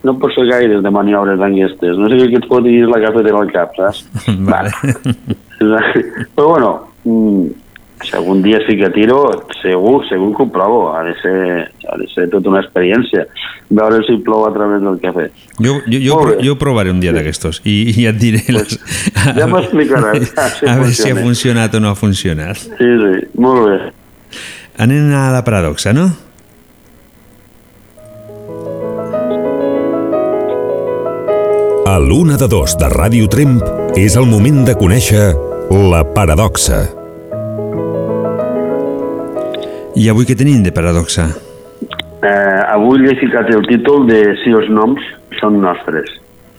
no 0.06 0.14
pots 0.18 0.34
fer 0.38 0.46
gaire 0.50 0.80
de 0.82 0.90
maniobres 0.94 1.38
d'aquestes. 1.40 1.96
No 1.98 2.08
sé 2.12 2.18
què 2.30 2.38
et 2.42 2.48
pot 2.50 2.62
dir 2.64 2.84
la 2.88 3.00
cafetera 3.02 3.40
al 3.42 3.50
cap, 3.52 3.72
saps? 3.78 4.04
Vale. 4.50 4.70
Però 5.58 6.48
bueno, 6.48 6.70
mm, 7.04 7.46
si 8.04 8.14
algun 8.14 8.42
dia 8.44 8.60
sí 8.66 8.76
que 8.78 8.90
tiro, 8.94 9.24
segur, 9.60 10.04
segur 10.08 10.30
que 10.36 10.42
ho 10.44 10.48
provo. 10.54 10.92
Ha 10.94 11.02
de 11.02 11.14
ser, 11.20 11.72
ha 11.90 11.96
de 11.98 12.06
ser 12.12 12.28
tota 12.30 12.48
una 12.52 12.60
experiència. 12.62 13.24
Veure 13.74 13.98
si 14.06 14.16
plou 14.24 14.46
a 14.46 14.52
través 14.54 14.80
del 14.80 15.00
cafè. 15.02 15.26
Jo, 15.58 15.74
jo, 15.90 15.98
jo, 16.00 16.20
pro- 16.22 16.36
jo 16.46 16.54
provaré 16.60 16.94
un 16.94 17.00
dia 17.02 17.12
d'aquestos 17.12 17.58
i, 17.68 17.74
i 18.00 18.06
et 18.08 18.16
diré 18.16 18.40
les, 18.54 18.78
Ja 19.36 19.48
m'explicaràs 19.50 20.30
ja, 20.36 20.46
si 20.54 20.64
a 20.70 20.76
veure 20.78 20.94
si 20.94 21.02
ha 21.10 21.16
funciona. 21.18 21.26
funcionat 21.26 21.74
o 21.74 21.80
no 21.82 21.90
ha 21.90 21.98
funcionat. 21.98 22.62
Sí, 22.78 22.88
sí, 23.02 23.12
molt 23.36 23.66
bé. 23.66 23.76
Anem 24.78 25.10
a 25.18 25.26
la 25.34 25.42
paradoxa, 25.44 25.92
no? 25.92 26.06
A 31.88 31.98
l'una 31.98 32.36
de 32.36 32.44
dos 32.52 32.74
de 32.76 32.88
Ràdio 32.92 33.24
Tremp 33.32 33.62
és 33.96 34.12
el 34.20 34.26
moment 34.28 34.58
de 34.66 34.74
conèixer 34.76 35.22
la 35.88 36.02
paradoxa. 36.16 36.82
I 39.96 40.10
avui 40.12 40.28
què 40.28 40.36
tenim 40.36 40.60
de 40.66 40.72
paradoxa? 40.76 41.24
Eh, 42.28 42.60
avui 42.74 43.00
li 43.00 43.08
he 43.08 43.16
ficat 43.16 43.48
el 43.56 43.64
títol 43.70 44.04
de 44.10 44.18
Si 44.42 44.52
els 44.52 44.68
noms 44.68 45.00
són 45.40 45.56
nostres. 45.64 46.12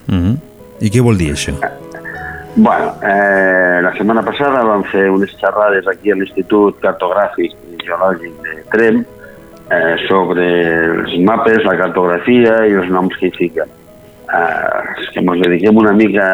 Uh 0.08 0.18
-huh. 0.18 0.36
I 0.82 0.90
què 0.90 1.06
vol 1.06 1.22
dir 1.22 1.30
això? 1.36 1.54
Bueno, 2.56 2.88
eh, 3.06 3.82
la 3.86 3.94
setmana 4.00 4.24
passada 4.26 4.66
vam 4.66 4.84
fer 4.86 5.12
unes 5.12 5.30
xerrades 5.38 5.86
aquí 5.88 6.10
a 6.10 6.16
l'Institut 6.16 6.82
Cartogràfic 6.82 7.52
i 7.70 7.78
Geològic 7.86 8.34
de 8.42 8.64
Trem 8.72 9.06
eh, 9.70 9.96
sobre 10.08 10.46
els 10.90 11.20
mapes, 11.20 11.64
la 11.66 11.78
cartografia 11.78 12.66
i 12.66 12.74
els 12.74 12.90
noms 12.90 13.14
que 13.20 13.28
hi 13.28 13.38
fiquen. 13.38 13.70
Eh, 14.30 15.06
que 15.10 15.24
ens 15.24 15.42
dediquem 15.42 15.78
una 15.82 15.94
mica 15.98 16.26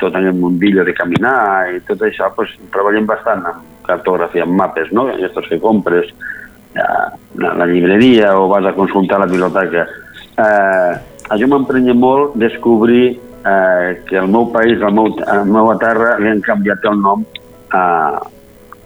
tot 0.00 0.16
aquest 0.18 0.34
mundillo 0.34 0.82
de 0.82 0.94
caminar 0.96 1.70
i 1.70 1.78
tot 1.86 2.02
això, 2.02 2.32
pues, 2.34 2.50
treballem 2.74 3.06
bastant 3.06 3.44
amb 3.46 3.84
cartografia, 3.86 4.42
amb 4.42 4.58
mapes, 4.58 4.90
no? 4.90 5.06
Aquests 5.12 5.46
que 5.52 5.60
compres 5.62 6.10
eh, 6.10 6.82
a 6.82 7.54
la 7.60 7.68
llibreria 7.70 8.34
o 8.38 8.48
vas 8.50 8.66
a 8.66 8.74
consultar 8.74 9.20
a 9.20 9.24
la 9.24 9.30
biblioteca. 9.30 9.86
Eh, 10.34 10.92
això 11.30 11.46
m'emprenya 11.46 11.94
molt 11.94 12.34
descobrir 12.42 13.06
eh, 13.14 14.02
que 14.08 14.18
el 14.18 14.28
meu 14.28 14.50
país, 14.50 14.82
el 14.82 14.98
meu, 14.98 15.12
la 15.22 15.44
meva 15.46 15.78
terra, 15.78 16.16
li 16.18 16.32
han 16.32 16.42
canviat 16.42 16.90
el 16.90 17.00
nom 17.00 17.24
a, 17.70 17.82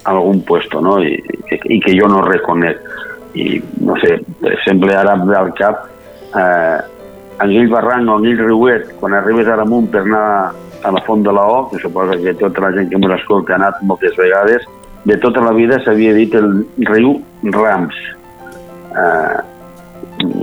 a 0.05 0.13
algun 0.13 0.45
puesto, 0.45 0.85
no? 0.85 0.99
I, 1.01 1.17
i, 1.17 1.61
i 1.79 1.81
que 1.81 1.97
jo 1.97 2.11
no 2.11 2.21
reconec. 2.29 2.85
I, 3.33 3.63
no 3.81 3.97
sé, 4.03 4.19
exemple, 4.45 4.93
ara 4.93 5.17
ve 5.25 5.39
al 5.39 5.55
cap 5.57 5.87
eh, 6.37 6.81
en 6.83 7.02
aquell 7.39 7.71
barranc 7.71 8.11
o 8.11 8.19
aquell 8.19 8.45
riuet, 8.47 8.93
quan 9.01 9.15
arribes 9.17 9.49
ara 9.49 9.65
amunt 9.67 9.89
per 9.93 10.05
anar 10.05 10.27
a 10.83 10.91
la 10.91 11.03
Font 11.07 11.23
de 11.23 11.33
la 11.33 11.45
O, 11.47 11.69
que 11.71 11.79
suposa 11.79 12.19
que 12.19 12.35
tota 12.35 12.61
la 12.65 12.73
gent 12.73 12.91
que 12.91 12.99
m'ho 12.99 13.13
escolta 13.15 13.55
ha 13.55 13.61
anat 13.61 13.83
moltes 13.87 14.17
vegades, 14.19 14.67
de 15.05 15.17
tota 15.19 15.43
la 15.43 15.53
vida 15.53 15.81
s'havia 15.83 16.15
dit 16.15 16.35
el 16.35 16.67
riu 16.91 17.17
Rams. 17.55 17.97
Eh, 18.93 19.41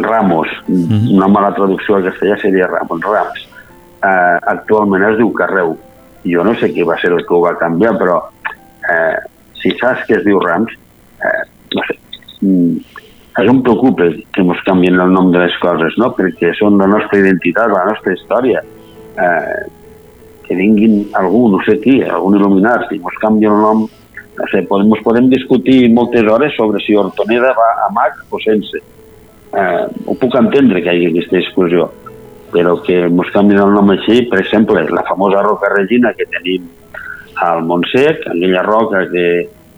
Ramos, 0.03 0.49
una 0.67 1.27
mala 1.27 1.53
traducció 1.55 1.95
al 1.95 2.07
castellà 2.09 2.37
seria 2.41 2.67
Ramos, 2.67 3.03
Rams. 3.05 3.45
Eh, 4.03 4.37
actualment 4.53 5.05
es 5.11 5.17
diu 5.19 5.31
Carreu. 5.35 5.75
Jo 6.27 6.43
no 6.43 6.55
sé 6.59 6.71
qui 6.73 6.83
va 6.83 6.97
ser 6.99 7.13
el 7.15 7.23
que 7.27 7.35
ho 7.35 7.41
va 7.45 7.55
canviar, 7.59 7.95
però 7.99 8.19
eh, 8.91 9.19
si 9.61 9.71
saps 9.79 10.05
que 10.07 10.17
es 10.19 10.25
diu 10.25 10.39
Rams, 10.43 10.73
eh, 11.23 11.43
no 11.75 11.85
sé, 11.87 11.95
mm, 12.41 12.98
això 13.33 13.51
em 13.53 13.61
preocupa 13.63 14.09
que 14.33 14.43
ens 14.43 14.63
canvien 14.65 14.99
el 14.99 15.13
nom 15.13 15.29
de 15.31 15.43
les 15.43 15.55
coses, 15.61 15.95
no? 16.01 16.11
perquè 16.17 16.53
són 16.57 16.79
la 16.81 16.87
nostra 16.89 17.19
identitat, 17.21 17.71
la 17.71 17.85
nostra 17.91 18.15
història. 18.15 18.63
Eh, 19.19 19.59
que 20.49 20.57
vinguin 20.57 21.03
algú, 21.13 21.43
no 21.53 21.59
sé 21.61 21.77
qui, 21.83 21.99
algun 22.01 22.39
il·luminat, 22.39 22.87
i 22.89 22.97
ens 22.97 23.19
canvia 23.21 23.51
el 23.53 23.61
nom, 23.61 23.83
no 24.39 24.47
sé, 24.49 24.63
podem, 24.69 24.95
podem 25.05 25.29
discutir 25.29 25.83
moltes 25.93 26.25
hores 26.25 26.55
sobre 26.57 26.81
si 26.81 26.97
Hortoneda 26.97 27.53
va 27.57 27.69
a 27.85 27.89
Mac 27.93 28.17
o 28.33 28.41
sense. 28.41 28.81
Eh, 28.81 29.83
ho 30.09 30.15
puc 30.17 30.37
entendre 30.39 30.81
que 30.81 30.89
hi 30.89 31.05
hagi 31.05 31.11
aquesta 31.11 31.37
discussió, 31.37 31.85
però 32.53 32.75
que 32.81 33.03
ens 33.05 33.31
canvien 33.35 33.61
el 33.61 33.77
nom 33.77 33.93
així, 33.93 34.23
per 34.31 34.41
exemple, 34.41 34.87
la 34.89 35.05
famosa 35.09 35.45
roca 35.45 35.69
Regina 35.75 36.15
que 36.17 36.25
tenim 36.33 36.65
al 37.45 37.61
Montsec, 37.69 38.25
aquella 38.33 38.65
roca 38.65 39.05
que 39.13 39.25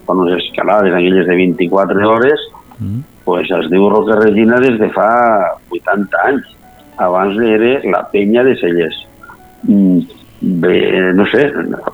fa 0.06 0.16
unes 0.16 0.40
escalades, 0.40 0.94
aquelles 0.96 1.28
de 1.28 1.36
24 1.36 2.08
hores, 2.08 2.48
pues 3.24 3.50
es 3.50 3.68
diu 3.70 3.88
Roca 3.90 4.16
Regina 4.20 4.60
des 4.60 4.78
de 4.80 4.88
fa 4.94 5.10
80 5.70 6.24
anys. 6.28 6.48
Abans 7.02 7.38
era 7.40 7.78
la 7.90 8.02
penya 8.12 8.44
de 8.44 8.54
Cellers. 8.60 8.98
Mm, 9.62 10.00
bé, 10.62 10.78
no 11.16 11.26
sé, 11.30 11.46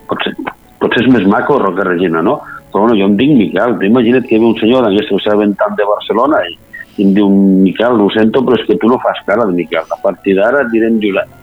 potser, 0.08 0.34
potser 0.80 1.04
és 1.04 1.10
més 1.12 1.26
maco 1.28 1.58
Roca 1.60 1.86
Regina, 1.86 2.22
no? 2.22 2.38
Però 2.68 2.84
bueno, 2.84 2.96
jo 2.98 3.08
em 3.08 3.16
dic 3.16 3.30
Miquel, 3.36 3.78
tu 3.78 3.86
imagina't 3.88 4.26
que 4.28 4.38
ve 4.38 4.44
un 4.44 4.56
senyor 4.60 4.84
d'aquesta 4.84 5.16
que 5.16 5.24
saben 5.24 5.54
tant 5.60 5.76
de 5.78 5.86
Barcelona 5.88 6.42
i, 6.48 6.56
i 6.98 7.06
em 7.06 7.14
diu, 7.16 7.28
Miquel, 7.64 8.00
ho 8.02 8.08
sento, 8.12 8.42
però 8.44 8.58
és 8.58 8.66
que 8.68 8.76
tu 8.80 8.90
no 8.90 9.00
fas 9.04 9.20
cara 9.26 9.46
de 9.48 9.56
Miquel. 9.56 9.86
A 9.88 10.00
partir 10.02 10.36
d'ara 10.36 10.64
et 10.66 10.72
direm 10.74 11.00
Josep. 11.02 11.36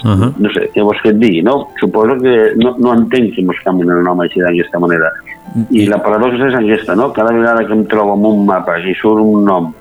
Uh 0.00 0.16
-huh. 0.16 0.32
no 0.38 0.48
sé, 0.52 0.70
què 0.72 0.82
vols 0.82 1.00
que 1.02 1.10
et 1.10 1.18
digui, 1.18 1.42
no? 1.42 1.68
Suposo 1.78 2.16
que 2.22 2.54
no, 2.56 2.74
no 2.78 2.94
entenc 2.94 3.34
que 3.34 3.44
mos 3.44 3.56
canvien 3.62 3.90
el 3.90 4.02
nom 4.02 4.20
així 4.20 4.40
d'aquesta 4.40 4.78
manera. 4.78 5.12
I 5.70 5.86
la 5.90 5.98
paradoxa 6.02 6.46
és 6.48 6.56
aquesta, 6.58 6.94
no? 6.98 7.10
Cada 7.16 7.32
vegada 7.34 7.64
que 7.66 7.74
em 7.74 7.84
trobo 7.90 8.14
en 8.18 8.26
un 8.28 8.44
mapa 8.46 8.78
i 8.78 8.94
surt 8.98 9.22
un 9.22 9.44
nom 9.48 9.72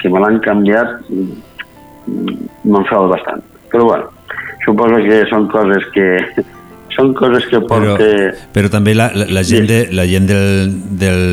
que 0.00 0.10
me 0.12 0.20
l'han 0.20 0.40
canviat, 0.44 0.98
m'enfado 2.64 3.08
bastant. 3.08 3.40
Però 3.72 3.86
bueno, 3.88 4.10
suposo 4.64 5.00
que 5.06 5.22
són 5.30 5.48
coses 5.52 5.88
que 5.94 6.08
són 6.94 7.10
coses 7.16 7.46
que 7.50 7.58
Però, 7.58 7.96
porta... 7.96 8.06
però 8.54 8.70
també 8.70 8.94
la, 8.94 9.08
la, 9.16 9.26
la 9.32 9.42
gent, 9.46 9.66
de, 9.66 9.80
la 9.96 10.04
gent 10.06 10.28
del, 10.30 10.70
del, 11.00 11.24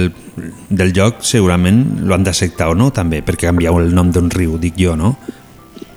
del 0.70 0.94
lloc 0.96 1.22
segurament 1.28 1.84
lo 2.02 2.16
han 2.16 2.26
d'acceptar 2.26 2.72
o 2.72 2.78
no, 2.78 2.90
també, 2.96 3.22
perquè 3.26 3.52
canvieu 3.52 3.78
el 3.82 3.94
nom 3.94 4.10
d'un 4.14 4.32
riu, 4.34 4.58
dic 4.62 4.80
jo, 4.80 4.96
no? 4.98 5.16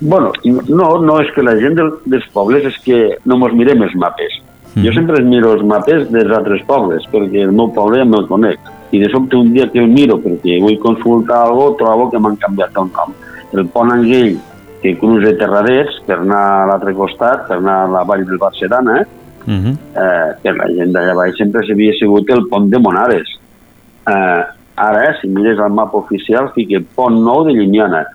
Bueno, 0.04 0.34
no, 0.68 0.88
no 1.00 1.20
és 1.22 1.30
que 1.32 1.44
la 1.46 1.54
gent 1.56 1.78
del, 1.78 1.94
dels 2.04 2.26
pobles 2.34 2.66
és 2.68 2.76
que 2.84 2.98
no 3.24 3.38
mos 3.40 3.54
mirem 3.56 3.86
els 3.86 3.94
mapes. 3.96 4.42
Jo 4.74 4.90
Mhm. 4.90 4.94
sempre 4.94 5.22
miro 5.22 5.52
els 5.52 5.62
mapes 5.62 6.10
dels 6.10 6.30
altres 6.36 6.62
pobles, 6.66 7.04
perquè 7.12 7.42
el 7.44 7.52
meu 7.52 7.72
poble 7.72 7.98
ja 7.98 8.04
me'l 8.04 8.26
conec. 8.26 8.58
I 8.90 8.98
de 8.98 9.08
sobte 9.10 9.36
un 9.36 9.52
dia 9.52 9.68
que 9.70 9.78
el 9.78 9.88
miro 9.88 10.18
perquè 10.18 10.60
vull 10.60 10.78
consultar 10.78 11.42
alguna 11.46 11.76
cosa, 11.76 11.76
trobo 11.78 12.10
que 12.10 12.18
m'han 12.18 12.36
canviat 12.36 12.70
el 12.76 12.90
nom. 12.90 13.12
El 13.52 13.66
pont 13.66 13.92
Anguell, 13.92 14.38
que 14.82 14.98
cruza 14.98 15.36
Terradets 15.38 16.00
per 16.06 16.18
anar 16.18 16.62
a 16.62 16.66
l'altre 16.66 16.92
costat, 16.92 17.46
per 17.48 17.56
anar 17.58 17.84
a 17.84 17.88
la 17.88 18.02
vall 18.04 18.24
del 18.24 18.38
Barcelona, 18.38 19.00
eh? 19.00 19.06
Uh 19.46 19.52
-huh. 19.52 19.76
eh, 19.94 20.34
per 20.42 20.56
la 20.56 20.66
gent 20.74 20.92
d'allà 20.92 21.14
baix 21.14 21.36
sempre 21.36 21.64
s'havia 21.66 21.92
sigut 21.98 22.28
el 22.30 22.48
pont 22.48 22.68
de 22.68 22.78
Monares. 22.78 23.28
Eh, 24.06 24.44
ara, 24.76 25.16
si 25.20 25.28
mires 25.28 25.58
el 25.58 25.72
mapa 25.72 25.98
oficial, 25.98 26.50
fica 26.54 26.80
pont 26.94 27.14
nou 27.22 27.44
de 27.44 27.52
Llimiana. 27.52 28.06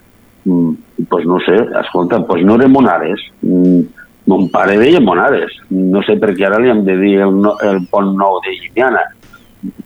Mm, 0.45 0.73
pues 1.09 1.25
no 1.25 1.39
sé, 1.39 1.55
escolta, 1.81 2.19
pues 2.25 2.43
no 2.43 2.55
era 2.55 2.67
Monares. 2.67 3.19
Mm, 3.41 3.81
mon 4.29 4.47
pare 4.53 4.77
deia 4.79 5.01
Monares. 5.03 5.55
No 5.73 6.03
sé 6.05 6.19
per 6.21 6.35
què 6.37 6.47
ara 6.47 6.61
li 6.61 6.71
hem 6.71 6.83
de 6.87 6.95
dir 7.01 7.15
el, 7.25 7.35
no, 7.43 7.55
el 7.65 7.81
pont 7.91 8.13
nou 8.17 8.39
de 8.45 8.55
Llimiana. 8.57 9.05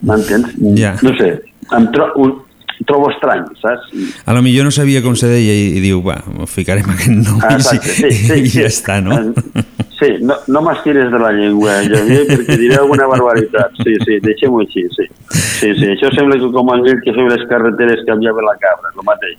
M'entens? 0.05 0.57
Ja. 0.77 0.97
No 1.01 1.15
sé, 1.17 1.35
em 1.73 1.87
tro 1.95 2.11
un, 2.21 2.35
trobo 2.85 3.09
estrany, 3.11 3.45
saps? 3.61 3.89
A 4.25 4.33
lo 4.35 4.41
millor 4.45 4.67
no 4.67 4.73
sabia 4.75 5.01
com 5.05 5.15
se 5.19 5.29
deia 5.31 5.53
i, 5.55 5.69
i 5.77 5.83
diu, 5.83 6.01
va, 6.05 6.19
ficarem 6.49 6.89
aquest 6.93 7.15
nom 7.15 7.41
Ah, 7.45 7.55
i, 7.57 7.63
sí, 7.63 7.79
sí, 7.83 8.09
i 8.43 8.45
sí. 8.47 8.59
ja 8.59 8.67
està, 8.69 8.99
no? 9.03 9.19
Sí, 10.03 10.09
no, 10.19 10.35
no 10.51 10.61
m'estires 10.65 11.07
de 11.13 11.19
la 11.21 11.29
llengua, 11.31 11.77
Javier, 11.87 12.25
perquè 12.33 12.57
diré 12.59 12.75
alguna 12.81 13.05
barbaritat. 13.07 13.77
Sí, 13.85 13.93
sí, 14.03 14.17
deixem-ho 14.25 14.59
així, 14.59 14.83
sí. 14.91 15.05
Sí, 15.31 15.69
sí, 15.79 15.85
això 15.93 16.09
sembla 16.11 16.35
que 16.41 16.49
com 16.51 16.71
aquell 16.73 16.99
que 17.05 17.13
feia 17.15 17.29
les 17.31 17.45
carreteres 17.47 18.01
canviava 18.09 18.43
la 18.43 18.55
cabra, 18.59 18.91
el 18.91 19.05
mateix. 19.07 19.37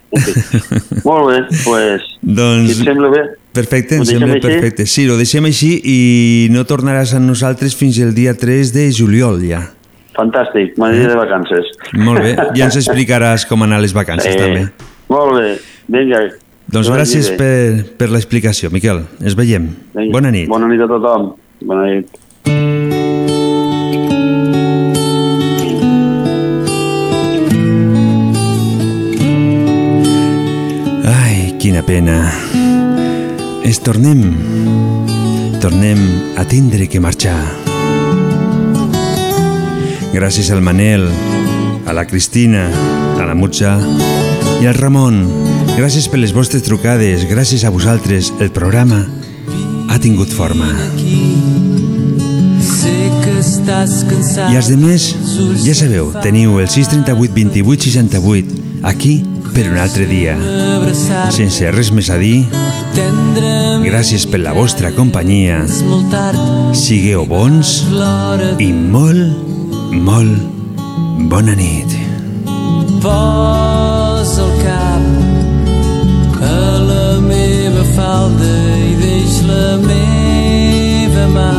Molt 1.09 1.29
bé, 1.29 1.39
doncs, 1.43 1.65
pues, 1.67 2.07
Doncs, 2.25 2.71
si 2.73 2.79
et 2.81 2.89
sembla 2.89 3.11
bé, 3.13 3.25
Perfecte, 3.55 3.99
em 4.01 4.07
sembla 4.09 4.39
així? 4.39 4.47
perfecte. 4.49 4.87
Sí, 4.91 5.05
ho 5.13 5.19
deixem 5.21 5.45
així 5.51 5.75
i 5.85 5.99
no 6.55 6.65
tornaràs 6.67 7.13
amb 7.19 7.29
nosaltres 7.29 7.77
fins 7.79 8.01
el 8.03 8.15
dia 8.17 8.33
3 8.35 8.73
de 8.75 8.89
juliol, 8.97 9.43
ja. 9.47 9.61
fantàstic, 10.17 10.77
m'agradaria 10.79 11.11
de 11.11 11.19
vacances. 11.19 11.71
Molt 11.99 12.23
bé, 12.23 12.33
ja 12.57 12.69
ens 12.71 12.79
explicaràs 12.83 13.45
com 13.51 13.63
anar 13.67 13.83
les 13.85 13.93
vacances, 13.95 14.33
Eh, 14.33 14.41
també. 14.41 14.65
Molt 15.13 15.37
bé, 15.37 15.49
vinga. 15.93 16.21
Doncs 16.73 16.89
que 16.89 16.95
gràcies 16.97 17.31
bé. 17.31 17.37
per, 17.39 17.97
per 18.01 18.09
l'explicació, 18.11 18.71
Miquel. 18.73 19.05
Ens 19.21 19.37
veiem. 19.39 19.69
Vinga, 19.95 20.13
Bona 20.17 20.31
nit. 20.35 20.49
Bona 20.51 20.69
nit 20.71 20.81
a 20.81 20.89
tothom. 20.91 21.33
Bona 21.65 21.91
nit. 21.91 23.15
Ai, 31.05 31.55
quina 31.61 31.83
pena. 31.85 32.19
Es 33.65 33.81
tornem, 33.85 34.21
tornem 35.63 36.01
a 36.37 36.45
tindre 36.49 36.89
que 36.89 37.01
marxar. 37.01 37.39
Gràcies 40.15 40.51
al 40.55 40.63
Manel, 40.63 41.09
a 41.89 41.97
la 41.97 42.05
Cristina, 42.07 42.69
a 43.19 43.27
la 43.27 43.35
Mutxa 43.35 43.77
i 44.63 44.69
al 44.71 44.79
Ramon. 44.79 45.25
Gràcies 45.75 46.07
per 46.07 46.21
les 46.23 46.31
vostres 46.31 46.63
trucades, 46.63 47.25
gràcies 47.27 47.65
a 47.67 47.71
vosaltres, 47.75 48.29
el 48.39 48.53
programa 48.55 49.01
ha 49.91 49.97
tingut 49.99 50.31
forma. 50.31 50.69
I 54.47 54.55
els 54.55 54.71
demés, 54.71 55.09
ja 55.65 55.75
sabeu, 55.75 56.13
teniu 56.23 56.61
el 56.63 56.71
638 56.71 57.35
28 57.35 57.89
68 57.91 58.63
aquí 58.87 59.17
per 59.51 59.67
un 59.73 59.83
altre 59.83 60.07
dia. 60.07 60.39
Sense 61.35 61.75
res 61.75 61.91
més 61.91 62.07
a 62.07 62.21
dir, 62.23 62.47
gràcies 63.83 64.31
per 64.31 64.45
la 64.47 64.55
vostra 64.55 64.95
companyia. 64.95 65.65
Sigueu 66.87 67.27
bons 67.27 67.81
i 68.63 68.71
molt, 68.71 69.91
molt 69.91 70.39
bona 71.35 71.59
nit. 71.59 71.99
posa 73.03 73.74
falda 78.15 78.57
i 78.79 78.95
deix 79.01 79.35
la 79.49 79.69
meva 79.83 81.25
mà. 81.35 81.53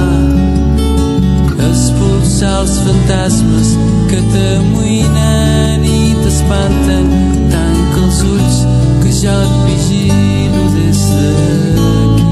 Expulsar 1.67 2.53
els 2.61 2.75
fantasmes 2.85 3.71
que 4.09 4.19
t'amoïnen 4.31 5.83
i 5.83 5.99
t'espanten 6.21 7.09
tanca 7.51 7.99
els 8.05 8.19
ulls 8.29 8.57
que 9.03 9.11
jo 9.19 9.35
et 9.47 9.55
vigilo 9.67 10.63
des 10.77 11.01
d'aquí. 11.19 12.31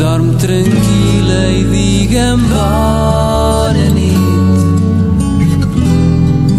Dorm 0.00 0.28
tranquil·la 0.44 1.42
i 1.60 1.64
digue'm 1.74 2.46
bona 2.54 3.88
nit. 3.98 4.58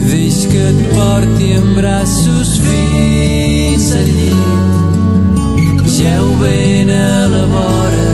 Deix 0.06 0.38
que 0.54 0.68
et 0.74 0.86
porti 0.94 1.56
en 1.60 1.74
braços 1.80 2.56
fins 2.62 3.61
al 4.00 4.10
llit. 4.18 5.82
Geu 5.98 6.28
ben 6.42 6.90
a 6.90 7.28
la 7.34 7.44
vora, 7.54 8.10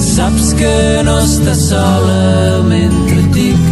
saps 0.00 0.52
que 0.60 0.76
no 1.04 1.16
estàs 1.24 1.60
sola 1.70 2.62
mentre 2.68 3.18
et 3.24 3.30
dic 3.36 3.62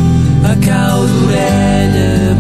a 0.53 0.55
cau 0.65 1.05
d'orella 1.13 2.38